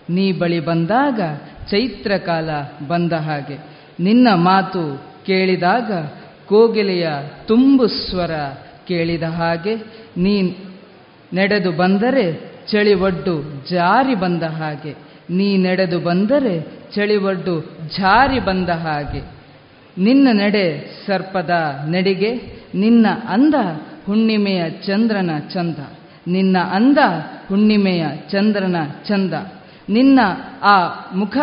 ನೀ 0.09 0.31
ಬಳಿ 0.31 0.59
ಬಂದಾಗ 0.59 1.21
ಚೈತ್ರಕಾಲ 1.69 2.49
ಬಂದ 2.87 3.13
ಹಾಗೆ. 3.13 3.57
ನಿನ್ನ 3.99 4.27
ಮಾತು 4.33 5.03
ಕೇಳಿದಾಗ 5.25 5.91
ಕೋಗಿಲೆಯ 6.45 7.09
ತುಂಬು 7.45 7.87
ಸ್ವರ 7.87 8.31
ಕೇಳಿದ 8.87 9.23
ಹಾಗೆ. 9.23 9.75
ನೀ 10.17 10.53
ನಡೆದು 11.33 11.71
ಬಂದರೆ 11.71 12.51
ಚಳಿ 12.71 12.93
ಒಡ್ಡು 12.93 13.65
ಜಾರಿ 13.69 14.15
ಬಂದ 14.15 14.43
ಹಾಗೆ. 14.43 14.95
ನೀ 15.29 15.57
ನಡೆದು 15.57 15.99
ಬಂದರೆ 15.99 16.67
ಚಳಿ 16.95 17.17
ಒಡ್ಡು 17.17 17.61
ಜಾರಿ 17.97 18.39
ಬಂದ 18.39 18.69
ಹಾಗೆ. 18.69 19.31
ನಿನ್ನ 19.97 20.27
ನಡೆ 20.31 20.95
ಸರ್ಪದ 21.07 21.49
ನಡಿಗೆ, 21.85 22.61
ನಿನ್ನ 22.75 23.07
ಅಂದ 23.29 23.53
ಹುಣ್ಣಿಮೆಯ 24.05 24.69
ಚಂದ್ರನ 24.69 25.29
ಚಂದ. 25.53 25.77
ನಿನ್ನ 26.27 26.57
ಅಂದ 26.57 26.97
ಹುಣ್ಣಿಮೆಯ 27.49 28.05
ಚಂದ್ರನ 28.29 28.75
ಚಂದ. 29.07 29.33
ನಿನ್ನ 29.89 30.19
ಆ 30.63 30.87
ಮುಖ 31.15 31.37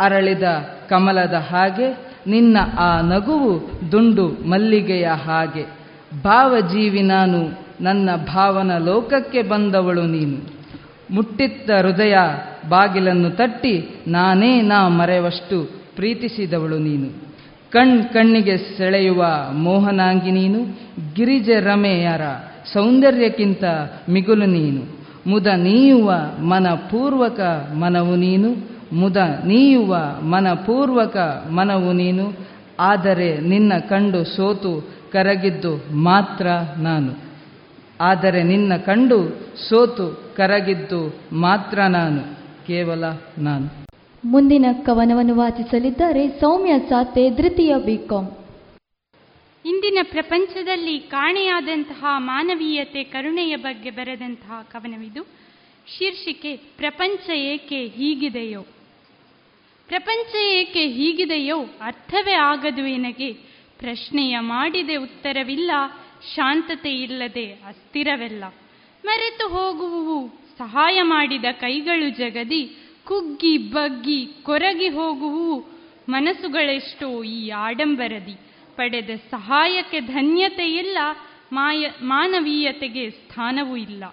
ಅರಳಿದ 0.00 0.42
ಕಮಲದ 0.88 1.34
ಹಾಗೆ, 1.34 1.98
ನಿನ್ನ 2.26 2.56
ಆ 2.78 3.00
ನಗುವು 3.00 3.70
ದುಂಡು 3.92 4.28
ಮಲ್ಲಿಗೆಯ 4.28 5.10
ಹಾಗೆ. 5.24 5.64
ಭಾವಜೀವಿ 6.24 7.02
ನಾನು 7.02 7.67
ನನ್ನ 7.80 8.10
ಭಾವನ 8.34 8.78
ಲೋಕಕ್ಕೆ 8.78 9.42
ಬಂದವಳು 9.42 10.02
ನೀನು. 10.02 10.58
ಮುಟ್ಟಿತ್ತ 11.14 11.70
ಹೃದಯ 11.70 12.16
ಬಾಗಿಲನ್ನು 12.68 13.30
ತಟ್ಟಿ 13.30 13.88
ನಾನೇ 14.08 14.62
ನಾ 14.62 14.88
ಮರೆವಷ್ಟು 14.88 15.70
ಪ್ರೀತಿಸಿದವಳು 15.96 16.78
ನೀನು. 16.78 17.28
ಕಣ್ 17.70 18.04
ಕಣ್ಣಿಗೆ 18.04 18.56
ಸೆಳೆಯುವ 18.56 19.26
ಮೋಹನಾಂಗಿ 19.52 20.30
ನೀನು. 20.30 20.76
ಗಿರಿಜ 21.14 21.50
ರಮೆಯರ 21.60 22.20
ಸೌಂದರ್ಯಕ್ಕಿಂತ 22.72 23.64
ಮಿಗುಲು 24.08 24.46
ನೀನು. 24.46 24.98
ಮುದ 25.30 25.46
ನೀಯುವ 25.46 26.12
ಮನಪೂರ್ವಕ 26.38 27.40
ಮನವು 27.74 28.16
ನೀನು. 28.16 28.56
ಮುದ 28.92 29.16
ನೀಯುವ 29.44 29.96
ಮನಪೂರ್ವಕ 30.22 31.16
ಮನವು 31.50 31.92
ನೀನು. 31.92 32.32
ಆದರೆ 32.80 33.38
ನಿನ್ನ 33.38 33.72
ಕಂಡು 33.78 34.24
ಸೋತು 34.24 34.88
ಕರಗಿದ್ದು 35.12 35.96
ಮಾತ್ರ 35.96 36.46
ನಾನು. 36.78 37.27
ಆದರೆ 38.00 38.42
ನಿನ್ನ 38.42 38.76
ಕಂಡು 38.76 39.18
ಸೋತು 39.68 40.34
ಕರಗಿದ್ದು 40.36 41.20
ಮಾತ್ರ 41.32 41.78
ನಾನು 41.82 42.22
ಕೇವಲ 42.66 43.04
ನಾನು. 43.38 43.86
ಮುಂದಿನ 44.24 44.66
ಕವನವನ್ನು 44.72 45.34
ವಾಚಿಸಲಿದ್ದಾರೆ 45.34 46.28
ಸೌಮ್ಯ 46.28 46.78
ಸಾತೆ 46.78 47.30
ದೃತೀಯ 47.30 47.74
ಬಿಕಾಂ 47.84 48.36
ಇಂದಿನ 49.64 49.98
ಪ್ರಪಂಚದಲ್ಲಿ 50.02 50.98
ಕಾಣೆಯಾದಂತಹ 50.98 52.04
ಮಾನವೀಯತೆ 52.16 53.04
ಕರುಣೆಯ 53.04 53.56
ಬಗ್ಗೆ 53.56 53.90
ಬರೆದಂತಹ 53.90 54.66
ಕವನವಿದು. 54.72 55.22
ಶೀರ್ಷಿಕೆ 55.86 56.56
ಪ್ರಪಂಚ 56.56 57.30
ಏಕೆ 57.30 57.86
ಹೀಗಿದೆಯೋ. 57.86 58.62
ಪ್ರಪಂಚ 59.88 60.34
ಏಕೆ 60.36 60.86
ಹೀಗಿದೆಯೋ 60.86 61.60
ಅರ್ಥವೇ 61.82 62.32
ಆಗದು 62.32 62.86
ಎನಗೆ. 62.86 63.32
ಪ್ರಶ್ನೆಯ 63.78 64.36
ಮಾಡಿದೆ 64.40 64.96
ಉತ್ತರವಿಲ್ಲ 64.96 65.70
ಶಾಂತತೆ 66.34 66.90
ಇಲ್ಲದೆ 66.90 67.52
ಅಸ್ಥಿರವೆಲ್ಲ. 67.52 68.44
ಮರೆತು 69.04 69.48
ಹೋಗುವುವು, 69.48 70.28
ಸಹಾಯ 70.58 71.02
ಮಾಡಿದ 71.02 71.44
ಕೈಗಳು 71.52 72.10
ಜಗದಿ, 72.10 72.76
ಕುಗ್ಗಿ 73.04 73.58
ಬಗ್ಗಿ 73.58 74.26
ಕೊರಗಿ 74.42 74.88
ಹೋಗುವು 74.88 75.78
ಮನಸ್ಸುಗಳೆಷ್ಟೋ 76.08 77.24
ಈ 77.24 77.48
ಆಡಂಬರದಿ. 77.48 78.34
ಪಡೆದ 78.76 79.10
ಸಹಾಯಕ್ಕೆ 79.30 80.00
ಧನ್ಯತೆ 80.00 80.66
ಇಲ್ಲ 80.66 80.98
ಮಾಯ, 81.52 81.90
ಮಾನವೀಯತೆಗೆ 82.02 83.10
ಸ್ಥಾನವೂ 83.10 83.76
ಇಲ್ಲ. 83.76 84.04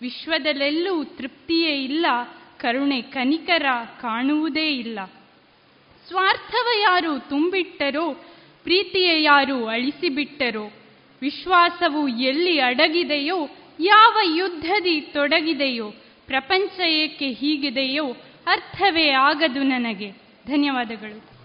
ವಿಶ್ವದಲ್ಲೆಲ್ಲೂ 0.00 1.04
ತೃಪ್ತಿಯೇ 1.04 1.84
ಇಲ್ಲ, 1.84 2.06
ಕರುಣೆ 2.58 3.02
ಕನಿಕರ 3.02 3.66
ಕಾಣುವುದೇ 4.00 4.66
ಇಲ್ಲ. 4.66 4.98
ಸ್ವಾರ್ಥವ 6.08 6.68
ಯಾರು 6.80 7.28
ತುಂಬಿಟ್ಟರೋ, 7.28 8.12
ಪ್ರೀತಿಯ 8.62 9.22
ಯಾರು 9.22 9.66
ಅಳಿಸಿಬಿಟ್ಟರೋ 9.66 10.70
ವಿಶ್ವಾಸವು 11.22 12.08
ಎಲ್ಲಿ 12.08 12.60
ಅಡಗಿದೆಯೋ, 12.60 13.36
ಯಾವ 13.80 14.18
ಯುದ್ಧದಿ 14.36 15.00
ತೊಡಗಿದೆಯೋ, 15.00 15.90
ಪ್ರಪಂಚ 16.26 16.80
ಏಕೆ 16.80 17.32
ಹೀಗಿದೆಯೋ 17.32 18.04
ಅರ್ಥವೇ 18.46 19.10
ಆಗದು 19.10 19.62
ನನಗೆ. 19.62 20.10
ಧನ್ಯವಾದಗಳು. 20.46 21.38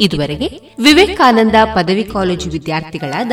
ಇದುವರೆಗೆ 0.00 0.46
ವಿವೇಕಾನಂದ 0.82 1.54
ಪದವಿ 1.74 2.04
ಕಾಲೇಜು 2.04 2.50
ವಿದ್ಯಾರ್ಥಿಗಳಾದ 2.50 3.32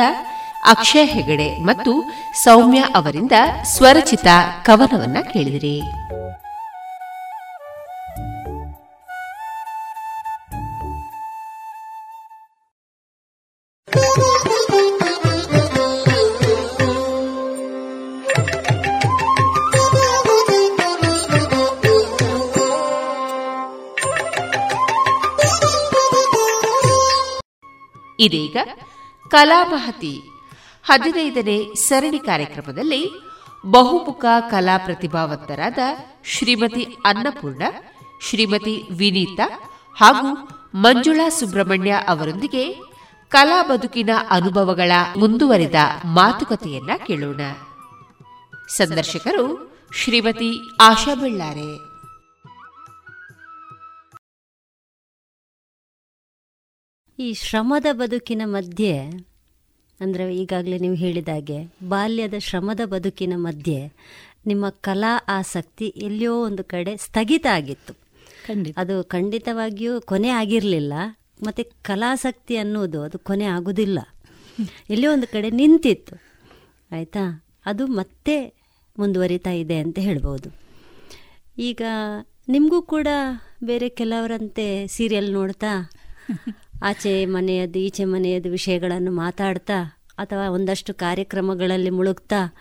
ಅಕ್ಷಯ 0.67 1.03
ಹೆಗಡೆ 1.03 1.57
ಮತ್ತು 1.57 2.03
ಸೌಮ್ಯ 2.43 2.79
ಅವರಿಂದ 2.95 3.31
ಸ್ವರಚಿತ 3.63 4.27
ಕವನವನ್ನ 4.65 5.17
ಕೇಳಿದಿರಿ. 5.33 5.81
ಇದೀಗ 28.21 28.57
ಕಲಾಮಹತಿ 29.29 30.21
ಹದಿನೈದನೇ 30.83 31.73
ಸರಣಿ 31.75 32.19
ಕಾರ್ಯಕ್ರಮದಲ್ಲಿ 32.19 33.11
ಬಹುಮುಖ 33.65 34.25
ಕಲಾ 34.49 34.77
ಪ್ರತಿಭಾವಂತರಾದ 34.77 35.77
ಶ್ರೀಮತಿ 36.25 36.83
ಅನ್ನಪೂರ್ಣ, 37.05 37.63
ಶ್ರೀಮತಿ 38.29 38.83
ವಿನೀತಾ 38.91 39.47
ಹಾಗೂ 39.97 40.29
ಮಂಜುಳಾ 40.75 41.29
ಸುಬ್ರಹ್ಮಣ್ಯ 41.29 41.91
ಅವರೊಂದಿಗೆ 42.07 42.63
ಕಲಾ 43.29 43.63
ಬದುಕಿನ 43.63 44.09
ಅನುಭವಗಳ 44.29 44.91
ಮುಂದುವರಿದ 45.17 45.75
ಮಾತುಕತೆಯನ್ನ 46.05 46.91
ಕೇಳೋಣ. 47.07 47.41
ಸಂದರ್ಶಕರು 48.69 49.45
ಶ್ರೀಮತಿ 49.95 50.51
ಆಶಾ 50.81 51.15
ಬೆಳ್ಳಾರೆ. 51.15 51.91
ಈ 57.21 57.33
ಶ್ರಮದ 57.33 57.85
ಬದುಕಿನ 57.91 58.41
ಮಧ್ಯೆ 58.45 58.93
ಅಂದರೆ 59.99 60.35
ಈಗಾಗಲೇ 60.35 60.77
ನೀವು 60.77 60.95
ಹೇಳಿದಾಗೆ 60.95 61.57
ಬಾಲ್ಯದ 61.87 62.33
ಶ್ರಮದ 62.39 62.81
ಬದುಕಿನ 62.85 63.33
ಮಧ್ಯೆ 63.35 63.79
ನಿಮ್ಮ 64.45 64.69
ಕಲಾ 64.69 65.11
ಆಸಕ್ತಿ 65.27 65.87
ಎಲ್ಲಿಯೋ 65.87 66.43
ಒಂದು 66.43 66.63
ಕಡೆ 66.63 66.97
ಸ್ಥಗಿತ 66.97 67.45
ಆಗಿತ್ತು. 67.53 67.93
ಅದು 68.77 69.03
ಖಂಡಿತವಾಗಿಯೂ 69.03 70.01
ಕೊನೆ 70.01 70.29
ಆಗಿರಲಿಲ್ಲ. 70.29 70.93
ಮತ್ತು 71.43 71.63
ಕಲಾಸಕ್ತಿ 71.83 72.55
ಅನ್ನೋದು 72.57 73.01
ಅದು 73.01 73.19
ಕೊನೆ 73.19 73.45
ಆಗೋದಿಲ್ಲ. 73.45 73.99
ಎಲ್ಲಿಯೋ 74.89 75.13
ಒಂದು 75.13 75.27
ಕಡೆ 75.27 75.49
ನಿಂತಿತ್ತು. 75.49 76.15
ಆಯಿತಾ? 76.91 77.23
ಅದು 77.65 77.87
ಮತ್ತೆ 77.87 78.35
ಮುಂದುವರಿತಾ 78.97 79.51
ಇದೆ 79.51 79.77
ಅಂತ 79.77 79.99
ಹೇಳ್ಬೋದು. 79.99 80.49
ಈಗ 81.57 81.81
ನಿಮಗೂ 82.47 82.81
ಕೂಡ 82.81 83.07
ಬೇರೆ 83.63 83.89
ಕೆಲವರಂತೆ 83.89 84.87
ಸೀರಿಯಲ್ 84.87 85.31
ನೋಡ್ತಾ 85.31 85.73
ಆಚೆ 86.82 87.25
ಮನೆಯದ್ದು, 87.25 87.79
ಈಚೆ 87.79 88.05
ಮನೆಯದ್ದು 88.05 88.49
ವಿಷಯಗಳನ್ನು 88.49 89.12
ಮಾತಾಡ್ತಾ, 89.12 90.03
ಅಥವಾ 90.17 90.49
ಒಂದಷ್ಟು 90.49 90.93
ಕಾರ್ಯಕ್ರಮಗಳಲ್ಲಿ 90.93 91.89
ಮುಳುಗ್ತಾ, 91.89 92.55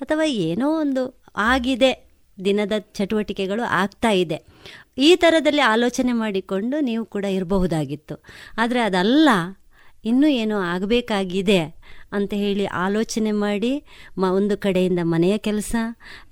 ಅಥವಾ 0.00 0.24
ಏನೋ 0.24 0.80
ಒಂದು 0.80 1.22
ಆಗಿದೆ, 1.36 2.06
ದಿನದ 2.44 2.72
ಚಟುವಟಿಕೆಗಳು 2.78 3.62
ಆಗ್ತಾ 3.62 4.10
ಇದೆ. 4.10 4.42
ಈ 4.98 5.16
ಥರದಲ್ಲಿ 5.16 5.60
ಆಲೋಚನೆ 5.60 6.12
ಮಾಡಿಕೊಂಡು 6.12 6.80
ನೀವು 6.80 7.04
ಕೂಡ 7.04 7.24
ಇರಬಹುದಾಗಿತ್ತು. 7.24 8.22
ಆದರೆ 8.58 8.80
ಅದಲ್ಲ, 8.80 9.28
ಇನ್ನೂ 10.04 10.26
ಏನೋ 10.26 10.58
ಆಗಬೇಕಾಗಿದೆ 10.58 11.60
ಅಂತ 12.12 12.34
ಹೇಳಿ 12.34 12.66
ಆಲೋಚನೆ 12.66 13.30
ಮಾಡಿ, 13.30 13.84
ಮ, 14.18 14.24
ಒಂದು 14.24 14.58
ಕಡೆಯಿಂದ 14.58 14.98
ಮನೆಯ 15.02 15.38
ಕೆಲಸ, 15.38 15.76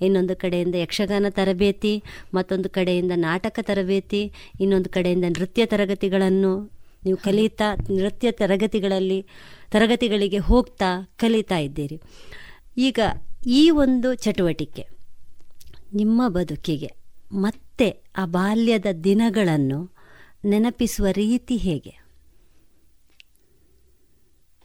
ಇನ್ನೊಂದು 0.01 0.37
ಕಡೆಯಿಂದ 0.37 0.75
ಯಕ್ಷಗಾನ 0.75 1.27
ತರಬೇತಿ, 1.29 2.03
ಮತ್ತೊಂದು 2.35 2.71
ಕಡೆಯಿಂದ 2.71 3.13
ನಾಟಕ 3.17 3.59
ತರಬೇತಿ, 3.63 4.33
ಇನ್ನೊಂದು 4.61 4.91
ಕಡೆಯಿಂದ 4.91 5.25
ನೃತ್ಯ 5.29 5.67
ತರಗತಿಗಳನ್ನು 5.67 6.74
ನೀವು 7.05 7.19
ಕಲಿತಾ 7.19 7.69
ನೃತ್ಯ 7.91 8.33
ತರಗತಿಗಳಲ್ಲಿ 8.33 9.27
ತರಗತಿಗಳಿಗೆ 9.71 10.39
ಹೋಗ್ತಾ 10.39 10.91
ಕಲಿತಾ 11.17 11.59
ಇದ್ದೀರಿ. 11.59 11.99
ಈಗ 12.79 13.01
ಈ 13.47 13.71
ಒಂದು 13.71 14.15
ಚಟುವಟಿಕೆ 14.15 14.85
ನಿಮ್ಮ 15.95 16.29
ಬದುಕಿಗೆ 16.29 16.91
ಮತ್ತೆ 17.33 17.89
ಆ 18.17 18.25
ಬಾಲ್ಯದ 18.25 18.87
ದಿನಗಳನ್ನು 19.05 19.81
ನೆನಪಿಸುವ 20.45 21.07
ರೀತಿ 21.13 21.57
ಹೇಗೆ? 21.57 21.93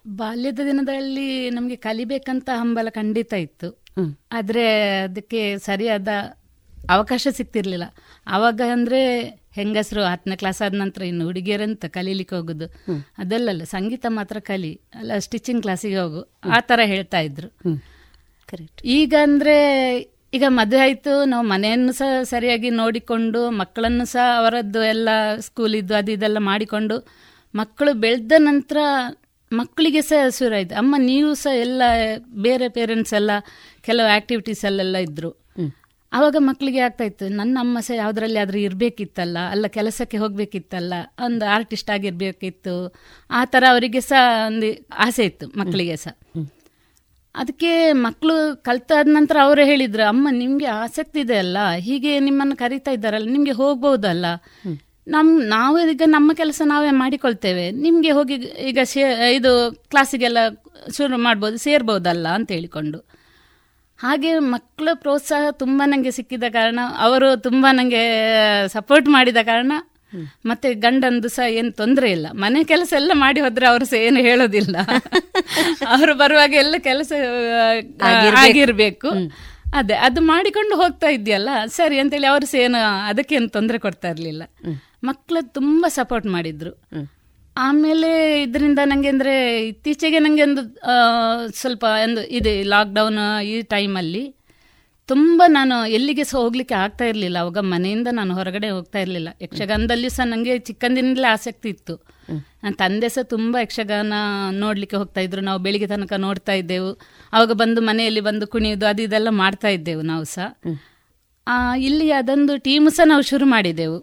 ಬಾಲ್ಯದ 0.07 0.59
ದಿನದಲ್ಲಿ 0.65 1.49
ನಮಗೆ 1.49 1.75
ಕಲಿಬೇಕಂತ 1.75 2.49
ಹಂಬಲ 2.53 2.89
ಖಂಡಿತ 2.89 3.33
ಇತ್ತು. 3.33 3.69
ಆದರೆ 4.31 4.65
ಅದಕ್ಕೆ 4.99 5.57
ಸರಿಯಾದ 5.57 6.07
ಅವಕಾಶ 6.95 7.27
ಸಿಗ್ತಿರ್ಲಿಲ್ಲ. 7.37 7.85
ಆವಾಗ 8.27 8.61
ಅಂದರೆ 8.75 9.01
ಹೆಂಗಸರು 9.57 10.01
ಹತ್ತನೇ 10.03 10.35
ಕ್ಲಾಸ್ 10.35 10.61
ಆದ 10.61 10.73
ನಂತರ 10.73 11.01
ಇನ್ನು 11.01 11.25
ಹುಡುಗಿಯರಂತ 11.25 11.85
ಕಲೀಲಿಕ್ಕೆ 11.85 12.35
ಹೋಗುದು. 12.35 12.65
ಅದಲ್ಲಲ್ಲ 13.17 13.63
ಸಂಗೀತ 13.63 14.05
ಮಾತ್ರ 14.09 14.37
ಕಲಿ. 14.39 14.79
ಅಲ್ಲ 14.95 15.11
ಸ್ಟಿಚಿಂಗ್ 15.17 15.61
ಕ್ಲಾಸಿಗೆ 15.63 15.99
ಹೋಗು. 16.03 16.21
ಆ 16.55 16.59
ಥರ 16.59 16.79
ಹೇಳ್ತಾ 16.85 17.19
ಇದ್ರು. 17.19 17.49
ಈಗ 18.83 19.13
ಅಂದರೆ 19.27 19.55
ಈಗ 20.33 20.43
ಮದುವೆ 20.49 20.81
ಆಯಿತು 20.81 21.25
ನಾವು 21.25 21.45
ಮನೆಯನ್ನು 21.47 21.93
ಸಹ 21.93 22.23
ಸರಿಯಾಗಿ 22.23 22.69
ನೋಡಿಕೊಂಡು 22.69 23.49
ಮಕ್ಕಳನ್ನು 23.61 24.05
ಸಹ 24.05 24.25
ಅವರದ್ದು 24.37 24.81
ಎಲ್ಲ 24.83 25.09
ಸ್ಕೂಲಿದ್ದು 25.39 25.95
ಅದು 25.95 26.11
ಇದೆಲ್ಲ 26.11 26.37
ಮಾಡಿಕೊಂಡು 26.37 26.95
ಮಕ್ಕಳು 27.53 27.93
ಬೆಳೆದ 27.93 28.31
ನಂತರ 28.37 28.77
ಮಕ್ಕಳಿಗೆ 29.51 30.01
ಸಹ 30.01 30.29
ಶುರುವಾಯಿತು 30.39 30.75
ಅಮ್ಮ 30.75 30.95
ನೀವು 30.97 31.33
ಸಹ 31.33 31.53
ಎಲ್ಲ 31.55 31.81
ಬೇರೆ 32.31 32.69
ಪೇರೆಂಟ್ಸ್ 32.69 33.13
ಎಲ್ಲ 33.13 33.31
ಕೆಲವು 33.81 34.07
ಆಕ್ಟಿವಿಟೀಸ್ 34.17 34.65
ಅಲ್ಲೆಲ್ಲ 34.65 34.97
ಇದ್ರು. 34.97 35.31
ಆವಾಗ 36.13 36.35
ಮಕ್ಕಳಿಗೆ 36.39 36.79
ಆಗ್ತಾ 36.79 37.03
ಇತ್ತು 37.03 37.25
ನನ್ನ 37.39 37.57
ಅಮ್ಮ 37.61 37.79
ಸಹ 37.87 37.95
ಯಾವುದರಲ್ಲಿ 37.95 38.39
ಆದರೂ 38.43 38.59
ಇರಬೇಕಿತ್ತಲ್ಲ 38.67 39.37
ಅಲ್ಲ 39.53 39.65
ಕೆಲಸಕ್ಕೆ 39.77 40.17
ಹೋಗಬೇಕಿತ್ತಲ್ಲ 40.17 40.93
ಒಂದು 41.25 41.45
ಆರ್ಟಿಸ್ಟ್ 41.57 41.89
ಆಗಿರ್ಬೇಕಿತ್ತು. 41.95 42.75
ಆ 43.29 43.41
ಥರ 43.45 43.63
ಅವರಿಗೆ 43.69 44.01
ಸಹ 44.01 44.21
ಒಂದು 44.47 44.69
ಆಸೆ 45.05 45.25
ಇತ್ತು 45.25 45.47
ಮಕ್ಕಳಿಗೆ 45.59 45.97
ಸಹ. 46.05 46.13
ಅದಕ್ಕೆ 47.35 47.71
ಮಕ್ಕಳು 48.05 48.35
ಕಲ್ತಾದ 48.67 49.07
ನಂತರ 49.17 49.37
ಅವರೇ 49.41 49.65
ಹೇಳಿದ್ರು 49.65 50.03
ಅಮ್ಮ 50.03 50.27
ನಿಮಗೆ 50.31 50.67
ಆಸಕ್ತಿ 50.83 51.19
ಇದೆ 51.19 51.37
ಅಲ್ಲ 51.37 51.57
ಹೀಗೆ 51.87 52.13
ನಿಮ್ಮನ್ನು 52.19 52.55
ಕರಿತಾ 52.55 52.91
ಇದ್ದಾರಲ್ಲ 52.91 53.29
ನಿಮಗೆ 53.31 53.51
ಹೋಗ್ಬೋದಲ್ಲ. 53.51 54.25
ನಮ್ಮ 55.07 55.41
ನಾವು 55.55 55.75
ಈಗ 55.91 56.07
ನಮ್ಮ 56.07 56.31
ಕೆಲಸ 56.33 56.61
ನಾವೇ 56.65 56.91
ಮಾಡಿಕೊಳ್ತೇವೆ 57.03 57.71
ನಿಮಗೆ 57.85 58.11
ಹೋಗಿ 58.11 58.35
ಈಗ 58.71 58.79
ಶೇ 58.83 59.03
ಇದು 59.37 59.53
ಕ್ಲಾಸಿಗೆಲ್ಲ 59.91 60.39
ಶುರು 60.97 61.17
ಮಾಡ್ಬೋದು 61.17 61.57
ಸೇರ್ಬೋದಲ್ಲ 61.57 62.27
ಅಂತ 62.27 62.51
ಹೇಳಿಕೊಂಡು. 62.51 62.99
ಹಾಗೆ 63.99 64.31
ಮಕ್ಕಳ 64.53 64.89
ಪ್ರೋತ್ಸಾಹ 64.93 65.45
ತುಂಬ 65.61 65.81
ನನಗೆ 65.85 66.11
ಸಿಕ್ಕಿದ 66.11 66.43
ಕಾರಣ 66.49 66.79
ಅವರು 66.97 67.35
ತುಂಬ 67.37 67.65
ನನಗೆ 67.71 68.03
ಸಪೋರ್ಟ್ 68.67 69.07
ಮಾಡಿದ 69.09 69.37
ಕಾರಣ 69.45 69.73
ಮತ್ತೆ 70.45 70.73
ಗಂಡಂದು 70.75 71.29
ಸಹ 71.29 71.47
ಏನು 71.51 71.71
ತೊಂದರೆ 71.71 72.11
ಇಲ್ಲ. 72.11 72.27
ಮನೆ 72.33 72.59
ಕೆಲಸ 72.63 72.91
ಎಲ್ಲ 72.93 73.11
ಮಾಡಿ 73.15 73.39
ಹೋದ್ರೆ 73.41 73.65
ಅವರು 73.65 73.85
ಸಹ 73.85 73.99
ಏನು 73.99 74.19
ಹೇಳೋದಿಲ್ಲ. 74.19 74.75
ಅವರು 75.93 76.13
ಬರುವಾಗ 76.13 76.53
ಎಲ್ಲ 76.53 76.75
ಕೆಲಸ 76.87 77.11
ಆಗಿರ್ಬೇಕು. 78.43 79.09
ಅದೇ 79.73 79.95
ಅದು 80.07 80.21
ಮಾಡಿಕೊಂಡು 80.31 80.75
ಹೋಗ್ತಾ 80.75 81.09
ಇದೆಯಲ್ಲ 81.09 81.49
ಸರಿ 81.75 81.97
ಅಂತೇಳಿ 81.99 82.27
ಅವರು 82.27 82.45
ಸಹ 82.45 82.59
ಏನು 82.59 82.79
ಅದಕ್ಕೇನು 83.09 83.49
ತೊಂದರೆ 83.49 83.79
ಕೊಡ್ತಾ 83.79 84.09
ಇರಲಿಲ್ಲ. 84.09 84.43
ಮಕ್ಕಳು 85.03 85.41
ತುಂಬ 85.57 85.85
ಸಪೋರ್ಟ್ 85.89 86.27
ಮಾಡಿದ್ರು. 86.37 86.71
ಆಮೇಲೆ 87.65 88.09
ಇದರಿಂದ 88.43 88.79
ನನಗೆ 88.91 89.09
ಅಂದರೆ 89.13 89.35
ಇತ್ತೀಚೆಗೆ 89.69 90.19
ನನಗೆ 90.25 90.43
ಒಂದು 90.47 90.61
ಸ್ವಲ್ಪ 91.61 91.85
ಒಂದು 92.07 92.21
ಇದೆ 92.39 92.53
ಲಾಕ್ಡೌನ್ 92.73 93.21
ಈ 93.51 93.55
ಟೈಮಲ್ಲಿ 93.73 94.23
ತುಂಬ 95.09 95.41
ನಾನು 95.55 95.75
ಎಲ್ಲಿಗೆ 95.97 96.23
ಸಹ 96.29 96.37
ಹೋಗ್ಲಿಕ್ಕೆ 96.43 96.75
ಆಗ್ತಾ 96.81 97.05
ಇರಲಿಲ್ಲ. 97.11 97.37
ಅವಾಗ 97.43 97.59
ಮನೆಯಿಂದ 97.71 98.09
ನಾನು 98.17 98.31
ಹೊರಗಡೆ 98.39 98.67
ಹೋಗ್ತಾ 98.75 98.99
ಇರಲಿಲ್ಲ. 99.03 99.29
ಯಕ್ಷಗಾನದಲ್ಲಿ 99.45 100.09
ಸಹ 100.15 100.25
ನನಗೆ 100.33 100.55
ಚಿಕ್ಕಂದಿನಲ್ಲೇ 100.67 101.27
ಆಸಕ್ತಿ 101.35 101.67
ಇತ್ತು. 101.73 101.95
ನನ್ನ 102.63 102.73
ತಂದೆ 102.81 103.07
ಸಹ 103.15 103.23
ತುಂಬ 103.33 103.55
ಯಕ್ಷಗಾನ 103.63 104.17
ನೋಡಲಿಕ್ಕೆ 104.63 104.97
ಹೋಗ್ತಾ 105.01 105.21
ಇದ್ರು. 105.27 105.41
ನಾವು 105.47 105.59
ಬೆಳಿಗ್ಗೆ 105.65 105.87
ತನಕ 105.93 106.19
ನೋಡ್ತಾ 106.27 106.55
ಇದ್ದೆವು. 106.61 106.91
ಅವಾಗ 107.33 107.51
ಬಂದು 107.61 107.81
ಮನೆಯಲ್ಲಿ 107.89 108.23
ಬಂದು 108.29 108.47
ಕುಣಿಯೋದು, 108.55 108.87
ಅದು 108.91 109.01
ಇದೆಲ್ಲ 109.07 109.31
ಮಾಡ್ತಾ 109.43 109.71
ಇದ್ದೆವು 109.77 110.03
ನಾವು 110.11 110.27
ಸಹ. 110.35 110.47
ಇಲ್ಲಿ 111.87 112.07
ಅದೊಂದು 112.19 112.55
ಟೀಮ್ 112.67 112.89
ಸಹ 112.99 113.07
ನಾವು 113.13 113.25
ಶುರು 113.31 113.47
ಮಾಡಿದೆವು. 113.55 113.99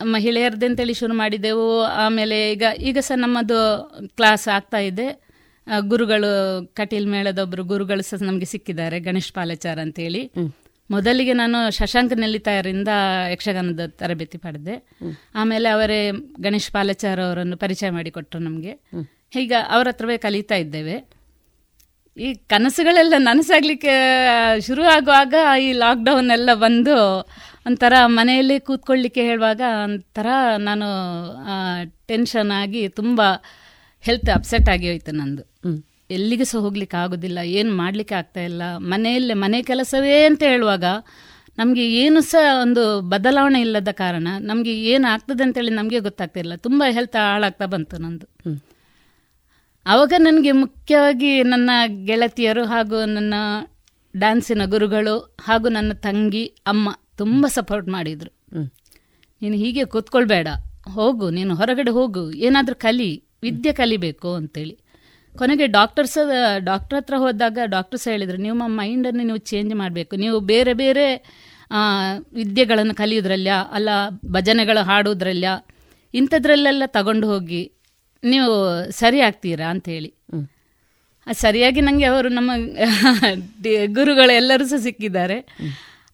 ಮಹಿಳೆಯರದಂತೇಳಿ 0.00 0.94
ಶುರು 0.94 1.14
ಮಾಡಿದೆವು 1.14 1.82
ಆಮೇಲೆ 1.82 2.52
ಈಗ 2.52 2.62
ಈಗ 2.78 2.98
ಸಹ 2.98 3.14
ನಮ್ಮದು 3.16 3.58
ಕ್ಲಾಸ್ 4.16 4.48
ಆಗ್ತಾ 4.48 4.78
ಇದೆ. 4.78 5.06
ಗುರುಗಳು 5.80 6.30
ಕಟೀಲ್ 6.74 7.06
ಮೇಳದೊಬ್ಬರು 7.06 7.64
ಗುರುಗಳು 7.64 8.02
ಸಹ 8.02 8.18
ನಮಗೆ 8.22 8.44
ಸಿಕ್ಕಿದ್ದಾರೆ 8.44 9.00
ಗಣೇಶ್ 9.00 9.32
ಪಾಲಚಾರ್ 9.32 9.78
ಅಂತೇಳಿ. 9.78 10.22
ಮೊದಲಿಗೆ 10.90 11.32
ನಾನು 11.32 11.58
ಶಶಾಂಕ 11.70 12.12
ನೆಲ್ಲಿತಾಯರಿಂದ 12.12 12.88
ಯಕ್ಷಗಾನದ 13.32 13.86
ತರಬೇತಿ 13.86 14.38
ಪಡೆದೆ. 14.38 14.76
ಆಮೇಲೆ 15.34 15.68
ಅವರೇ 15.68 16.10
ಗಣೇಶ್ 16.40 16.70
ಪಾಲಚಾರ್ 16.70 17.20
ಅವರನ್ನು 17.20 17.56
ಪರಿಚಯ 17.56 17.90
ಮಾಡಿಕೊಟ್ರು 17.90 18.40
ನಮಗೆ. 18.40 18.72
ಈಗ 19.36 19.52
ಅವರ 19.68 19.88
ಹತ್ರವೇ 19.88 20.18
ಕಲಿತಾ 20.18 20.54
ಇದ್ದೇವೆ. 20.54 20.96
ಈ 22.16 22.34
ಕನಸುಗಳೆಲ್ಲ 22.34 23.14
ನನಸಾಗ್ಲಿಕ್ಕೆ 23.18 23.94
ಶುರು 24.66 24.84
ಆಗುವಾಗ 24.84 25.34
ಈ 25.60 25.72
ಲಾಕ್ಡೌನ್ 25.72 26.30
ಎಲ್ಲ 26.30 26.50
ಬಂದು 26.54 26.96
ಒಂಥರ 27.66 27.94
ಮನೆಯಲ್ಲೇ 28.18 28.58
ಕೂತ್ಕೊಳ್ಳಿಕ್ಕೆ 28.58 29.22
ಹೇಳುವಾಗ 29.22 29.60
ಒಂಥರ 29.84 30.28
ನಾನು 30.58 30.88
ಟೆನ್ಷನ್ 32.10 32.50
ಆಗಿ 32.60 32.82
ತುಂಬ 32.88 33.20
ಹೆಲ್ತ್ 34.04 34.30
ಅಪ್ಸೆಟ್ 34.30 34.68
ಆಗಿ 34.68 34.86
ಹೋಯ್ತು 34.88 35.12
ನಂದು. 35.12 35.42
ಎಲ್ಲಿಗೆ 36.10 36.44
ಸಹ 36.44 36.58
ಹೋಗ್ಲಿಕ್ಕೆ 36.58 36.96
ಆಗೋದಿಲ್ಲ 36.96 37.38
ಏನು 37.58 37.70
ಮಾಡಲಿಕ್ಕೆ 37.76 38.14
ಆಗ್ತಾ 38.14 38.40
ಇಲ್ಲ. 38.40 38.62
ಮನೆಯಲ್ಲೇ 38.92 39.34
ಮನೆ 39.34 39.58
ಕೆಲಸವೇ 39.62 40.24
ಅಂತ 40.24 40.42
ಹೇಳುವಾಗ 40.42 40.84
ನಮಗೆ 41.58 41.84
ಏನು 42.02 42.20
ಸಹ 42.20 42.44
ಒಂದು 42.60 42.82
ಬದಲಾವಣೆ 43.08 43.60
ಇಲ್ಲದ 43.60 43.88
ಕಾರಣ 43.94 44.28
ನಮಗೆ 44.40 44.72
ಏನು 44.92 45.06
ಆಗ್ತದೆ 45.08 45.42
ಅಂತೇಳಿ 45.42 45.70
ನಮಗೆ 45.70 46.00
ಗೊತ್ತಾಗ್ತಿಲ್ಲ 46.00 46.54
ತುಂಬ 46.56 46.82
ಹೆಲ್ತ್ 46.90 47.16
ಹಾಳಾಗ್ತಾ 47.16 47.66
ಬಂತು 47.66 47.96
ನಂದು. 47.98 48.26
ಆವಾಗ 49.86 50.12
ನನಗೆ 50.18 50.52
ಮುಖ್ಯವಾಗಿ 50.62 51.42
ನನ್ನ 51.42 51.70
ಗೆಳತಿಯರು 52.04 52.64
ಹಾಗೂ 52.64 53.04
ನನ್ನ 53.06 53.34
ಡ್ಯಾನ್ಸಿನ 54.14 54.62
ಗುರುಗಳು 54.64 55.16
ಹಾಗೂ 55.40 55.68
ನನ್ನ 55.68 55.92
ತಂಗಿ 56.06 56.44
ಅಮ್ಮ 56.66 56.86
ತುಂಬ 57.16 57.46
ಸಪೋರ್ಟ್ 57.46 57.88
ಮಾಡಿದರು. 57.88 58.32
ನೀನು 59.42 59.56
ಹೀಗೆ 59.56 59.84
ಕೂತ್ಕೊಳ್ಬೇಡ. 59.84 60.48
ಹೋಗು 60.88 61.30
ನೀನು 61.30 61.54
ಹೊರಗಡೆ 61.54 61.90
ಹೋಗು. 61.90 62.30
ಏನಾದರೂ 62.32 62.74
ಕಲಿ 62.74 63.24
ವಿದ್ಯೆ 63.42 63.72
ಕಲಿಬೇಕು 63.72 64.34
ಅಂತೇಳಿ. 64.34 64.78
ಕೊನೆಗೆ 65.38 65.66
ಡಾಕ್ಟರ್ಸ್ 65.66 66.18
ಡಾಕ್ಟರ್ 66.58 66.96
ಹತ್ರ 66.96 67.14
ಹೋದಾಗ 67.16 67.58
ಡಾಕ್ಟರ್ಸ್ 67.64 68.08
ಹೇಳಿದರು 68.08 68.36
ನಿಮ್ಮ 68.36 68.62
ಮೈಂಡನ್ನು 68.66 69.22
ನೀವು 69.22 69.36
ಚೇಂಜ್ 69.36 69.74
ಮಾಡಬೇಕು. 69.74 70.16
ನೀವು 70.16 70.40
ಬೇರೆ 70.40 70.72
ಬೇರೆ 70.72 71.06
ವಿದ್ಯೆಗಳನ್ನು 72.32 72.94
ಕಲಿಯೋದ್ರಲ್ಲ 72.94 73.48
ಅಲ್ಲ 73.72 73.88
ಭಜನೆಗಳು 74.26 74.84
ಹಾಡೋದ್ರಲ್ಲ 74.84 75.44
ಇಂಥದ್ರಲ್ಲೆಲ್ಲ 76.14 76.82
ತಗೊಂಡು 76.86 77.26
ಹೋಗಿ 77.26 77.72
ನೀವು 78.24 78.52
ಸರಿ 78.90 79.20
ಆಗ್ತೀರಾ? 79.20 79.70
ಅಂಥೇಳಿ 79.70 80.14
ಸರಿಯಾಗಿ 81.32 81.80
ನನಗೆ 81.80 82.04
ಅವರು 82.04 82.28
ನಮ್ಮ 82.28 82.50
ಡಿ- 83.62 83.94
ಗುರುಗಳು 83.94 84.32
ಎಲ್ಲರೂ 84.32 84.64
ಸಹ 84.66 84.76
ಸಿಕ್ಕಿದ್ದಾರೆ. 84.76 85.38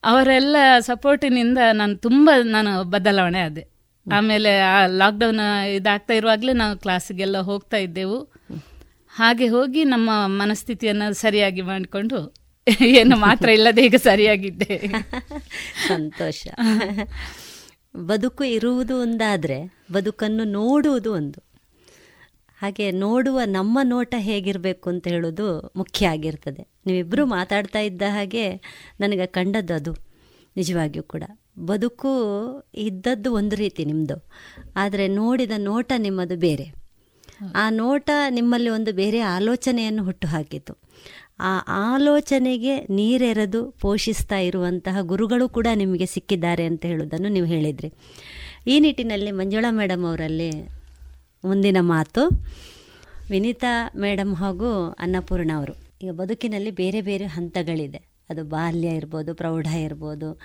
ಅವರೆಲ್ಲ 0.04 0.56
ಸಪೋರ್ಟಿನಿಂದ 0.78 1.58
ನಾನು 1.72 1.96
ತುಂಬ 1.96 2.30
ನಾನು 2.44 2.84
ಬದಲಾವಣೆ 2.84 3.40
ಆದೆ. 3.40 3.72
ಆಮೇಲೆ 4.12 4.60
ಆ 4.60 4.86
ಲಾಕ್ಡೌನ್ 4.86 5.66
ಇದಾಗ್ತಾ 5.66 6.14
ಇರುವಾಗಲೇ 6.14 6.52
ನಾವು 6.52 6.78
ಕ್ಲಾಸಿಗೆಲ್ಲ 6.78 7.38
ಹೋಗ್ತಾ 7.38 7.76
ಇದ್ದೆವು. 7.76 8.32
ಹಾಗೆ 9.14 9.48
ಹೋಗಿ 9.48 9.84
ನಮ್ಮ 9.84 10.10
ಮನಸ್ಥಿತಿಯನ್ನು 10.26 11.12
ಸರಿಯಾಗಿ 11.12 11.60
ಮಾಡಿಕೊಂಡು 11.60 12.34
ಏನು 12.82 13.16
ಮಾತ್ರ 13.16 13.48
ಇಲ್ಲದೆ 13.48 13.84
ಈಗ 13.84 13.94
ಸರಿಯಾಗಿದ್ದೆ. 13.96 14.92
ಸಂತೋಷ. 15.88 16.46
ಬದುಕು 17.96 18.44
ಇರುವುದು 18.44 19.00
ಒಂದಾದರೆ 19.00 19.74
ಬದುಕನ್ನು 19.92 20.44
ನೋಡುವುದು 20.44 21.12
ಒಂದು. 21.12 21.51
ಹಾಗೆ 22.62 22.90
ನೋಡುವ 22.90 23.40
ನಮ್ಮ 23.44 23.78
ನೋಟ 23.82 24.14
ಹೇಗಿರಬೇಕು 24.18 24.90
ಅಂತ 24.90 25.08
ಹೇಳೋದು 25.08 25.72
ಮುಖ್ಯ 25.76 26.08
ಆಗಿರ್ತದೆ. 26.08 26.68
ನೀವಿಬ್ಬರು 26.86 27.26
ಮಾತಾಡ್ತಾ 27.26 27.80
ಇದ್ದ 27.80 28.02
ಹಾಗೆ 28.08 28.44
ನನಗೆ 29.00 29.26
ಕಂಡದ್ದು 29.26 29.74
ಅದು. 29.74 29.92
ನಿಜವಾಗಿಯೂ 30.56 31.02
ಕೂಡ. 31.02 31.22
ಬದುಕು 31.58 32.12
ಇದ್ದದ್ದು 32.74 33.32
ಒಂದು 33.32 33.56
ರೀತಿ 33.56 33.84
ನಿಮ್ಮದು 33.84 34.30
ಆದರೆ 34.76 35.08
ನೋಡಿದ 35.08 35.50
ನೋಟ 35.58 35.92
ನಿಮ್ಮದು 35.98 36.36
ಬೇರೆ. 36.36 36.66
ಆ 37.54 37.70
ನೋಟ 37.70 38.10
ನಿಮ್ಮಲ್ಲಿ 38.30 38.70
ಒಂದು 38.70 38.92
ಬೇರೆ 38.92 39.20
ಆಲೋಚನೆಯನ್ನು 39.20 40.04
ಹುಟ್ಟು 40.04 40.28
ಹಾಕಿತು 40.28 40.78
ಆ 41.40 41.58
ಆಲೋಚನೆಗೆ 41.94 42.74
ನೀರೆರೆದು 42.90 43.70
ಪೋಷಿಸ್ತಾ 43.70 44.38
ಇರುವಂತಹ 44.38 44.96
ಗುರುಗಳು 45.02 45.48
ಕೂಡ 45.48 45.66
ನಿಮಗೆ 45.74 46.06
ಸಿಕ್ಕಿದ್ದಾರೆ 46.06 46.64
ಅಂತ 46.64 46.86
ಹೇಳೋದನ್ನು 46.86 47.28
ನೀವು 47.28 47.46
ಹೇಳಿದ್ರಿ. 47.46 47.92
ಈ 48.66 48.80
ನಿಟ್ಟಿನಲ್ಲಿ 48.80 49.30
ಮಂಜುಳಾ 49.30 49.70
ಮೇಡಮ್ 49.70 50.04
ಅವರಲ್ಲಿ 50.04 50.81
ಮುಂದಿನ 51.44 51.76
ಮಾತು. 51.80 52.28
ವಿನೀತಾ 53.30 53.90
ಮೇಡಮ್ 53.96 54.36
ಹಾಗೂ 54.36 54.96
ಅನ್ನಪೂರ್ಣ 54.98 55.50
ಅವರು. 55.56 55.74
ಈಗ 56.02 56.10
ಬದುಕಿನಲ್ಲಿ 56.10 56.70
ಬೇರೆ 56.70 57.00
ಬೇರೆ 57.00 57.26
ಹಂತಗಳಿದೆ. 57.26 58.00
ಅದು 58.30 58.44
ಬಾಲ್ಯ 58.44 58.88
ಇರ್ಬೋದು, 58.88 59.34
ಪ್ರೌಢ 59.34 59.66
ಇರ್ಬೋದು, 59.66 60.40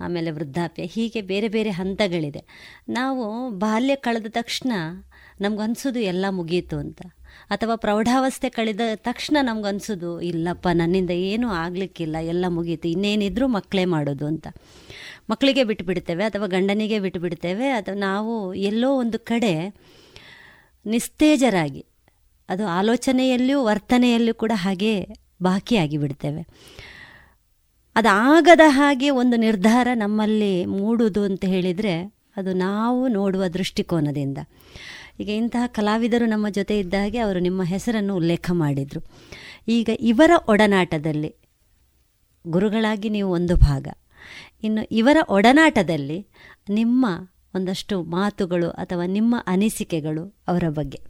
ಆಮೇಲೆ 0.00 0.30
ವೃದ್ಧಾಪ್ಯ, 0.30 0.82
ಹೀಗೆ 0.82 1.20
ಬೇರೆ 1.20 1.48
ಬೇರೆ 1.48 1.70
ಹಂತಗಳಿದೆ. 1.70 2.42
ನಾವು 2.88 3.50
ಬಾಲ್ಯ 3.50 3.94
ಕಳೆದ 3.94 4.26
ತಕ್ಷಣ 4.28 4.72
ನಮ್ಗನ್ಸೋದು 5.40 6.00
ಎಲ್ಲ 6.00 6.24
ಮುಗೀತು 6.30 6.76
ಅಂತ. 6.76 7.02
ಅಥವಾ 7.50 7.76
ಪ್ರೌಢಾವಸ್ಥೆ 7.76 8.48
ಕಳೆದ 8.48 8.80
ತಕ್ಷಣ 8.94 9.36
ನಮ್ಗನ್ಸೋದು, 9.42 10.20
ಇಲ್ಲಪ್ಪ, 10.20 10.68
ನನ್ನಿಂದ 10.72 11.10
ಏನೂ 11.10 11.48
ಆಗಲಿಕ್ಕಿಲ್ಲ, 11.48 12.16
ಎಲ್ಲ 12.16 12.44
ಮುಗೀತು, 12.48 12.88
ಇನ್ನೇನಿದ್ರೂ 12.88 13.46
ಮಕ್ಕಳೇ 13.46 13.84
ಮಾಡೋದು 13.84 14.26
ಅಂತ. 14.26 14.46
ಮಕ್ಕಳಿಗೆ 15.30 15.64
ಬಿಟ್ಟುಬಿಡ್ತೇವೆ 15.64 16.24
ಅಥವಾ 16.24 16.46
ಗಂಡನಿಗೆ 16.46 17.00
ಬಿಟ್ಟುಬಿಡ್ತೇವೆ 17.00 17.68
ಅಥವಾ 17.68 17.94
ನಾವು 17.94 18.54
ಎಲ್ಲೋ 18.54 18.96
ಒಂದು 18.96 19.18
ಕಡೆ 19.18 19.74
ನಿಸ್ತೇಜರಾಗಿ. 20.86 21.86
ಅದು 22.48 22.66
ಆಲೋಚನೆಯಲ್ಲಿಯೂ 22.66 23.64
ವರ್ತನೆಯಲ್ಲೂ 23.64 24.34
ಕೂಡ 24.34 24.52
ಹಾಗೆ 24.54 25.06
ಬಾಕಿಯಾಗಿ 25.42 25.96
ಬಿಡ್ತೇವೆ 25.96 26.46
ಅದಾಗದ 27.94 28.60
ಹಾಗೆ 28.66 29.10
ಒಂದು 29.10 29.36
ನಿರ್ಧಾರ 29.36 29.88
ನಮ್ಮಲ್ಲಿ 29.94 30.64
ಮೂಡುವುದು 30.64 31.22
ಅಂತ 31.22 31.44
ಹೇಳಿದರೆ 31.44 32.14
ಅದು 32.36 32.52
ನಾವು 32.52 33.08
ನೋಡುವ 33.08 33.46
ದೃಷ್ಟಿಕೋನದಿಂದ. 33.46 34.38
ಈಗ 35.20 35.28
ಇಂತಹ 35.28 35.66
ಕಲಾವಿದರು 35.66 36.26
ನಮ್ಮ 36.26 36.48
ಜೊತೆ 36.48 36.78
ಇದ್ದ 36.78 36.94
ಹಾಗೆ 36.94 37.18
ಅವರು 37.18 37.38
ನಿಮ್ಮ 37.38 37.62
ಹೆಸರನ್ನು 37.62 38.16
ಉಲ್ಲೇಖ 38.16 38.50
ಮಾಡಿದರು. 38.52 39.00
ಈಗ 39.68 39.90
ಇವರ 40.00 40.30
ಒಡನಾಟದಲ್ಲಿ 40.48 41.34
ಗುರುಗಳಾಗಿ 42.46 43.08
ನೀವು 43.08 43.32
ಒಂದು 43.32 43.56
ಭಾಗ. 43.56 43.88
ಇನ್ನು 44.62 44.86
ಇವರ 44.90 45.16
ಒಡನಾಟದಲ್ಲಿ 45.28 46.26
ನಿಮ್ಮ 46.68 47.06
ಒಂದಷ್ಟು 47.54 48.02
ಮಾತುಗಳು 48.02 48.70
ಅಥವಾ 48.70 49.06
ನಿಮ್ಮ 49.06 49.34
ಅನಿಸಿಕೆಗಳು 49.46 50.34
ಅವರ 50.48 50.64
ಬಗ್ಗೆ. 50.68 51.00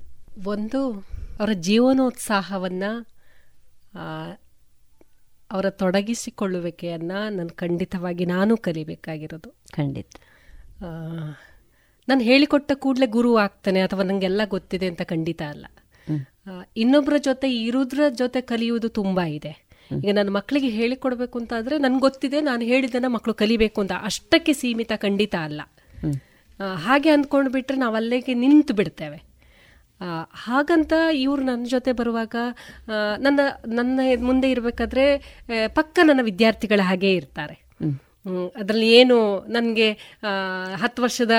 ಒಂದು 0.47 0.93
ಅವರ 1.40 1.51
ಜೀವನೋತ್ಸಾಹವನ್ನು 1.52 3.06
ಅವರ 5.52 5.70
ತೊಡಗಿಸಿಕೊಳ್ಳುವಿಕೆಯನ್ನು 5.70 7.31
ನಾನು 7.31 7.51
ಖಂಡಿತವಾಗಿ 7.51 8.24
ನಾನು 8.27 8.56
ಕಲಿಬೇಕಾಗಿರೋದು. 8.56 9.51
ಖಂಡಿತ. 9.51 10.09
ನಾನು 12.09 12.20
ಹೇಳಿಕೊಟ್ಟ 12.20 12.73
ಕೂಡಲೇ 12.74 13.06
ಗುರು 13.06 13.36
ಆಗ್ತಾನೆ 13.36 13.81
ಅಥವಾ 13.81 14.02
ನನಗೆಲ್ಲ 14.02 14.40
ಗೊತ್ತಿದೆ 14.44 14.86
ಅಂತ 14.86 15.02
ಖಂಡಿತ 15.02 15.43
ಅಲ್ಲ. 15.48 15.66
ಇನ್ನೊಬ್ಬರ 16.77 17.12
ಜೊತೆ 17.19 17.48
ಇರೋದ್ರ 17.56 18.01
ಜೊತೆ 18.10 18.40
ಕಲಿಯುವುದು 18.40 18.89
ತುಂಬ 18.89 19.20
ಇದೆ. 19.20 19.69
ಈಗ 20.05 20.14
ನನ್ನ 20.14 20.31
ಮಕ್ಕಳಿಗೆ 20.31 20.69
ಹೇಳಿಕೊಡ್ಬೇಕು 20.69 21.39
ಅಂತ 21.39 21.52
ಆದರೆ 21.56 21.78
ನನ್ಗೆ 21.78 22.01
ಗೊತ್ತಿದೆ 22.01 22.40
ನಾನು 22.40 22.62
ಹೇಳಿದ್ದನ್ನು 22.62 23.09
ಮಕ್ಕಳು 23.09 23.35
ಕಲಿಬೇಕು 23.35 23.81
ಅಂತ 23.81 23.93
ಅಷ್ಟಕ್ಕೆ 24.02 24.52
ಸೀಮಿತ 24.52 24.93
ಖಂಡಿತ 24.97 25.35
ಅಲ್ಲ. 25.40 25.60
ಹಾಗೆ 26.75 27.11
ಅಂದ್ಕೊಂಡು 27.11 27.51
ಬಿಟ್ಟರೆ 27.51 27.79
ನಾವು 27.79 27.95
ಅಲ್ಲಿಗೆ 27.95 28.35
ನಿಂತು 28.35 28.75
ಬಿಡ್ತೇವೆ. 28.75 29.19
ಹಾಗಂತ 30.33 30.93
ಇವರು 31.15 31.43
ನನ್ನ 31.43 31.65
ಜೊತೆ 31.65 31.93
ಬರುವಾಗ 31.93 32.37
ನನ್ನ 33.19 33.41
ನನ್ನ 33.67 34.01
ಮುಂದೆ 34.21 34.51
ಇರಬೇಕಾದ್ರೆ 34.51 35.05
ಪಕ್ಕ 35.69 35.99
ನನ್ನ 36.05 36.21
ವಿದ್ಯಾರ್ಥಿಗಳ 36.23 36.81
ಹಾಗೆ 36.83 37.15
ಇರ್ತಾರೆ. 37.15 37.57
ಅದರಲ್ಲಿ 38.57 38.91
ಏನು 38.93 39.45
ನನಗೆ 39.49 39.91
ಹತ್ತು 40.75 41.03
ವರ್ಷದ 41.03 41.31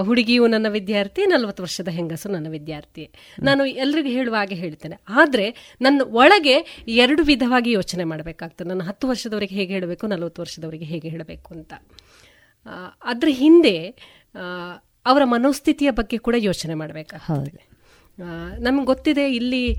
ಹುಡುಗಿಯು 0.00 0.46
ನನ್ನ 0.46 0.68
ವಿದ್ಯಾರ್ಥಿ 0.68 1.26
ನಲವತ್ತು 1.26 1.62
ವರ್ಷದ 1.62 1.88
ಹೆಂಗಸು 1.88 2.28
ನನ್ನ 2.28 2.48
ವಿದ್ಯಾರ್ಥಿ. 2.50 3.10
ನಾನು 3.42 3.66
ಎಲ್ರಿಗೂ 3.66 4.08
ಹೇಳುವ 4.08 4.34
ಹಾಗೆ 4.34 4.54
ಹೇಳ್ತೇನೆ. 4.54 4.96
ಆದರೆ 5.08 5.76
ನನ್ನ 5.80 6.00
ಒಳಗೆ 6.04 6.84
ಎರಡು 6.88 7.22
ವಿಧವಾಗಿ 7.22 7.72
ಯೋಚನೆ 7.72 8.04
ಮಾಡಬೇಕಾಗ್ತದೆ. 8.04 8.68
ನನ್ನ 8.68 8.82
ಹತ್ತು 8.82 9.08
ವರ್ಷದವರಿಗೆ 9.08 9.54
ಹೇಗೆ 9.54 9.72
ಹೇಳಬೇಕು 9.72 10.06
ನಲವತ್ತು 10.06 10.42
ವರ್ಷದವರಿಗೆ 10.42 10.84
ಹೇಗೆ 10.84 11.08
ಹೇಳಬೇಕು 11.08 11.54
ಅಂತ. 11.54 11.74
ಅದರ 13.04 13.28
ಹಿಂದೆ 13.30 13.76
ಅವರ 15.06 15.24
ಮನೋಸ್ಥಿತಿಯ 15.24 15.90
ಬಗ್ಗೆ 15.90 16.18
ಕೂಡ 16.18 16.34
ಯೋಚನೆ 16.38 16.74
ಮಾಡಬೇಕಾಗ್ತದೆ. 16.74 17.73
ನಮ್ಗೆ 18.58 18.84
ಗೊತ್ತಿದೆ 18.84 19.32
ಇಲ್ಲಿ 19.32 19.76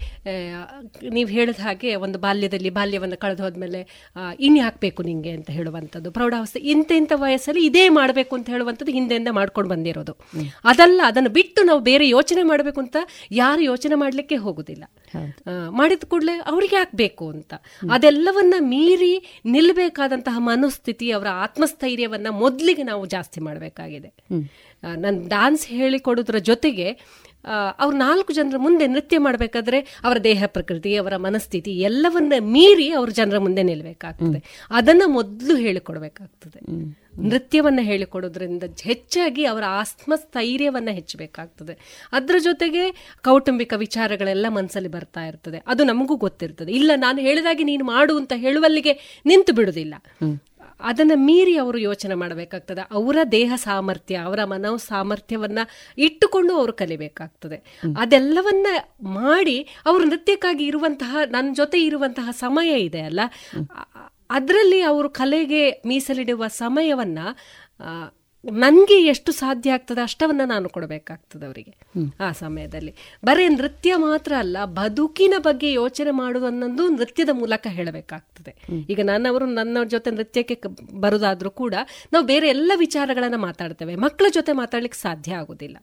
ನೀವು 1.09 1.29
ಹೇಳಿದ 1.29 1.59
ಹಾಗೆ 1.63 1.95
ಒಂದು 1.95 2.19
ಬಾಲ್ಯದಲ್ಲಿ 2.19 2.69
ಬಾಲ್ಯವನ್ನು 2.69 3.17
ಕಳೆದು 3.17 3.43
ಹೋದ್ಮೇಲೆ 3.43 4.11
ಇನ್ನು 4.39 4.61
ಹಾಕಬೇಕು 4.61 5.03
ನಿಮಗೆ 5.03 5.29
ಅಂತ 5.29 5.49
ಹೇಳುವಂಥದ್ದು. 5.49 6.11
ಪ್ರೌಢಾವಸ್ಥೆ 6.11 6.59
ಇಂಥ 6.59 6.91
ಇಂಥ 6.91 7.11
ವಯಸ್ಸಲ್ಲಿ 7.15 7.65
ಇದೇ 7.65 7.89
ಮಾಡಬೇಕು 7.89 8.35
ಅಂತ 8.35 8.49
ಹೇಳುವಂಥದ್ದು 8.49 8.91
ಹಿಂದೆಯಿಂದ 8.91 9.27
ಮಾಡ್ಕೊಂಡು 9.31 9.69
ಬಂದಿರೋದು. 9.69 10.15
ಅದಲ್ಲ 10.65 11.01
ಅದನ್ನು 11.05 11.29
ಬಿಟ್ಟು 11.29 11.63
ನಾವು 11.63 11.79
ಬೇರೆ 11.79 12.09
ಯೋಚನೆ 12.09 12.43
ಮಾಡಬೇಕು 12.43 12.81
ಅಂತ 12.81 12.97
ಯಾರು 13.31 13.61
ಯೋಚನೆ 13.61 13.95
ಮಾಡಲಿಕ್ಕೆ 13.95 14.35
ಹೋಗುದಿಲ್ಲ. 14.35 14.83
ಮಾಡಿದ 15.69 16.03
ಕೂಡಲೇ 16.03 16.35
ಅವ್ರಿಗೆ 16.45 16.75
ಹಾಕಬೇಕು 16.75 17.29
ಅಂತ. 17.29 17.53
ಅದೆಲ್ಲವನ್ನ 17.91 18.53
ಮೀರಿ 18.59 19.41
ನಿಲ್ಲಬೇಕಾದಂತಹ 19.45 20.39
ಮನಸ್ಥಿತಿ 20.39 21.11
ಅವರ 21.11 21.27
ಆತ್ಮಸ್ಥೈರ್ಯವನ್ನ 21.27 22.27
ಮೊದಲಿಗೆ 22.29 22.83
ನಾವು 22.83 23.05
ಜಾಸ್ತಿ 23.05 23.39
ಮಾಡಬೇಕಾಗಿದೆ. 23.39 24.11
ನಾನು 24.97 25.27
ಡಾನ್ಸ್ 25.27 25.67
ಹೇಳಿಕೊಡೋದ್ರ 25.67 26.37
ಜೊತೆಗೆ 26.37 26.87
ಅವ್ರು 27.79 27.97
ನಾಲ್ಕು 27.97 28.33
ಜನರ 28.33 28.57
ಮುಂದೆ 28.57 28.87
ನೃತ್ಯ 28.87 29.17
ಮಾಡಬೇಕಾದ್ರೆ 29.17 29.79
ಅವರ 29.79 30.17
ದೇಹ 30.17 30.43
ಪ್ರಕೃತಿ 30.45 30.95
ಅವರ 30.95 31.15
ಮನಸ್ಥಿತಿ 31.15 31.79
ಎಲ್ಲವನ್ನ 31.79 32.33
ಮೀರಿ 32.39 32.91
ಅವ್ರ 32.91 33.09
ಜನರ 33.09 33.37
ಮುಂದೆ 33.37 33.63
ನಿಲ್ಬೇಕಾಗ್ತದೆ. 33.63 34.67
ಅದನ್ನ 34.69 35.03
ಮೊದಲು 35.05 35.55
ಹೇಳಿಕೊಡ್ಬೇಕಾಗ್ತದೆ. 35.55 36.59
ನೃತ್ಯವನ್ನ 37.19 37.79
ಹೇಳಿಕೊಡೋದ್ರಿಂದ 37.81 38.63
ಹೆಚ್ಚಾಗಿ 38.81 39.45
ಅವರ 39.45 39.63
ಆತ್ಮಸ್ಥೈರ್ಯವನ್ನು 39.67 40.91
ಹೆಚ್ಚಬೇಕಾಗ್ತದೆ. 40.91 42.05
ಅದರ 42.11 42.35
ಜೊತೆಗೆ 42.43 42.91
ಕೌಟುಂಬಿಕ 43.23 43.73
ವಿಚಾರಗಳೆಲ್ಲ 43.77 44.45
ಮನಸ್ಸಲ್ಲಿ 44.49 44.89
ಬರ್ತಾ 44.89 45.25
ಇರ್ತದೆ. 45.25 45.63
ಅದು 45.67 45.83
ನಮಗೂ 45.83 46.15
ಗೊತ್ತಿರ್ತದೆ. 46.15 46.71
ಇಲ್ಲ 46.71 46.91
ನಾನು 46.95 47.19
ಹೇಳಿದಾಗಿ 47.19 47.63
ನೀನು 47.63 47.85
ಮಾಡು 47.85 48.17
ಅಂತ 48.17 48.33
ಹೇಳುವಲ್ಲಿಗೆ 48.35 49.21
ನಿಂತು 49.25 49.53
ಬಿಡುದಿಲ್ಲ. 49.53 49.95
ಅದನ್ನ 50.79 51.11
ಮೀರಿ 51.15 51.57
ಅವರು 51.57 51.77
ಯೋಚನೆ 51.77 52.15
ಮಾಡಬೇಕಾಗ್ತದೆ. 52.15 52.81
ಅವರ 52.91 53.17
ದೇಹ 53.31 53.53
ಸಾಮರ್ಥ್ಯ 53.55 54.15
ಅವರ 54.15 54.43
ಮನೋ 54.43 54.77
ಸಾಮರ್ಥ್ಯವನ್ನ 54.77 55.59
ಇಟ್ಟುಕೊಂಡು 55.97 56.53
ಅವರು 56.53 56.73
ಕಲಿಬೇಕಾಗ್ತದೆ. 56.73 57.81
ಅದೆಲ್ಲವನ್ನ 57.97 58.67
ಮಾಡಿ 59.01 59.67
ಅವರು 59.85 60.03
ನೃತ್ಯಕ್ಕಾಗಿ 60.03 60.65
ಇರುವಂತಹ 60.65 61.17
ನನ್ನ 61.29 61.53
ಜೊತೆ 61.53 61.83
ಇರುವಂತಹ 61.83 62.31
ಸಮಯ 62.31 62.79
ಇದೆ 62.79 63.01
ಅಲ್ಲ? 63.01 63.19
ಅದರಲ್ಲಿ 64.29 64.81
ಅವರು 64.81 65.09
ಕಲೆಗೆ 65.09 65.71
ಮೀಸಲಿಡುವ 65.71 66.47
ಸಮಯವನ್ನ 66.47 67.19
ನನ್ಗೆ 68.51 69.05
ಎಷ್ಟು 69.05 69.31
ಸಾಧ್ಯ 69.31 69.73
ಆಗ್ತದೆ 69.73 70.01
ಅಷ್ಟವನ್ನ 70.01 70.41
ನಾನು 70.45 70.69
ಕೊಡಬೇಕಾಗ್ತದೆ 70.69 71.45
ಅವರಿಗೆ 71.45 71.75
ಆ 72.19 72.31
ಸಮಯದಲ್ಲಿ. 72.31 72.95
ಬರೀ 73.25 73.47
ನೃತ್ಯ 73.47 73.95
ಮಾತ್ರ 73.95 74.33
ಅಲ್ಲ 74.37 74.57
ಬದುಕಿನ 74.65 75.33
ಬಗ್ಗೆ 75.37 75.71
ಯೋಚನೆ 75.71 76.11
ಮಾಡುವನ್ನೊಂದು 76.11 76.89
ನೃತ್ಯದ 76.89 77.29
ಮೂಲಕ 77.31 77.67
ಹೇಳಬೇಕಾಗ್ತದೆ. 77.69 78.55
ಈಗ 78.89 78.99
ನನ್ನವರು 79.03 79.45
ನನ್ನವ್ರ 79.45 79.87
ಜೊತೆ 79.87 80.11
ನೃತ್ಯಕ್ಕೆ 80.11 80.61
ಬರೋದಾದ್ರೂ 80.93 81.49
ಕೂಡ 81.49 81.75
ನಾವು 82.13 82.25
ಬೇರೆ 82.25 82.47
ಎಲ್ಲ 82.47 82.71
ವಿಚಾರಗಳನ್ನ 82.75 83.35
ಮಾತಾಡ್ತೇವೆ. 83.35 83.95
ಮಕ್ಕಳ 83.95 84.25
ಜೊತೆ 84.33 84.51
ಮಾತಾಡ್ಲಿಕ್ಕೆ 84.51 84.99
ಸಾಧ್ಯ 84.99 85.35
ಆಗುದಿಲ್ಲ. 85.35 85.77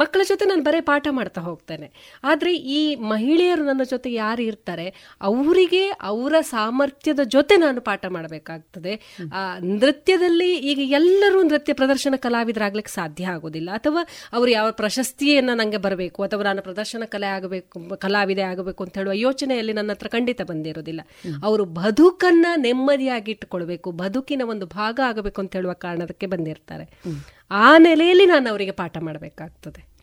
ಮಕ್ಕಳ 0.00 0.20
ಜೊತೆ 0.28 0.44
ನಾನು 0.50 0.62
ಬರೀ 0.62 0.80
ಪಾಠ 0.90 1.06
ಮಾಡ್ತಾ 1.18 1.40
ಹೋಗ್ತೇನೆ. 1.40 1.88
ಆದರೆ 2.30 2.52
ಈ 2.76 2.80
ಮಹಿಳೆಯರು 3.12 3.62
ನನ್ನ 3.64 3.84
ಜೊತೆ 3.92 4.08
ಯಾರು 4.12 4.42
ಇರ್ತಾರೆ 4.42 4.86
ಅವರಿಗೆ 5.30 5.82
ಅವರ 6.10 6.34
ಸಾಮರ್ಥ್ಯದ 6.52 7.22
ಜೊತೆ 7.34 7.56
ನಾನು 7.64 7.80
ಪಾಠ 7.88 8.04
ಮಾಡಬೇಕಾಗ್ತದೆ. 8.16 8.94
ನೃತ್ಯದಲ್ಲಿ 9.82 10.50
ಈಗ 10.70 10.80
ಎಲ್ಲರೂ 11.00 11.40
ನೃತ್ಯ 11.42 11.74
ಪ್ರದರ್ಶನ 11.80 12.14
ಕಲಾವಿದರಾಗ್ಲಿಕ್ಕೆ 12.26 12.92
ಸಾಧ್ಯ 12.98 13.34
ಆಗೋದಿಲ್ಲ. 13.34 13.70
ಅಥವಾ 13.80 14.02
ಅವರು 14.32 14.50
ಯಾವ 14.50 14.66
ಪ್ರಶಸ್ತಿಯನ್ನು 14.82 15.54
ನನಗೆ 15.62 15.80
ಬರಬೇಕು 15.86 16.22
ಅಥವಾ 16.28 16.42
ನಾನು 16.50 16.62
ಪ್ರದರ್ಶನ 16.68 17.04
ಕಲೆ 17.14 17.30
ಆಗಬೇಕು 17.36 17.96
ಕಲಾವಿದೆ 18.06 18.44
ಆಗಬೇಕು 18.52 18.80
ಅಂತ 18.84 18.94
ಹೇಳುವ 19.00 19.16
ಯೋಚನೆಯಲ್ಲಿ 19.26 19.74
ನನ್ನ 19.80 19.90
ಹತ್ರ 19.96 20.08
ಖಂಡಿತ 20.16 20.42
ಬಂದಿರೋದಿಲ್ಲ. 20.52 21.02
ಅವರು 21.48 21.66
ಬದುಕನ್ನು 21.80 22.52
ನೆಮ್ಮದಿಯಾಗಿ 22.60 23.30
ಇಟ್ಟುಕೊಳ್ಬೇಕು 23.30 23.90
ಬದುಕಿನ 24.02 24.42
ಒಂದು 24.54 24.66
ಭಾಗ 24.78 25.00
ಆಗಬೇಕು 25.10 25.40
ಅಂತ 25.42 25.52
ಹೇಳುವ 25.56 25.74
ಕಾರಣಕ್ಕೆ 25.86 26.28
ಬಂದಿರ್ತಾರೆ. 26.34 26.86
ಆ 27.50 27.78
ನೆಲೆಯಲ್ಲಿ 27.78 28.26
ನಾನು 28.26 28.50
ಅವರಿಗೆ 28.50 28.70
ಪಾಠ 28.70 28.98
ಮಾಡಬೇಕಾಗ್ತದೆ. 28.98 29.94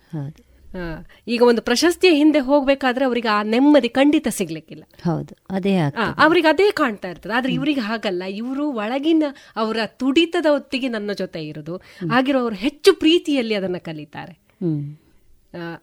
ಈಗ 1.28 1.42
ಒಂದು 1.44 1.62
ಪ್ರಶಸ್ತಿಯ 1.62 2.12
ಹಿಂದೆ 2.12 2.40
ಹೋಗ್ಬೇಕಾದ್ರೆ 2.40 3.06
ಅವರಿಗೆ 3.06 3.28
ಆ 3.28 3.44
ನೆಮ್ಮದಿ 3.44 3.90
ಖಂಡಿತ 3.90 4.28
ಸಿಗ್ಲಿಕ್ಕಿಲ್ಲ. 4.30 4.84
ಹೌದು 5.04 5.36
ಅದೇ 5.50 5.78
ಅವ್ರಿಗೆ 6.18 6.48
ಅದೇ 6.48 6.72
ಕಾಣ್ತಾ 6.72 7.10
ಇರ್ತದೆ. 7.10 7.34
ಆದ್ರೆ 7.34 7.54
ಇವರಿಗೆ 7.54 7.82
ಹಾಗಲ್ಲ. 7.82 8.24
ಇವರು 8.24 8.72
ಒಳಗಿನ 8.72 9.24
ಅವರ 9.56 9.78
ತುಡಿತದ 9.86 10.46
ಹೊತ್ತಿಗೆ 10.46 10.88
ನನ್ನ 10.88 11.12
ಜೊತೆ 11.12 11.44
ಇರೋದು. 11.44 11.82
ಆಗಿರೋ 12.14 12.40
ಅವರು 12.40 12.56
ಹೆಚ್ಚು 12.56 12.94
ಪ್ರೀತಿಯಲ್ಲಿ 12.94 13.56
ಅದನ್ನ 13.56 13.78
ಕಲಿತಾರೆ. 13.78 14.40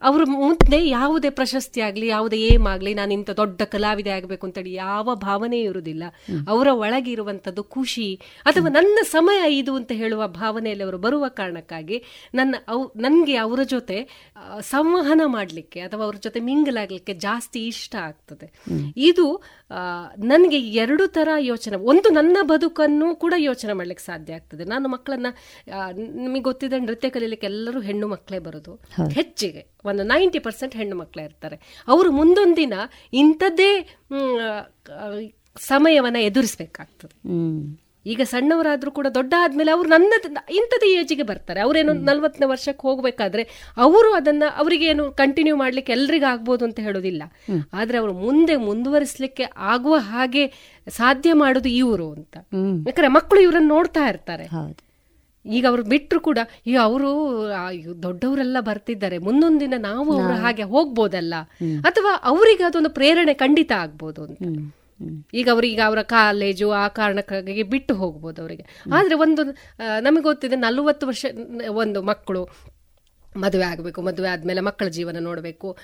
ಅವರು 0.02 0.26
ಮುಂದೆ 0.26 0.88
ಯಾವುದೇ 0.88 1.30
ಪ್ರಶಸ್ತಿ 1.30 1.80
ಆಗಲಿ 1.80 2.06
ಯಾವುದೇ 2.06 2.36
ಏಮ್ 2.36 2.66
ಆಗಲಿ 2.66 2.94
ನಾನು 2.94 3.12
ಇಂಥ 3.12 3.30
ದೊಡ್ಡ 3.30 3.62
ಕಲಾವಿದೆ 3.62 4.10
ಆಗಬೇಕು 4.10 4.46
ಅಂತೇಳಿ 4.46 4.72
ಯಾವ 4.72 5.14
ಭಾವನೆ 5.14 5.60
ಇರುವುದಿಲ್ಲ. 5.60 6.04
ಅವರ 6.48 6.68
ಒಳಗಿರುವಂಥದ್ದು 6.72 7.62
ಖುಷಿ 7.64 8.20
ಅಥವಾ 8.46 8.68
ನನ್ನ 8.68 8.98
ಸಮಯ 9.02 9.40
ಇದು 9.50 9.74
ಅಂತ 9.74 9.92
ಹೇಳುವ 9.92 10.26
ಭಾವನೆಯಲ್ಲಿ 10.26 10.84
ಅವರು 10.84 10.98
ಬರುವ 10.98 11.28
ಕಾರಣಕ್ಕಾಗಿ 11.28 12.02
ನನ್ನ 12.34 12.54
ಅವ್ 12.68 13.00
ನನಗೆ 13.00 13.36
ಅವರ 13.36 13.60
ಜೊತೆ 13.62 13.98
ಸಂವಹನ 14.60 15.20
ಮಾಡಲಿಕ್ಕೆ 15.26 15.80
ಅಥವಾ 15.80 16.04
ಅವ್ರ 16.04 16.16
ಜೊತೆ 16.16 16.40
ಮಿಂಗಲಾಗಲಿಕ್ಕೆ 16.40 17.14
ಜಾಸ್ತಿ 17.14 17.66
ಇಷ್ಟ 17.66 17.94
ಆಗ್ತದೆ. 17.94 18.46
ಇದು 18.96 19.42
ನನಗೆ 20.18 20.58
ಎರಡು 20.60 21.06
ಥರ 21.06 21.28
ಯೋಚನೆ 21.38 21.76
ಒಂದು 21.76 22.08
ನನ್ನ 22.08 22.36
ಬದುಕನ್ನು 22.42 23.16
ಕೂಡ 23.16 23.34
ಯೋಚನೆ 23.36 23.72
ಮಾಡ್ಲಿಕ್ಕೆ 23.72 24.04
ಸಾಧ್ಯ 24.04 24.34
ಆಗ್ತದೆ. 24.34 24.64
ನಾನು 24.64 24.88
ಮಕ್ಕಳನ್ನ 24.88 25.26
ನಿಮಗೆ 25.96 26.40
ಗೊತ್ತಿದೆ 26.40 26.78
ನೃತ್ಯ 26.78 27.10
ಕಲೀಲಿಕ್ಕೆ 27.10 27.46
ಎಲ್ಲರೂ 27.46 27.80
ಹೆಣ್ಣು 27.80 28.08
ಮಕ್ಕಳೇ 28.08 28.38
ಬರೋದು. 28.38 28.74
ಹೆಚ್ಚಿಗೆ 29.14 29.66
ಒಂದು 29.84 30.02
ನೈಂಟಿ 30.02 30.38
ಪರ್ಸೆಂಟ್ 30.38 30.76
ಹೆಣ್ಣು 30.76 30.96
ಮಕ್ಕಳೇ 30.96 31.24
ಇರ್ತಾರೆ. 31.24 31.84
ಅವರು 31.88 32.12
ಮುಂದೊಂದಿನ 32.12 32.74
ಇಂಥದ್ದೇ 33.12 33.70
ಸಮಯವನ್ನು 34.10 35.36
ಸಮಯವನ್ನ 35.56 36.16
ಎದುರಿಸಬೇಕಾಗ್ತದೆ. 36.16 37.14
ಈಗ 38.06 38.20
ಸಣ್ಣವರಾದರೂ 38.24 38.90
ಕೂಡ 38.90 39.06
ದೊಡ್ಡ 39.14 39.34
ಆದ್ಮೇಲೆ 39.38 39.70
ಅವರು 39.70 39.88
ನನ್ನ 39.88 40.12
ಇಂಥದ್ದು 40.50 40.86
ಏಜಿಗೆ 40.86 41.22
ಬರ್ತಾರೆ. 41.22 41.60
ಅವರೇನು 41.60 41.92
ನಲ್ವತ್ತನೇ 41.92 42.46
ವರ್ಷಕ್ಕೆ 42.46 42.88
ಹೋಗಬೇಕಾದ್ರೆ 42.88 43.70
ಅವರು 43.76 44.12
ಅದನ್ನ 44.12 44.42
ಅವರಿಗೇನು 44.56 45.10
ಕಂಟಿನ್ಯೂ 45.10 45.56
ಮಾಡ್ಲಿಕ್ಕೆ 45.56 45.92
ಎಲ್ರಿಗೂ 45.92 46.24
ಆಗ್ಬೋದು 46.24 46.64
ಅಂತ 46.64 46.80
ಹೇಳೋದಿಲ್ಲ. 46.80 47.22
ಆದರೆ 47.72 47.98
ಅವರು 47.98 48.12
ಮುಂದೆ 48.12 48.56
ಮುಂದುವರಿಸಲಿಕ್ಕೆ 48.56 49.42
ಆಗುವ 49.42 49.96
ಹಾಗೆ 49.96 50.44
ಸಾಧ್ಯ 50.88 51.32
ಮಾಡೋದು 51.32 51.68
ಇವರು 51.68 52.12
ಅಂತ. 52.12 52.36
ಯಾಕಂದ್ರೆ 52.86 53.08
ಮಕ್ಕಳು 53.08 53.40
ಇವರನ್ನು 53.40 53.68
ನೋಡ್ತಾ 53.68 54.08
ಇರ್ತಾರೆ. 54.08 54.46
ಈಗ 55.46 55.66
ಅವ್ರು 55.66 55.82
ಬಿಟ್ಟರು 55.82 56.20
ಕೂಡ 56.20 56.38
ಈ 56.66 56.74
ಅವರು 56.74 57.10
ದೊಡ್ಡವರೆಲ್ಲ 58.02 58.56
ಬರ್ತಿದ್ದಾರೆ. 58.60 59.18
ಮುಂದೊಂದು 59.18 59.60
ದಿನ 59.60 59.74
ನಾವು 59.78 60.12
ಅವರ 60.12 60.34
ಹಾಗೆ 60.34 60.62
ಹೋಗ್ಬೋದಲ್ಲ? 60.62 61.34
ಅಥವಾ 61.84 62.20
ಅವರಿಗೆ 62.22 62.64
ಅದೊಂದು 62.64 62.90
ಪ್ರೇರಣೆ 62.90 63.34
ಖಂಡಿತ 63.34 63.72
ಆಗ್ಬೋದು 63.72 64.22
ಅಂತ. 64.22 64.42
ಈಗ 65.34 65.48
ಅವ್ರಿಗೆ 65.50 65.80
ಅವರ 65.80 66.02
ಕಾಲೇಜು 66.02 66.70
ಆ 66.70 66.88
ಕಾರಣಕ್ಕಾಗಿ 66.88 67.62
ಬಿಟ್ಟು 67.62 67.94
ಹೋಗ್ಬೋದು 67.94 68.42
ಅವರಿಗೆ. 68.42 68.64
ಆದ್ರೆ 68.92 69.14
ಒಂದು 69.14 69.44
ನಮಗೆ 70.00 70.22
ಗೊತ್ತಿದೆ 70.22 70.56
ನಲವತ್ತು 70.56 71.06
ವರ್ಷ 71.06 71.26
ಒಂದು 71.70 72.02
ಮಕ್ಕಳು 72.02 72.48
ಮದುವೆ 73.36 73.64
ಆಗಬೇಕು 73.64 74.02
ಮದುವೆ 74.02 74.28
ಆದ್ಮೇಲೆ 74.28 74.60
ಮಕ್ಕಳ 74.60 74.86
ಜೀವನ 74.88 75.16
ನೋಡಬೇಕು. 75.20 75.76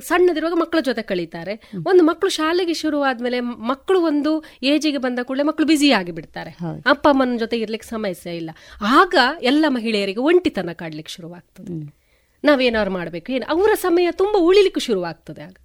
ಸಣ್ಣದಿರುವಾಗ 0.00 0.52
ಮಕ್ಕಳ 0.60 0.78
ಜೊತೆ 0.80 1.02
ಕಳೀತಾರೆ. 1.02 1.70
ಒಂದು 1.86 2.02
ಮಕ್ಕಳು 2.02 2.30
ಶಾಲೆಗೆ 2.30 2.74
ಶುರು 2.74 3.02
ಆದ್ಮೇಲೆ 3.02 3.40
ಮಕ್ಕಳು 3.40 4.00
ಒಂದು 4.00 4.44
ಏಜಿಗೆ 4.62 4.98
ಬಂದ 4.98 5.18
ಕೂಡಲೇ 5.22 5.42
ಮಕ್ಕಳು 5.42 5.66
ಬ್ಯುಸಿ 5.66 5.90
ಆಗಿಬಿಡ್ತಾರೆ 5.90 6.56
ಅಪ್ಪ 6.86 7.08
ಅಮ್ಮನ 7.08 7.36
ಜೊತೆ 7.38 7.58
ಇರ್ಲಿಕ್ಕೆ 7.58 7.88
ಸಮಸ್ಯೆ 7.88 8.36
ಇಲ್ಲ. 8.36 8.50
ಆಗ 8.82 9.14
ಎಲ್ಲ 9.42 9.64
ಮಹಿಳೆಯರಿಗೆ 9.68 10.20
ಒಂಟಿತನ 10.20 10.70
ಕಾಡ್ಲಿಕ್ಕೆ 10.72 11.14
ಶುರುವಾಗ್ತದೆ. 11.14 11.96
ನಾವೇನಾದ್ರು 12.44 12.92
ಮಾಡಬೇಕು? 12.92 13.32
ಏನು? 13.32 13.46
ಅವರ 13.50 13.74
ಸಮಯ 13.74 14.08
ತುಂಬಾ 14.12 14.40
ಉಳಿಲಿಕ್ಕೆ 14.40 14.80
ಶುರುವಾಗ್ತದೆ 14.80 15.42
ಆಗ. 15.42 15.56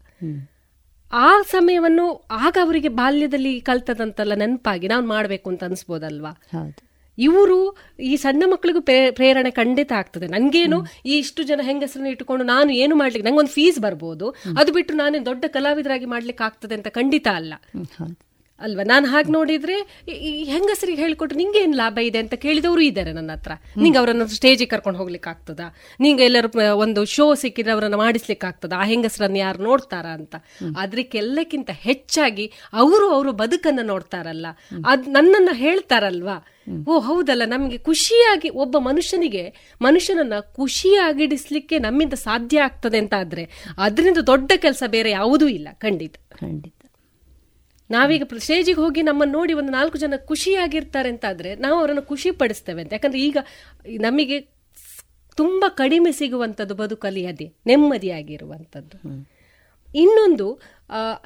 ಆ 1.13 1.41
ಸಮಯವನ್ನು 1.41 2.27
ಆಗ 2.31 2.57
ಅವರಿಗೆ 2.61 2.87
ಬಾಲ್ಯದಲ್ಲಿ 2.87 3.61
ಕಲ್ತದಂತೆಲ್ಲ 3.61 4.33
ನೆನಪಾಗಿ 4.33 4.87
ನಾನು 4.87 5.07
ಮಾಡಬೇಕು 5.07 5.49
ಅಂತ 5.49 5.63
ಅನ್ಸ್ಬೋದಲ್ವಾ? 5.63 6.29
ಇವರು 7.17 7.77
ಈ 7.99 8.15
ಸಣ್ಣ 8.15 8.43
ಮಕ್ಕಳಿಗೂ 8.45 8.81
ಪ್ರೇ- 8.81 9.11
ಪ್ರೇರಣೆ 9.11 9.51
ಖಂಡಿತ 9.51 9.91
ಆಗ್ತದೆ. 9.91 10.27
ನನಗೇನು 10.27 10.77
ಈ 11.05 11.17
ಇಷ್ಟು 11.17 11.43
ಜನ 11.43 11.59
ಹೆಂಗಸರನ್ನ 11.63 12.07
ಇಟ್ಟುಕೊಂಡು 12.07 12.45
ನಾನು 12.45 12.71
ಏನು 12.71 12.95
ಮಾಡ್ಲಿಕ್ಕೆ 12.95 13.29
ನಂಗೊಂದು 13.29 13.49
ಫೀಸ್ 13.49 13.79
ಬರ್ಬೋದು. 13.79 14.29
ಅದು 14.59 14.73
ಬಿಟ್ಟು 14.73 14.93
ನಾನೇ 14.93 15.19
ದೊಡ್ಡ 15.19 15.45
ಕಲಾವಿದರಾಗಿ 15.47 16.05
ಮಾಡ್ಲಿಕ್ಕೆ 16.05 16.43
ಆಗ್ತದೆ 16.43 16.75
ಅಂತ 16.75 16.87
ಖಂಡಿತ 16.87 17.27
ಅಲ್ಲ. 17.33 17.53
ಅಲ್ವಾ? 18.61 18.83
ನಾನು 18.83 19.07
ಹಾಗೆ 19.07 19.31
ನೋಡಿದ್ರೆ 19.31 20.03
ಈ- 20.09 20.43
ಹೆಂಗಸರಿಗೆ 20.43 21.01
ಹೇಳ್ಕೊಟ್ರೆ 21.01 21.37
ನಿಂಗೆ 21.37 21.59
ಏನು 21.59 21.73
ಲಾಭ 21.73 21.99
ಇದೆ 21.99 22.17
ಅಂತ 22.17 22.33
ಕೇಳಿದವರು 22.33 22.81
ಇದ್ದಾರೆ 22.81 23.13
ನನ್ನ 23.13 23.31
ಹತ್ರ. 23.31 23.51
ನಿಂಗೆ 23.81 23.99
ಅವರನ್ನು 23.99 24.27
ಸ್ಟೇಜಿಗೆ 24.27 24.69
ಕರ್ಕೊಂಡು 24.69 24.99
ಹೋಗ್ಲಿಕ್ಕೆ 24.99 25.29
ಆಗ್ತದಾ? 25.29 25.75
ನಿಂಗೆ 25.99 26.23
ಎಲ್ಲರೂ 26.23 26.75
ಒಂದು 26.75 27.05
ಶೋ 27.05 27.35
ಸಿಕ್ಕಿದ್ರೆ 27.35 27.71
ಅವರನ್ನು 27.71 27.97
ಮಾಡಿಸ್ಲಿಕ್ಕೆ 27.97 28.47
ಆಗ್ತದಾ? 28.47 28.75
ಆ 28.75 28.83
ಹೆಂಗಸರನ್ನು 28.83 29.37
ಯಾರು 29.37 29.63
ನೋಡ್ತಾರ 29.63 30.05
ಅಂತ. 30.05 30.35
ಅದಕ್ಕೆಲ್ಲಕ್ಕಿಂತ 30.77 31.69
ಹೆಚ್ಚಾಗಿ 31.73 32.51
ಅವರು 32.73 33.09
ಅವರು 33.09 33.31
ಬದುಕನ್ನ 33.31 33.79
ನೋಡ್ತಾರಲ್ಲ. 33.83 34.47
ಅದ್ 34.85 35.09
ನನ್ನನ್ನು 35.09 35.53
ಹೇಳ್ತಾರಲ್ವಾ? 35.53 36.45
ಓ, 36.87 36.99
ಹೌದಲ್ಲ, 36.99 37.41
ನಮಗೆ 37.45 37.77
ಖುಷಿಯಾಗಿ 37.77 38.49
ಒಬ್ಬ 38.49 38.77
ಮನುಷ್ಯನಿಗೆ 38.77 39.73
ಮನುಷ್ಯನನ್ನ 39.81 40.33
ಖುಷಿಯಾಗಿಡಿಸ್ಲಿಕ್ಕೆ 40.39 41.79
ನಮ್ಮಿಂದ 41.79 42.13
ಸಾಧ್ಯ 42.13 42.61
ಆಗ್ತದೆ 42.61 42.97
ಅಂತ 42.97 43.13
ಆದ್ರೆ 43.17 43.49
ಅದರಿಂದ 43.77 44.17
ದೊಡ್ಡ 44.17 44.51
ಕೆಲಸ 44.57 44.83
ಬೇರೆ 44.87 45.11
ಯಾವುದೂ 45.11 45.47
ಇಲ್ಲ, 45.47 45.67
ಖಂಡಿತ. 45.73 46.15
ಖಂಡಿತ. 46.15 46.80
ನಾವೀಗ 47.91 48.23
ಸ್ಟೇಜಿಗೆ 48.37 48.79
ಹೋಗಿ 48.79 49.01
ನಮ್ಮನ್ನು 49.01 49.33
ನೋಡಿ 49.37 49.53
ಒಂದು 49.53 49.71
ನಾಲ್ಕು 49.71 49.97
ಜನ 49.97 50.17
ಖುಷಿಯಾಗಿರ್ತಾರೆ 50.25 51.09
ಅಂತ 51.09 51.25
ಆದರೆ 51.29 51.51
ನಾವು 51.55 51.77
ಅವರನ್ನು 51.79 52.03
ಖುಷಿ 52.03 52.31
ಪಡಿಸ್ತೇವೆ 52.31 52.81
ಅಂತ. 52.81 52.93
ಯಾಕಂದ್ರೆ 52.93 53.21
ಈಗ 53.21 53.37
ನಮಗೆ 53.99 54.39
ತುಂಬಾ 55.37 55.69
ಕಡಿಮೆ 55.69 56.11
ಸಿಗುವಂಥದ್ದು 56.11 56.75
ಬದುಕಲ್ಲಿ 56.75 57.25
ಅದೇ 57.25 57.47
ನೆಮ್ಮದಿಯಾಗಿರುವಂಥದ್ದು. 57.67 58.97
ಇನ್ನೊಂದು 59.95 60.47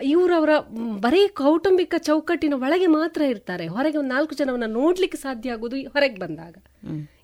ಇವರವರ 0.03 0.51
ಬರೀ 0.99 1.21
ಕೌಟುಂಬಿಕ 1.27 1.95
ಚೌಕಟ್ಟಿನ 1.97 2.55
ಒಳಗೆ 2.57 2.87
ಮಾತ್ರ 2.87 3.21
ಇರ್ತಾರೆ. 3.21 3.65
ಹೊರಗೆ 3.67 3.97
ಒಂದು 3.97 4.09
ನಾಲ್ಕು 4.09 4.35
ಜನವನ್ನ 4.35 4.67
ನೋಡ್ಲಿಕ್ಕೆ 4.73 5.17
ಸಾಧ್ಯ 5.17 5.51
ಆಗೋದು 5.51 5.77
ಹೊರಗೆ 5.93 6.17
ಬಂದಾಗ. 6.19 6.55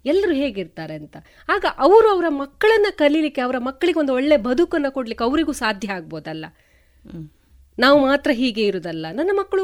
ಎಲ್ಲರೂ 0.05 0.33
ಹೇಗಿರ್ತಾರೆ 0.33 0.93
ಅಂತ. 0.93 1.17
ಆಗ 1.49 1.65
ಅವರು 1.77 2.07
ಅವರ 2.09 2.25
ಮಕ್ಕಳನ್ನ 2.29 2.89
ಕಲೀಲಿಕ್ಕೆ 2.91 3.41
ಅವರ 3.41 3.57
ಮಕ್ಕಳಿಗೆ 3.57 3.99
ಒಂದು 3.99 4.13
ಒಳ್ಳೆ 4.13 4.37
ಬದುಕನ್ನ 4.37 4.89
ಕೊಡ್ಲಿಕ್ಕೆ 4.89 5.25
ಅವರಿಗೂ 5.29 5.51
ಸಾಧ್ಯ 5.51 5.87
ಆಗ್ಬೋದಲ್ಲ. 5.91 6.45
ನಾವು 7.81 7.97
ಮಾತ್ರ 8.01 8.31
ಹೀಗೆ 8.33 8.63
ಇರುವುದಲ್ಲ. 8.65 9.05
ನನ್ನ 9.13 9.31
ಮಕ್ಕಳು 9.33 9.63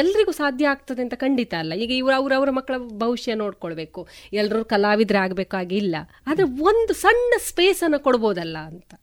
ಎಲ್ರಿಗೂ 0.00 0.32
ಸಾಧ್ಯ 0.32 0.68
ಆಗ್ತದೆ 0.68 1.02
ಅಂತ 1.02 1.14
ಖಂಡಿತ 1.14 1.54
ಅಲ್ಲ. 1.58 1.72
ಈಗ 1.74 1.92
ಇವರು 1.92 2.14
ಅವ್ರ 2.14 2.32
ಅವರ 2.36 2.50
ಮಕ್ಕಳ 2.50 2.76
ಭವಿಷ್ಯ 2.78 3.34
ನೋಡ್ಕೊಳ್ಬೇಕು. 3.34 4.02
ಎಲ್ಲರೂ 4.32 4.64
ಕಲಾವಿದ್ರೆ 4.64 5.18
ಆಗ್ಬೇಕಾಗಿ 5.18 5.76
ಇಲ್ಲ 5.76 5.96
ಆದ್ರೆ 6.26 6.46
ಒಂದು 6.62 6.94
ಸಣ್ಣ 6.94 7.32
ಸ್ಪೇಸ್ 7.48 7.82
ಅನ್ನ 7.82 7.96
ಕೊಡ್ಬೋದಲ್ಲ 7.96 8.58
ಅಂತ. 8.58 8.94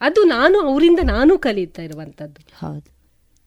ಅದು 0.00 0.20
ನಾನು 0.24 0.58
ಅವರಿಂದ 0.60 1.00
ನಾನು 1.04 1.38
ಕಲಿತಾ 1.38 1.82
ಇರುವಂತದ್ದು. 1.82 2.40
ಹೌದು. 2.66 2.88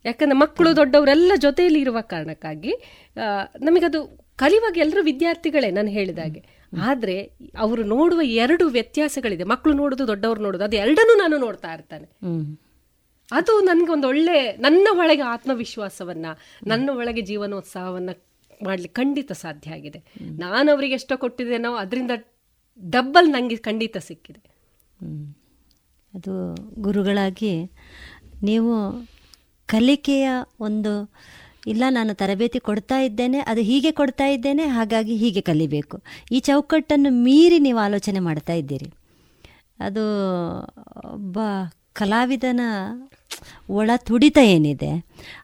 ಯಾಕಂದ್ರೆ 0.05 0.39
ಮಕ್ಕಳು 0.39 0.75
ದೊಡ್ಡವರೆಲ್ಲ 0.75 1.31
ಜೊತೆಯಲ್ಲಿ 1.35 1.79
ಇರುವ 1.79 1.97
ಕಾರಣಕ್ಕಾಗಿ 2.01 2.73
ನಮಗದು 3.61 4.01
ಕಲಿಯುವಾಗ 4.37 4.77
ಎಲ್ಲರೂ 4.77 5.01
ವಿದ್ಯಾರ್ಥಿಗಳೇ 5.03 5.71
ನಾನು 5.71 5.87
ಹೇಳಿದಾಗೆ 5.87 6.41
ಆದ್ರೆ 6.81 7.15
ಅವರು 7.57 7.83
ನೋಡುವ 7.83 8.21
ಎರಡು 8.21 8.65
ವ್ಯತ್ಯಾಸಗಳಿದೆ. 8.67 9.43
ಮಕ್ಕಳು 9.43 9.73
ನೋಡುದು 9.73 10.07
ದೊಡ್ಡವರು 10.07 10.41
ನೋಡುದು. 10.41 10.63
ಅದು 10.63 10.75
ಎರಡನ್ನೂ 10.75 11.17
ನಾನು 11.17 11.37
ನೋಡ್ತಾ 11.37 11.73
ಇರ್ತಾನೆ. 11.73 12.07
ಅದು 13.31 13.59
ನನಗೆ 13.59 13.91
ಒಂದು 13.91 14.07
ಒಳ್ಳೆ, 14.07 14.51
ನನ್ನ 14.59 14.87
ಒಳಗೆ 14.91 15.21
ಆತ್ಮವಿಶ್ವಾಸವನ್ನ, 15.21 16.25
ನನ್ನ 16.67 16.89
ಒಳಗೆ 16.89 17.21
ಜೀವನೋತ್ಸಾಹವನ್ನು 17.21 18.23
ಮಾಡ್ಲಿಕ್ಕೆ 18.63 19.01
ಖಂಡಿತ 19.01 19.31
ಸಾಧ್ಯ 19.31 19.71
ಆಗಿದೆ. 19.71 20.03
ನಾನು 20.21 20.71
ಅವರಿಗೆ 20.71 20.93
ಎಷ್ಟೋ 20.93 21.17
ಕೊಟ್ಟಿದ್ದೇನೋ 21.17 21.75
ಅದರಿಂದ 21.75 22.11
ಡಬ್ಬಲ್ 22.81 23.29
ನನಗೆ 23.29 23.55
ಖಂಡಿತ 23.55 23.97
ಸಿಕ್ಕಿದೆ. 23.97 24.41
ಅದು 26.13 26.55
ಗುರುಗಳಾಗಿ 26.81 27.71
ನೀವು 28.43 29.07
ಕಲಿಕೆಯ 29.65 30.29
ಒಂದು, 30.59 31.11
ಇಲ್ಲ 31.67 31.83
ನಾನು 31.89 32.13
ತರಬೇತಿ 32.13 32.59
ಕೊಡ್ತಾ 32.59 32.99
ಇದ್ದೇನೆ, 32.99 33.39
ಅದು 33.39 33.61
ಹೀಗೆ 33.61 33.91
ಕೊಡ್ತಾ 33.91 34.25
ಇದ್ದೇನೆ, 34.25 34.65
ಹಾಗಾಗಿ 34.65 35.15
ಹೀಗೆ 35.15 35.41
ಕಲಿಬೇಕು. 35.41 36.03
ಈ 36.31 36.39
ಚೌಕಟ್ಟನ್ನು 36.39 37.09
ಮೀರಿ 37.09 37.59
ನೀವು 37.59 37.77
ಆಲೋಚನೆ 37.77 38.19
ಮಾಡ್ತಾ 38.19 38.53
ಇದ್ದೀರಿ. 38.53 38.93
ಅದು 39.79 40.03
ಒಬ್ಬ 41.13 41.39
ಕಲಾವಿದನ 41.93 42.61
ಒಳ 43.69 43.91
ತುಡಿತ 44.07 44.39
ಏನಿದೆ, 44.55 44.91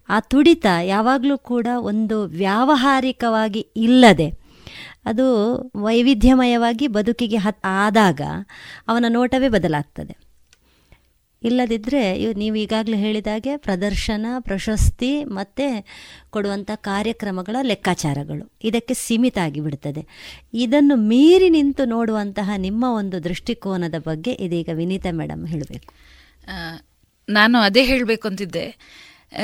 ಆ 0.10 0.18
ತುಡಿತ 0.32 0.66
ಯಾವಾಗಲೂ 0.84 1.38
ಕೂಡ 1.52 1.68
ಒಂದು 1.92 2.18
ವ್ಯಾವಹಾರಿಕವಾಗಿ 2.42 3.62
ಇಲ್ಲದೆ, 3.76 4.28
ಅದು 5.06 5.26
ವೈವಿಧ್ಯಮಯವಾಗಿ 5.84 6.88
ಬದುಕಿಗೆ 6.88 7.38
ಹತ್ 7.38 7.62
ಆದಾಗ 7.84 8.22
ಅವನ 8.88 9.06
ನೋಟವೇ 9.10 9.50
ಬದಲಾಗ್ತದೆ. 9.50 10.16
ಇಲ್ಲದಿದ್ದರೆ 11.44 12.02
ನೀವು 12.34 12.56
ಈಗಾಗಲೇ 12.56 12.98
ಹೇಳಿದಾಗೆ 12.98 13.52
ಪ್ರದರ್ಶನ, 13.58 14.26
ಪ್ರಶಸ್ತಿ 14.40 15.12
ಮತ್ತು 15.24 15.66
ಕೊಡುವಂಥ 16.30 16.72
ಕಾರ್ಯಕ್ರಮಗಳ 16.90 17.56
ಲೆಕ್ಕಾಚಾರಗಳು. 17.62 18.44
ಇದಕ್ಕೆ 18.64 18.94
ಸೀಮಿತ 18.94 19.38
ಆಗಿಬಿಡ್ತದೆ 19.38 20.04
ಇದನ್ನು 20.66 20.96
ಮೀರಿ 20.96 21.50
ನಿಂತು 21.50 21.86
ನೋಡುವಂತಹ 21.86 22.50
ನಿಮ್ಮ 22.58 22.84
ಒಂದು 23.02 23.24
ದೃಷ್ಟಿಕೋನದ 23.24 24.00
ಬಗ್ಗೆ 24.00 24.34
ಇದೀಗ 24.48 24.70
ವಿನೀತಾ 24.74 25.12
ಮೇಡಮ್ 25.12 25.48
ಹೇಳಬೇಕು. 25.48 25.90
ನಾನು 27.30 27.58
ಅದೇ 27.58 27.84
ಹೇಳಬೇಕು 27.84 28.28
ಅಂತಿದ್ದೆ. 28.28 28.78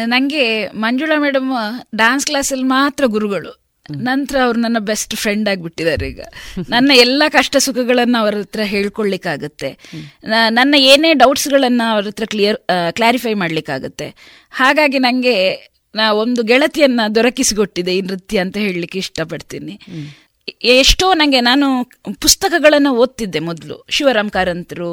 ನನಗೆ 0.06 0.68
ಮಂಜುಳಾ 0.68 1.20
ಮೇಡಮ್ 1.20 1.52
ಡ್ಯಾನ್ಸ್ 1.96 2.26
ಕ್ಲಾಸಲ್ಲಿ 2.26 2.64
ಮಾತ್ರ 2.64 3.06
ಗುರುಗಳು. 3.06 3.66
ನಂತರ 4.02 4.38
ಅವ್ರು 4.40 4.60
ನನ್ನ 4.60 4.80
ಬೆಸ್ಟ್ 4.80 5.16
ಫ್ರೆಂಡ್ 5.16 5.50
ಆಗಿಬಿಟ್ಟಿದ್ದಾರೆ 5.50 6.08
ಈಗ. 6.08 6.22
ನನ್ನ 6.70 6.92
ಎಲ್ಲ 6.96 7.24
ಕಷ್ಟ 7.30 7.58
ಸುಖಗಳನ್ನು 7.58 8.18
ಅವರ 8.18 8.36
ಹತ್ರ 8.36 8.60
ಹೇಳ್ಕೊಳ್ಳಿಕ್ಕಾಗತ್ತೆ 8.64 9.78
ನ- 10.26 10.50
ನನ್ನ 10.50 10.76
ಏನೇ 10.78 11.14
ಡೌಟ್ಸ್ಗಳನ್ನು 11.14 11.92
ಅವ್ರ 11.92 12.08
ಹತ್ರ 12.08 12.26
ಕ್ಲಿಯರ್ 12.26 12.58
ಕ್ಲಾರಿಫೈ 12.92 13.34
ಮಾಡ್ಲಿಕ್ಕಾಗತ್ತೆ. 13.34 14.16
ಹಾಗಾಗಿ 14.52 15.00
ನನಗೆ 15.00 15.36
ನಾ 15.96 16.12
ಒಂದು 16.12 16.44
ಗೆಳತಿಯನ್ನ 16.44 17.02
ದೊರಕಿಸಿಕೊಟ್ಟಿದೆ 17.16 17.98
ಈ 17.98 18.02
ನೃತ್ಯ 18.02 18.40
ಅಂತ 18.40 18.58
ಹೇಳಲಿಕ್ಕೆ 18.58 18.98
ಇಷ್ಟಪಡ್ತೀನಿ. 18.98 19.80
ಎಷ್ಟೋ 20.48 21.14
ನನಗೆ 21.14 21.40
ನಾನು 21.42 21.68
ಪುಸ್ತಕಗಳನ್ನು 22.22 22.92
ಓದ್ತಿದ್ದೆ 22.96 23.40
ಮೊದಲು. 23.40 23.86
ಶಿವರಾಮ್ 23.90 24.30
ಕಾರಂತರು 24.30 24.90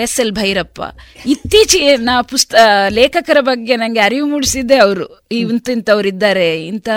ಎಸ್ 0.00 0.18
ಎಲ್ 0.20 0.32
ಭೈರಪ್ಪ. 0.32 0.80
ಇತ್ತೀಚೆಗೆ 1.26 1.96
ನಾ 1.96 2.14
ಪುಸ್ತ, 2.22 2.54
ಲೇಖಕರ 2.88 3.40
ಬಗ್ಗೆ 3.40 3.76
ನನಗೆ 3.76 4.00
ಅರಿವು 4.00 4.26
ಮೂಡಿಸಿದ್ದೆ 4.26 4.76
ಅವರು. 4.76 5.06
ಇಂತಿಂಥವ್ರು 5.32 6.08
ಇದ್ದಾರೆ 6.08 6.66
ಇಂಥ 6.66 6.88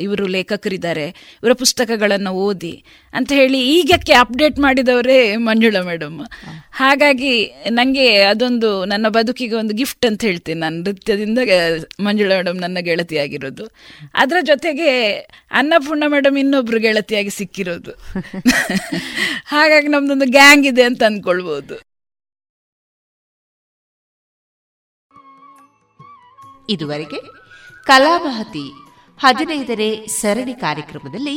ಇವರು 0.00 0.26
ಲೇಖಕರಿದ್ದಾರೆ, 0.26 1.06
ಇವರ 1.42 1.52
ಪುಸ್ತಕಗಳನ್ನು 1.52 2.32
ಓದಿ. 2.46 2.74
ಅಂತ 3.16 3.32
ಹೇಳಿ 3.32 3.60
ಈಗಕ್ಕೆ 3.68 4.12
ಅಪ್ಡೇಟ್ 4.14 4.58
ಮಾಡಿದವರೇ 4.58 5.18
ಮಂಜುಳಾ 5.46 5.82
ಮೇಡಮ್ 5.82 6.16
ಹಾಗಾಗಿ 6.72 7.32
ನನಗೆ 7.70 8.06
ಅದೊಂದು 8.22 8.84
ನನ್ನ 8.84 9.06
ಬದುಕಿಗೆ 9.08 9.54
ಒಂದು 9.54 9.74
ಗಿಫ್ಟ್ 9.74 10.06
ಅಂತ 10.06 10.20
ಹೇಳ್ತೀನಿ. 10.24 10.60
ನಾನು 10.60 10.76
ನೃತ್ಯದಿಂದ 10.82 11.38
ಮಂಜುಳಾ 12.00 12.36
ಮೇಡಮ್ 12.36 12.58
ನನ್ನ 12.60 12.78
ಗೆಳತಿಯಾಗಿರೋದು. 12.80 13.64
ಅದರ 14.14 14.36
ಜೊತೆಗೆ 14.42 14.90
ಅನ್ನಪೂರ್ಣ 15.52 16.04
ಮೇಡಮ್ 16.06 16.38
ಇನ್ನೊಬ್ರು 16.38 16.80
ಗೆಳತಿಯಾಗಿ 16.80 17.30
ಸಿಕ್ಕಿರೋದು. 17.30 17.92
ಹಾಗಾಗಿ 19.46 19.88
ನಮ್ದೊಂದು 19.88 20.26
ಗ್ಯಾಂಗ್ 20.30 20.66
ಇದೆ 20.66 20.82
ಅಂತ 20.82 21.02
ಅಂದ್ಕೊಳ್ಬೋದು 21.02 21.76
ಇದುವರೆಗೆ 26.68 27.18
ಕಲಾಮಹತಿ 27.86 28.66
ಹದಿನೈದನೇ 29.20 29.90
ಸರಣಿ 30.20 30.54
ಕಾರ್ಯಕ್ರಮದಲ್ಲಿ 30.60 31.36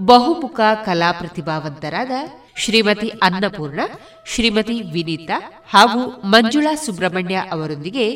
ಬಹುಮುಖ 0.00 0.60
ಕಲಾ 0.84 1.12
ಪ್ರತಿಭಾವಂತರಾದ 1.12 2.10
ಶ್ರೀಮತಿ 2.56 3.08
ಅನ್ನಪೂರ್ಣ, 3.08 3.80
ಶ್ರೀಮತಿ 4.26 4.82
ವಿನೀತಾ 4.82 5.62
ಹಾಗೂ 5.72 6.22
ಮಂಜುಳಾ 6.24 6.74
ಸುಬ್ರಹ್ಮಣ್ಯ 6.74 7.34
ಅವರೊಂದಿಗೆ 7.50 8.06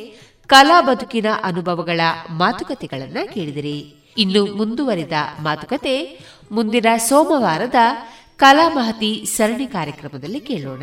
ಕಲಾ 0.46 0.80
ಬದುಕಿನ 0.80 1.26
ಅನುಭವಗಳ 1.42 2.00
ಮಾತುಕತೆಗಳನ್ನು 2.30 3.34
ಕೇಳಿದಿರಿ. 3.34 3.94
ಇನ್ನು 4.18 4.46
ಮುಂದುವರಿದ 4.46 5.12
ಮಾತುಕತೆ 5.38 6.18
ಮುಂದಿನ 6.50 6.86
ಸೋಮವಾರದ 6.96 7.74
ಕಲಾಮಹತಿ 8.36 9.24
ಸರಣಿ 9.36 9.66
ಕಾರ್ಯಕ್ರಮದಲ್ಲಿ 9.66 10.40
ಕೇಳೋಣ. 10.40 10.82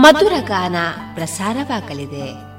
ಮಧುರ 0.00 0.32
ಗಾನ 0.40 0.76
ಪ್ರಸಾರವಾಗಲಿದೆ. 1.14 2.51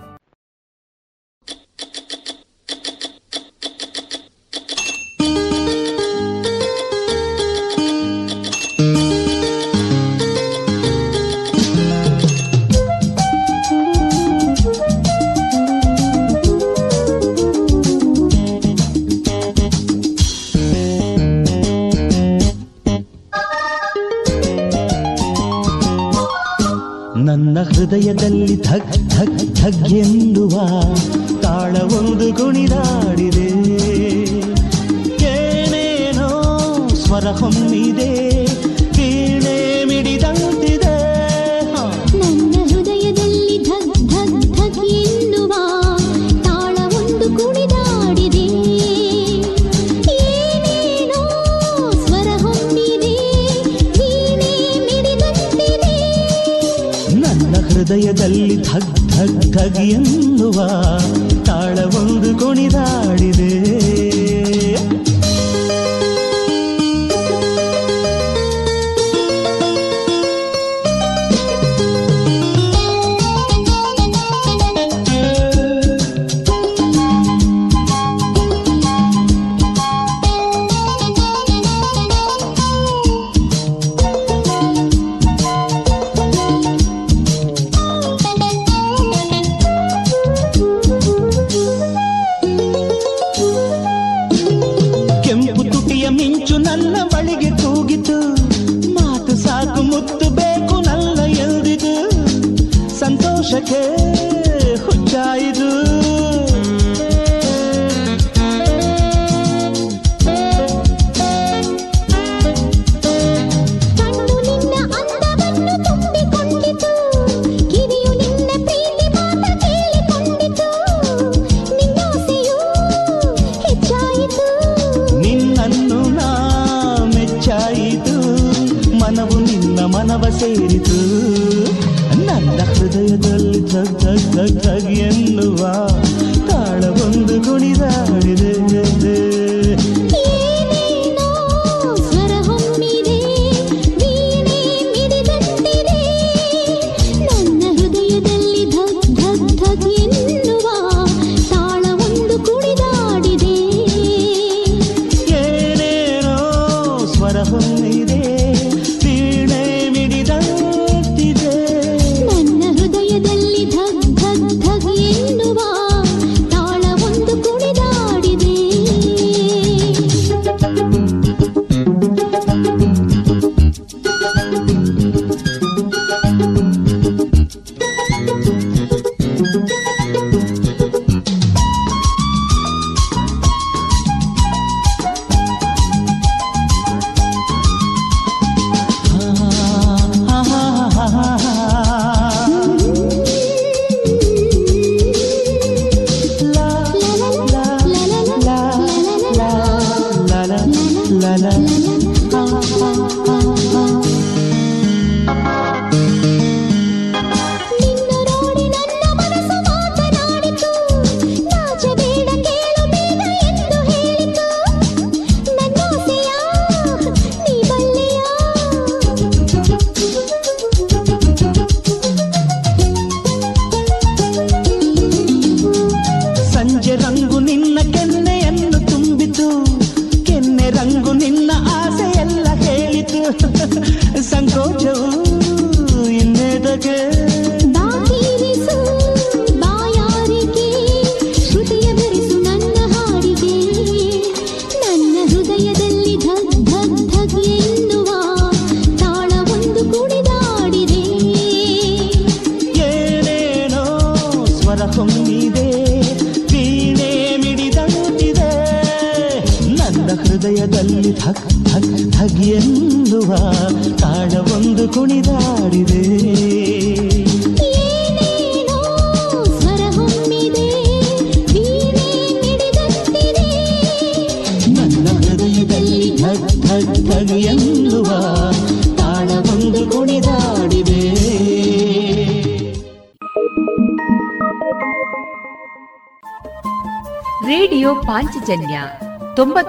ಹೃದಯದಲ್ಲಿ 27.93 28.55
ಧಗ್ 28.57 28.93
ಧಗ್ 29.09 29.41
ಧಗ್ 29.55 29.91
ಎನ್ನುವ 29.93 30.55
ತಾಳವೊಂದು 31.41 32.27
ಗುಣಿದಾ 32.31 32.83
ಸಗಿಯನ್ನುವ 59.63 60.59
ತಾಳವೊಂದು 61.45 62.31
ಕುಣಿದಾಡಿ 62.39 63.22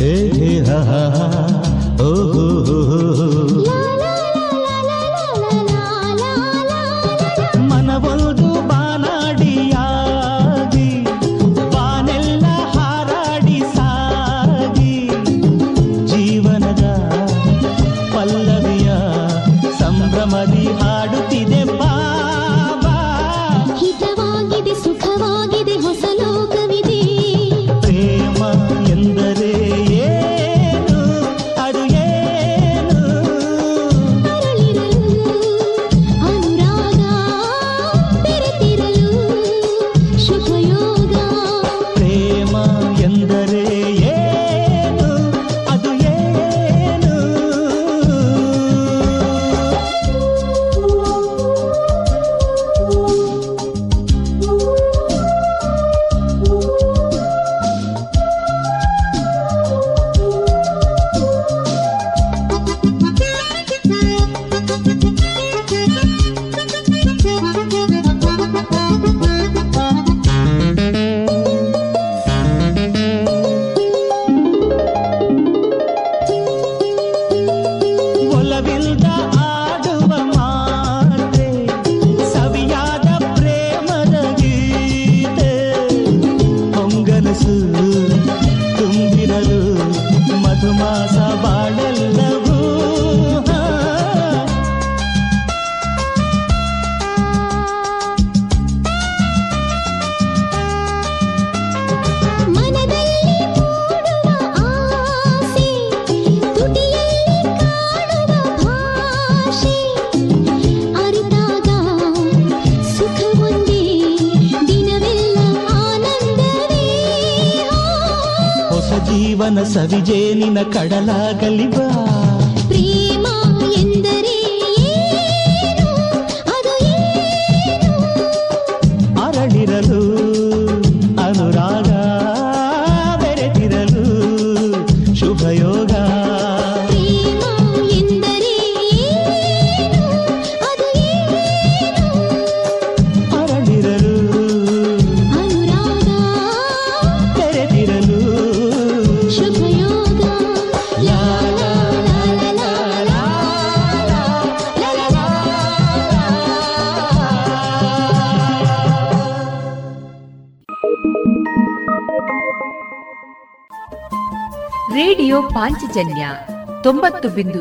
Hey, 0.00 0.30
hey, 0.30 0.64
ha, 0.64 0.82
ha, 0.82 1.10
ha, 1.10 1.96
oh. 2.00 2.29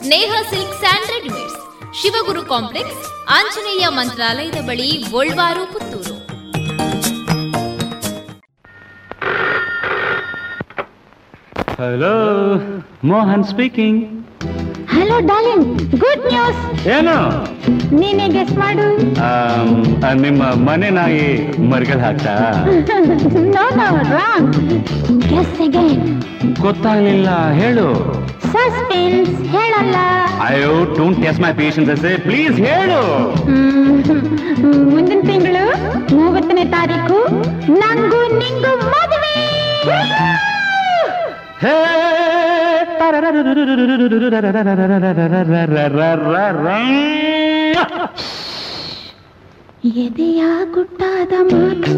Sneha 0.00 0.32
silk 0.50 0.74
and 0.82 1.08
readymades 1.14 1.56
Shivaguru 2.00 2.42
complex 2.52 3.00
Anjaneya 3.36 3.84
ಮಂತ್ರಾಲಯದ 3.98 4.58
ಬಳಿ 4.68 4.88
Golwar 5.14 5.62
Puttur. 5.72 6.14
Hello 11.80 12.14
Mohan 13.10 13.44
speaking 13.52 14.00
hello 14.94 15.18
darling 15.30 15.66
good 16.04 16.24
news 16.32 16.62
ಏನು? 16.96 17.16
ನೀನೇ 18.00 18.26
ಗೆಸ್ 18.36 18.54
ಮಾಡು. 18.62 18.86
ನಿಮ್ಮ 20.24 20.42
ಮನೆ 20.68 20.88
ನಾಯಿ 20.98 21.28
ಮರ್ಗಲ್ 21.72 22.02
ಹಾಕ್ತಾ? 22.06 22.34
No 23.56 23.66
no 23.80 23.88
wrong 24.16 24.56
guess 25.30 25.60
again 25.66 26.02
ಗೊತ್ತಾಗ್ಲಿಲ್ಲ 26.66 27.30
ಹೇಳು. 27.60 27.88
ಸಸ್ಪೆನ್ಸ್ 28.54 29.36
ಹೇಳಲ್ಲ. 29.54 29.96
ಅಯ್ಯೋ 30.46 30.72
ಡೋಂಟ್ 30.98 31.20
ಟೆಸ್ಟ್ 31.24 31.42
ಮೈ 31.44 31.52
ಪೇಷನ್ಸ್ 31.62 31.90
ಅಸೆ 31.94 32.12
ಪ್ಲೀಸ್ 32.26 32.56
ಹೇಳು. 32.68 33.00
ಮುಂದಿನ 34.92 35.20
ತಿಂಗಳು 35.30 35.64
ಮೂವತ್ತನೇ 36.16 36.64
ತಾರೀಕು 36.74 37.18
ನಂಗೂ 37.82 38.20
ನಿಂಗೂ 38.40 38.72
ಮದುವೆ. 38.92 39.34
ಹೇ 41.64 41.76
ಎದೆಯ 50.04 50.42
ಗುಟ್ಟಾದ 50.74 51.32
ಮಾತು 51.50 51.94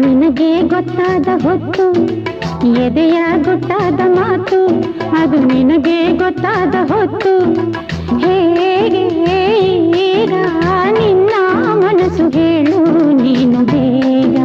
ನಿನಗೆ 0.00 0.50
ಗೊತ್ತಾದ 0.72 1.28
ಹೊತ್ತು 1.42 1.86
ಎದೆಯ 2.84 3.18
ಗೊತ್ತಾದ 3.44 4.00
ಮಾತು, 4.18 4.60
ಅದು 5.22 5.38
ನಿನಗೆ 5.38 5.98
ಗೊತ್ತಾದ 6.12 6.74
ಹೊತ್ತು. 6.92 7.32
ಹೇಗೆ, 8.18 9.38
ಈಗ 10.04 10.32
ನಿನ್ನ 10.98 11.34
ಮನಸ್ಸು 11.82 12.26
ಹೇಳು, 12.28 12.80
ನೀನು 13.22 13.60
ಬೇಗ. 13.72 14.38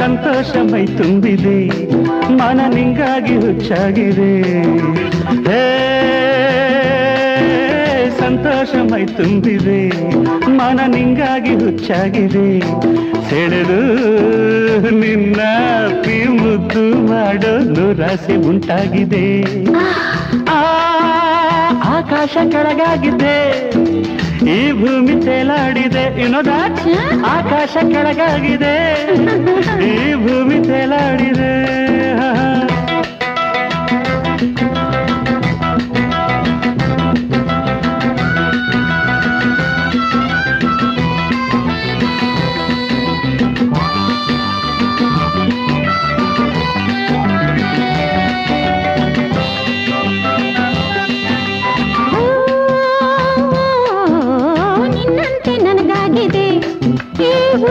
ಸಂತೋಷ 0.00 0.50
ಮೈ 0.72 0.86
ತುಂಬಿದೆ 0.86 1.58
ಮನ 2.38 2.60
ನಿಂಗಾಗಿ 2.74 3.36
ಹುಚ್ಚಾಗಿದೆ. 3.36 4.32
ಹೇ 5.48 5.62
ಸಂತೋಷ 8.42 8.74
ಮೈ 8.90 9.02
ತುಂಬಿದೆ 9.16 9.80
ಮನ 10.58 10.80
ನಿಂಗಾಗಿ 10.92 11.54
ಹುಚ್ಚಾಗಿದೆ. 11.62 12.44
ಸೆಳೆದು 13.28 13.80
ನಿನ್ನ 15.00 15.40
ಪಿ 16.04 16.16
ಮುದ್ದು 16.38 16.84
ಮಾಡಲು 17.10 17.74
ದುರಾಸೆ 17.76 18.36
ಉಂಟಾಗಿದೆ. 18.50 19.26
ಆಕಾಶ 21.96 22.34
ಕೆಳಗಾಗಿದೆ, 22.54 23.36
ಈ 24.54 24.58
ಭೂಮಿ 24.80 25.16
ತೇಲಾಡಿದೆ, 25.26 26.04
ಇನ್ನೋದ 26.24 26.54
ಆಕಾಶ 27.36 27.76
ಕೆಳಗಾಗಿದೆ. 27.92 28.76
ಈ 29.90 29.94
ಭೂಮಿ 30.24 30.60
ತೇಲಾಡಿದೆ 30.70 31.52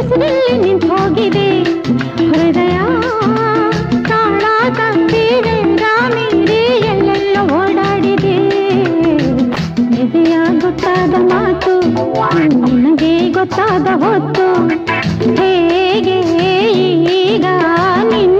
ಈ 0.10 0.12
ಉಸಿರಲ್ಲಿ 0.12 0.56
ನಿಂತು 0.62 0.88
ಹೋಗಿದೆ 0.88 1.48
ಹೃದಯ 2.30 2.78
ತಾಳ 4.10 4.44
ತಪ್ಪಿದೆ 4.78 5.56
ರಾಮಿರಿ 5.82 6.62
ಎಲ್ಲೆಲ್ಲ 6.92 7.36
ಓಡಾಡಿದೆ. 7.58 8.36
ಎದೆಯ 10.04 10.36
ಗೊತ್ತಾದ 10.62 11.14
ಮಾತು, 11.32 11.74
ನನಗೆ 12.68 13.14
ಗೊತ್ತಾದ 13.30 13.88
ಹೊತ್ತು, 14.04 14.48
ಹೇಗೆ 15.40 16.18
ಈಗ 17.20 17.46
ನಿನ್ನ 18.12 18.39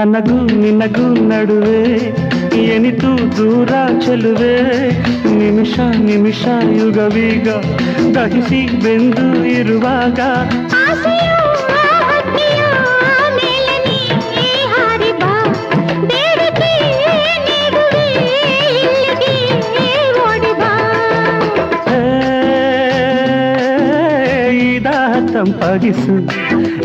ನನಗೂ 0.00 0.36
ನಿನಗೂ 0.60 1.06
ನಡುವೆ 1.30 1.80
ಎನಿತು 2.66 3.10
ದೂರ 3.36 3.72
ಚೆಲುವೆ 4.04 4.54
ನಿಮಿಷ 5.40 5.74
ನಿಮಿಷ 6.04 6.42
ಯುಗವೀಗ 6.78 7.48
ದಹಿಸಿ 8.16 8.60
ಬೆಂದು 8.82 9.26
ಇರುವಾಗ 9.54 10.20
ಆಸೆಯು 10.80 11.40
ಅಗ್ನಿಯ 12.10 12.62
ಮೇಲೆ 13.38 13.76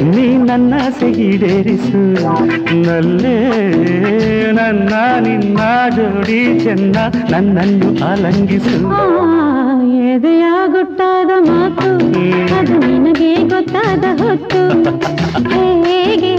ನೀ 0.02 0.38
ನನ್ನ 0.38 0.74
ಸಿಗಿಡೇರಿಸು. 1.00 2.14
ನಲ್ಲೇ 2.84 3.38
ನನ್ನ 4.52 4.94
ನಿನ್ನ 5.20 5.60
ಜೋಡಿ 5.96 6.60
ಚೆನ್ನ 6.60 6.98
ನನ್ನನ್ನು 7.30 8.06
ಅಲಂಗಿಸು 8.06 8.76
ಎದೆಯಾಗುತ್ತಾದ 8.76 10.12
ಎದೆಯ 10.14 10.46
ಗೊತ್ತಾದ 10.68 11.32
ಮಾತು? 11.40 11.96
ಅದು 12.56 12.74
ನಿನಗೆ 12.74 13.36
ಗೊತ್ತಾದ 13.36 14.04
ಹೊತ್ತು. 14.22 14.84
ಹೇಗೆ 15.50 16.35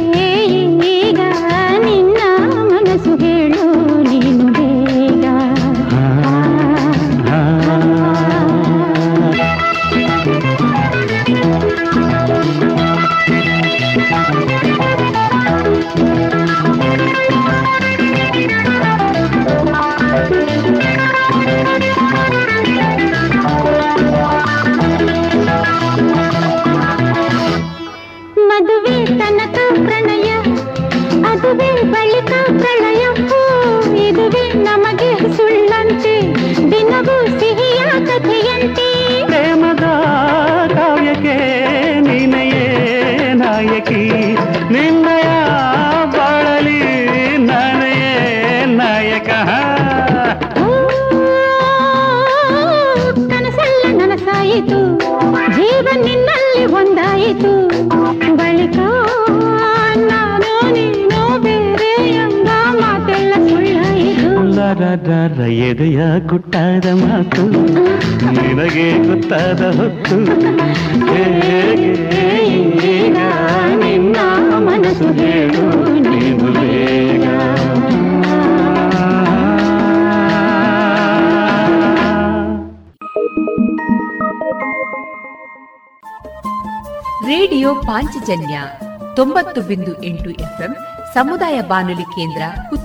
ಮದುವೆ 21.35 21.63
ರಾರ 65.05 65.41
ಎದೆಯ 65.41 66.01
ಗುಟ್ಟಾದ 66.27 66.87
ಮಾತು, 66.95 67.45
ನಿನಗೆ 68.37 68.87
ಗೊತ್ತಾದ 69.07 69.63
ಹೊತ್ತು. 69.77 70.19
ಹೇಗೆ 71.07 71.93
ಈಗ 72.87 73.19
ನಿನ್ನ 73.77 74.17
ಮನಸ್ಸು 74.59 75.09
ಹೇಳು, 75.13 75.67
ನೀನು 76.01 76.49
ಬೇಗ. 76.53 77.25
ರೇಡಿಯೋ 87.27 87.75
ಪಾಂಚಜನ್ಯ 87.75 88.57
ತೊಂಬತ್ತು 89.17 89.61
ಬಿಂದು 89.61 89.93
ಎಂಟು 90.05 90.31
ಎಫ್ಎಂ 90.31 90.73
ಸಮುದಾಯ 91.15 91.61
ಬಾನುಲಿ 91.61 92.03
ಕೇಂದ್ರ 92.03 92.43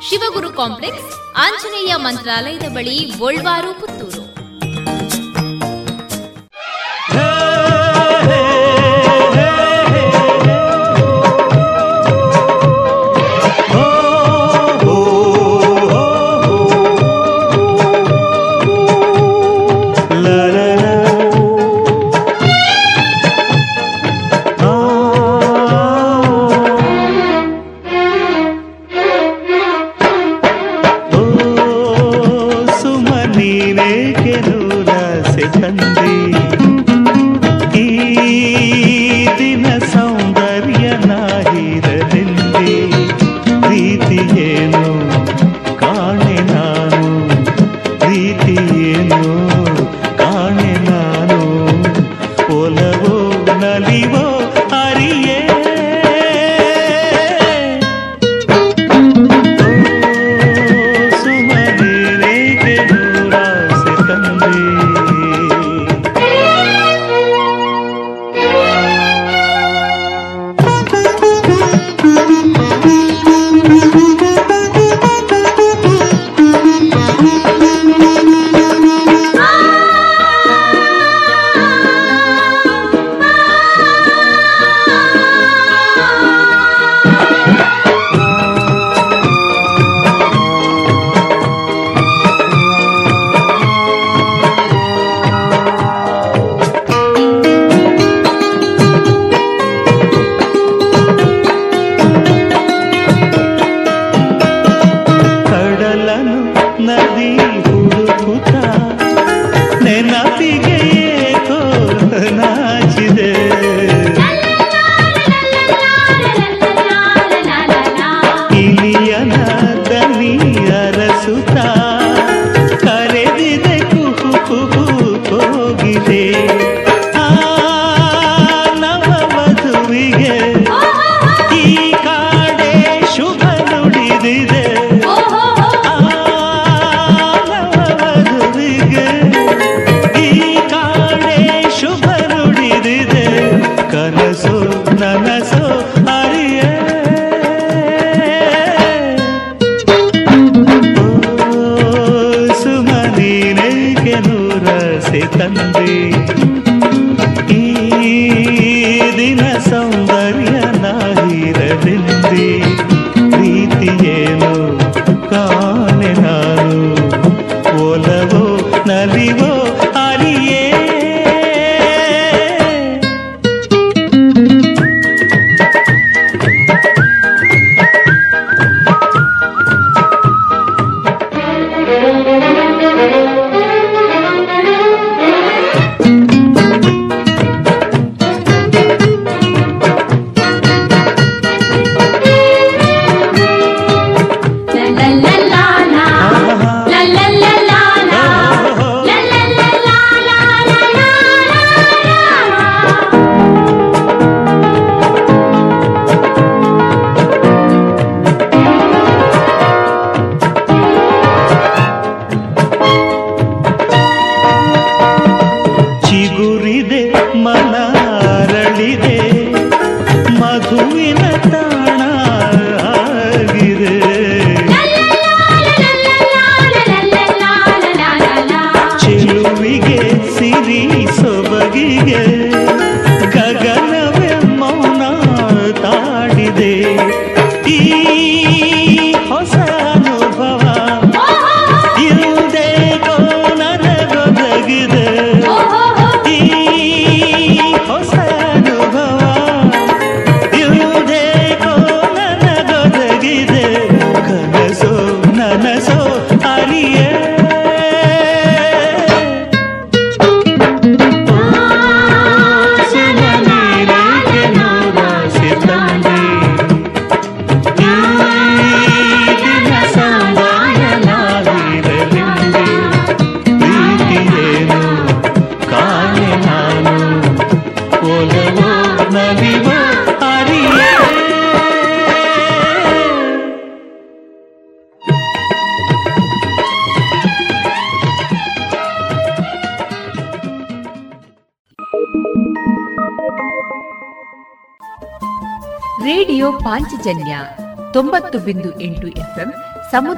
Shivaguru 0.00 0.52
complex 0.52 1.34
Anjaneya 1.36 1.94
ಮಂತ್ರಾಲಯದ 1.96 2.62
ಬಳಿ 2.62 3.04
ಗೋಲ್ವಾರು 3.18 3.80
ಪುತ್ತೂರು. 3.80 4.37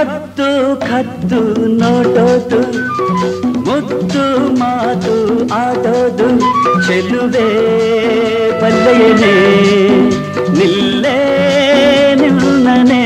ಕದ್ದು 0.00 0.50
ಕದ್ದು 0.80 1.40
ನೋಡೋದು 1.80 2.60
ಮುದ್ದು 3.66 4.22
ಮಾತು 4.58 5.16
ಆಡೋದು 5.54 6.28
ಚೆಲುವೆ 6.86 7.48
ಬಲ್ಲೆಯನೇ 8.62 9.34
ನಿಲ್ಲೇ 10.58 11.18
ನಿಲ್ಲನೆ 12.22 13.02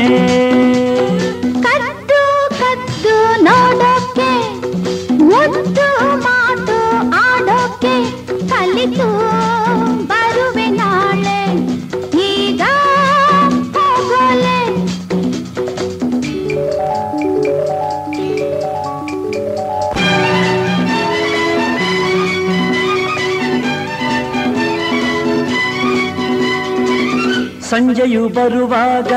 ಸಂಜೆಯು 27.75 28.21
ಬರುವಾಗ 28.35 29.13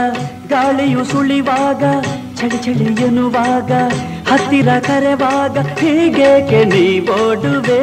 ಗಾಳಿಯು 0.52 1.02
ಸುಳಿವಾಗ 1.04 1.82
ಚಳಿ 2.38 2.58
ಚಳಿ 2.64 2.86
ಎನ್ನುವಾಗ 3.04 3.70
ಹತ್ತಿರ 4.30 4.70
ಕರೆವಾಗ 4.86 5.54
ಹೀಗೇಕೆ 5.80 6.60
ನೀ 6.64 6.82
ಓಡುವೆ 7.18 7.78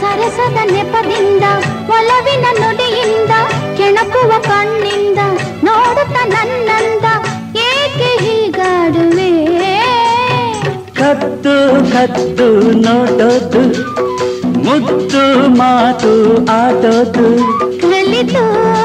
ಸರಸದ 0.00 0.58
ನೆಪದಿಂದ 0.72 1.44
ಒಲವಿನ 1.88 2.46
ನುಡಿಯಿಂದ 2.60 3.32
ಕೆಣಕುವ 3.78 4.32
ಕಣ್ಣಿಂದ 4.48 5.20
ನೋಡುತ್ತ 5.64 6.18
ನನ್ನಂದ 6.34 7.06
ಏಕೆ 7.68 8.10
ಹೀಗಾಡುವೆ? 8.24 9.30
ಕತ್ತು 11.00 11.56
ಕತ್ತು 11.94 12.48
ನೋಡೋದು 12.84 13.64
ಮುತ್ತು 14.66 15.24
ಮಾತು 15.56 16.12
ಆಡೋದು 16.52 17.26
बोल 18.04 18.22
दो 18.32 18.83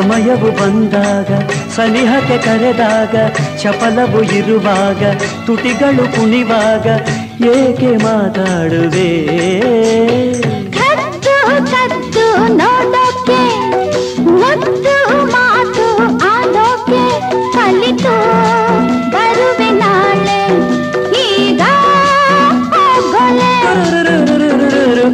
ಸಮಯವು 0.00 0.50
ಬಂದಾಗ 0.58 1.30
ಸನಿಹಕ್ಕೆ 1.76 2.36
ಕರೆದಾಗ 2.38 3.14
ಚಪಲವು 3.62 4.20
ಇರುವಾಗ 4.38 5.02
ತುಟಿಗಳು 5.46 6.04
ಕುಣಿವಾಗ 6.14 6.86
ಏಕೆ 7.54 7.90
ಮಾತಾಡುವೆ? 8.04 9.10
ಕದ್ದು 10.78 11.36
ಕದ್ದು 11.72 12.24
ನೋಡೋಕೆ 12.60 13.42
ಮುದ್ದು 14.40 14.96
ಮಾತು 15.34 15.86
ಆಡೋಕೆ 16.30 17.04
ಕಲಿತು 17.56 18.16
ಬರುವೆ 19.14 19.70
ನಾಳೆ. 19.82 20.40
ಈಗ 21.26 21.62
ಹೋಗೋಲೆ 22.72 23.52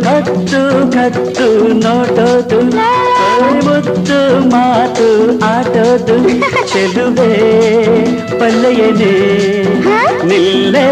ಕತ್ತು 0.07 0.63
ಕತ್ತು 0.97 1.49
ನೋಡೋದು. 1.85 2.61
ಮುದ್ದು 3.87 4.41
ಮಾತು 4.49 5.39
ಆಟದು 5.45 6.41
ಚೆಲುವೆ 6.69 7.35
ಪಲ್ಲೆಯನೇ. 8.41 9.15
ನಿಲ್ಲೇ 10.25 10.89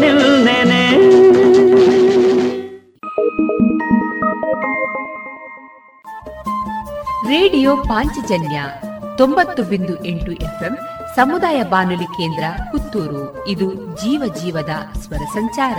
ನಿಲ್ನೆನೆ. 0.00 0.84
ರೇಡಿಯೋ 7.28 7.76
ಪಾಂಚಜನ್ಯ 7.76 8.62
ತೊಂಬತ್ತು 9.18 9.62
ಬಿಂದು 9.62 10.04
ಎಂಟು 10.04 10.32
ಎಫ್ಎಂ 10.32 10.78
ಸಮುದಾಯ 11.16 11.62
ಬಾನುಲಿ 11.62 12.04
ಕೇಂದ್ರ 12.04 12.44
ಪುತ್ತೂರು. 12.70 13.48
ಇದು 13.48 13.74
ಜೀವ 13.74 14.34
ಜೀವದ 14.42 14.98
ಸ್ವರ 14.98 15.24
ಸಂಚಾರ. 15.34 15.78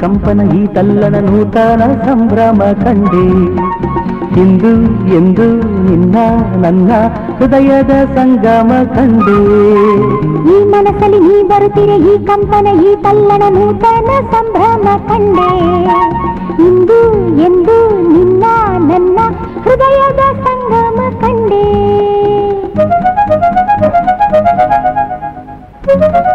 ಕಂಪನ 0.00 0.40
ಈ 0.54 0.62
ತಲ್ಲಣ 0.74 1.16
ನೂತನ 1.26 1.82
ಸಂಭ್ರಮ 2.06 2.60
ಕಂಡೆ 2.82 3.24
ಇಂದು 4.40 4.70
ಎಂದು 5.16 5.46
ನಿನ್ನ 5.86 6.16
ನನ್ನ 6.62 6.90
ಹೃದಯದ 7.38 7.92
ಸಂಗಮ 8.16 8.70
ಕಂಡೆ 8.94 9.36
ಈ 10.50 10.58
ಮನಸ್ಸಲ್ಲಿ 10.72 11.20
ನೀ 11.26 11.36
ಬರುತ್ತಿರೆ 11.50 11.96
ಈ 12.10 12.16
ಕಂಪನ 12.28 12.66
ಈ 12.84 12.92
ತಲ್ಲಣ 13.04 13.42
ನೂತನ 13.56 14.10
ಸಂಭ್ರಮ 14.34 14.96
ಕಂಡೆ 15.08 15.50
ಇಂದು 16.68 17.00
ಎಂದು 17.48 17.76
ನಿನ್ನ 18.12 18.44
ನನ್ನ 18.90 19.18
ಹೃದಯದ 19.64 20.22
ಸಂಗಮ 20.44 21.00
ಕಂಡೆ 21.22 21.64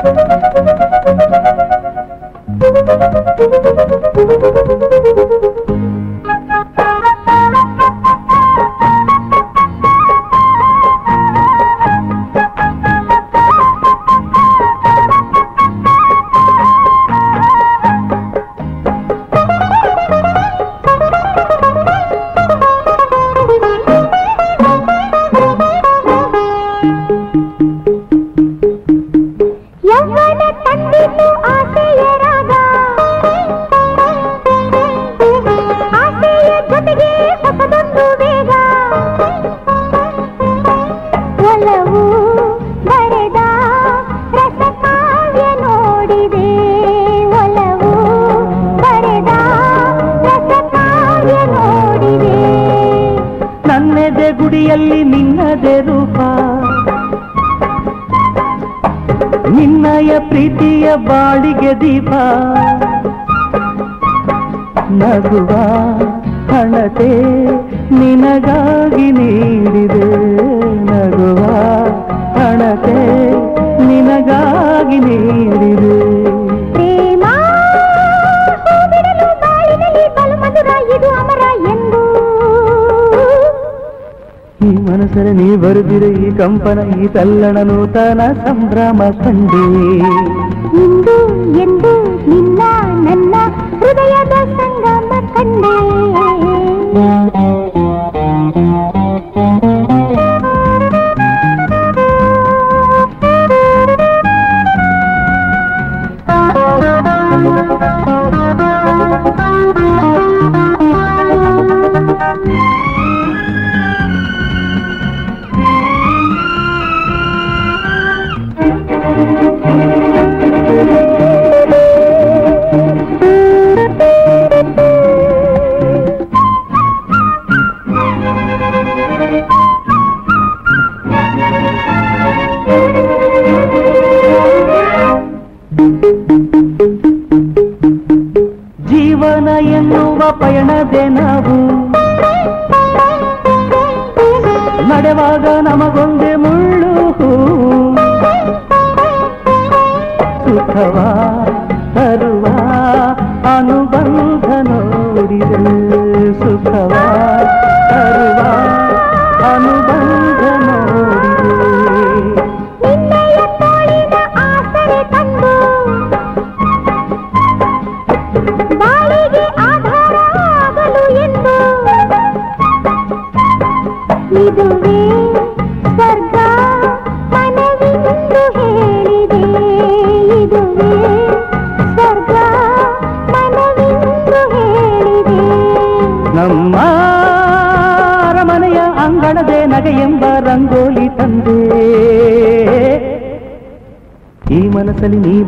ಯೌವನ 0.06 0.45
Thank 3.38 4.94
you. 4.94 4.95
ಕಂಪನ 86.46 86.80
ಈ 86.96 87.06
ತಲ್ಲಣ 87.08 87.58
ನೂತನ 87.64 88.22
ಸಂಭ್ರಮ 88.44 89.04
ಕಂಡೆ 89.22 89.64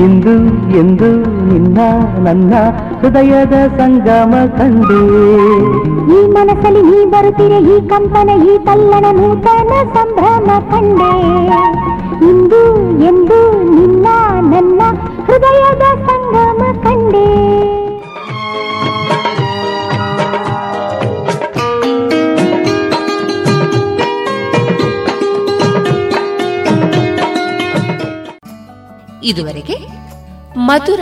ಇಂದು 0.04 0.34
ಎಂದು 0.78 1.10
ನಿನ್ನ, 1.46 1.80
ನನ್ನ 2.24 2.54
ಹೃದಯದ 3.02 3.54
ಸಂಗಮ 3.78 4.34
ಕಂಡೆ. 4.58 5.02
ಈ 6.14 6.28
ಮನಸ್ಸಲ್ಲಿ 6.28 6.82
ನೀ 6.82 7.06
ಬರುತ್ತಿರೆ 7.06 7.62
ಈ 7.64 7.88
ಕಂಪನ, 7.88 8.30
ಈ 8.44 8.58
ತಲ್ಲಣ 8.58 9.06
ನೂತನ 9.12 9.70
ಸಂಭ್ರಮ 9.94 10.60
ಕಂಡೆ. 10.70 11.14
ಇಂದು 12.30 12.78
ಎಂದು 13.06 13.66
ನಿನ್ನ, 13.76 14.08
ನನ್ನ 14.42 14.82
ಹೃದಯದ 15.26 15.82
ಇದುವರೆಗೆ 29.32 29.78
ಮಧುರ 30.68 31.02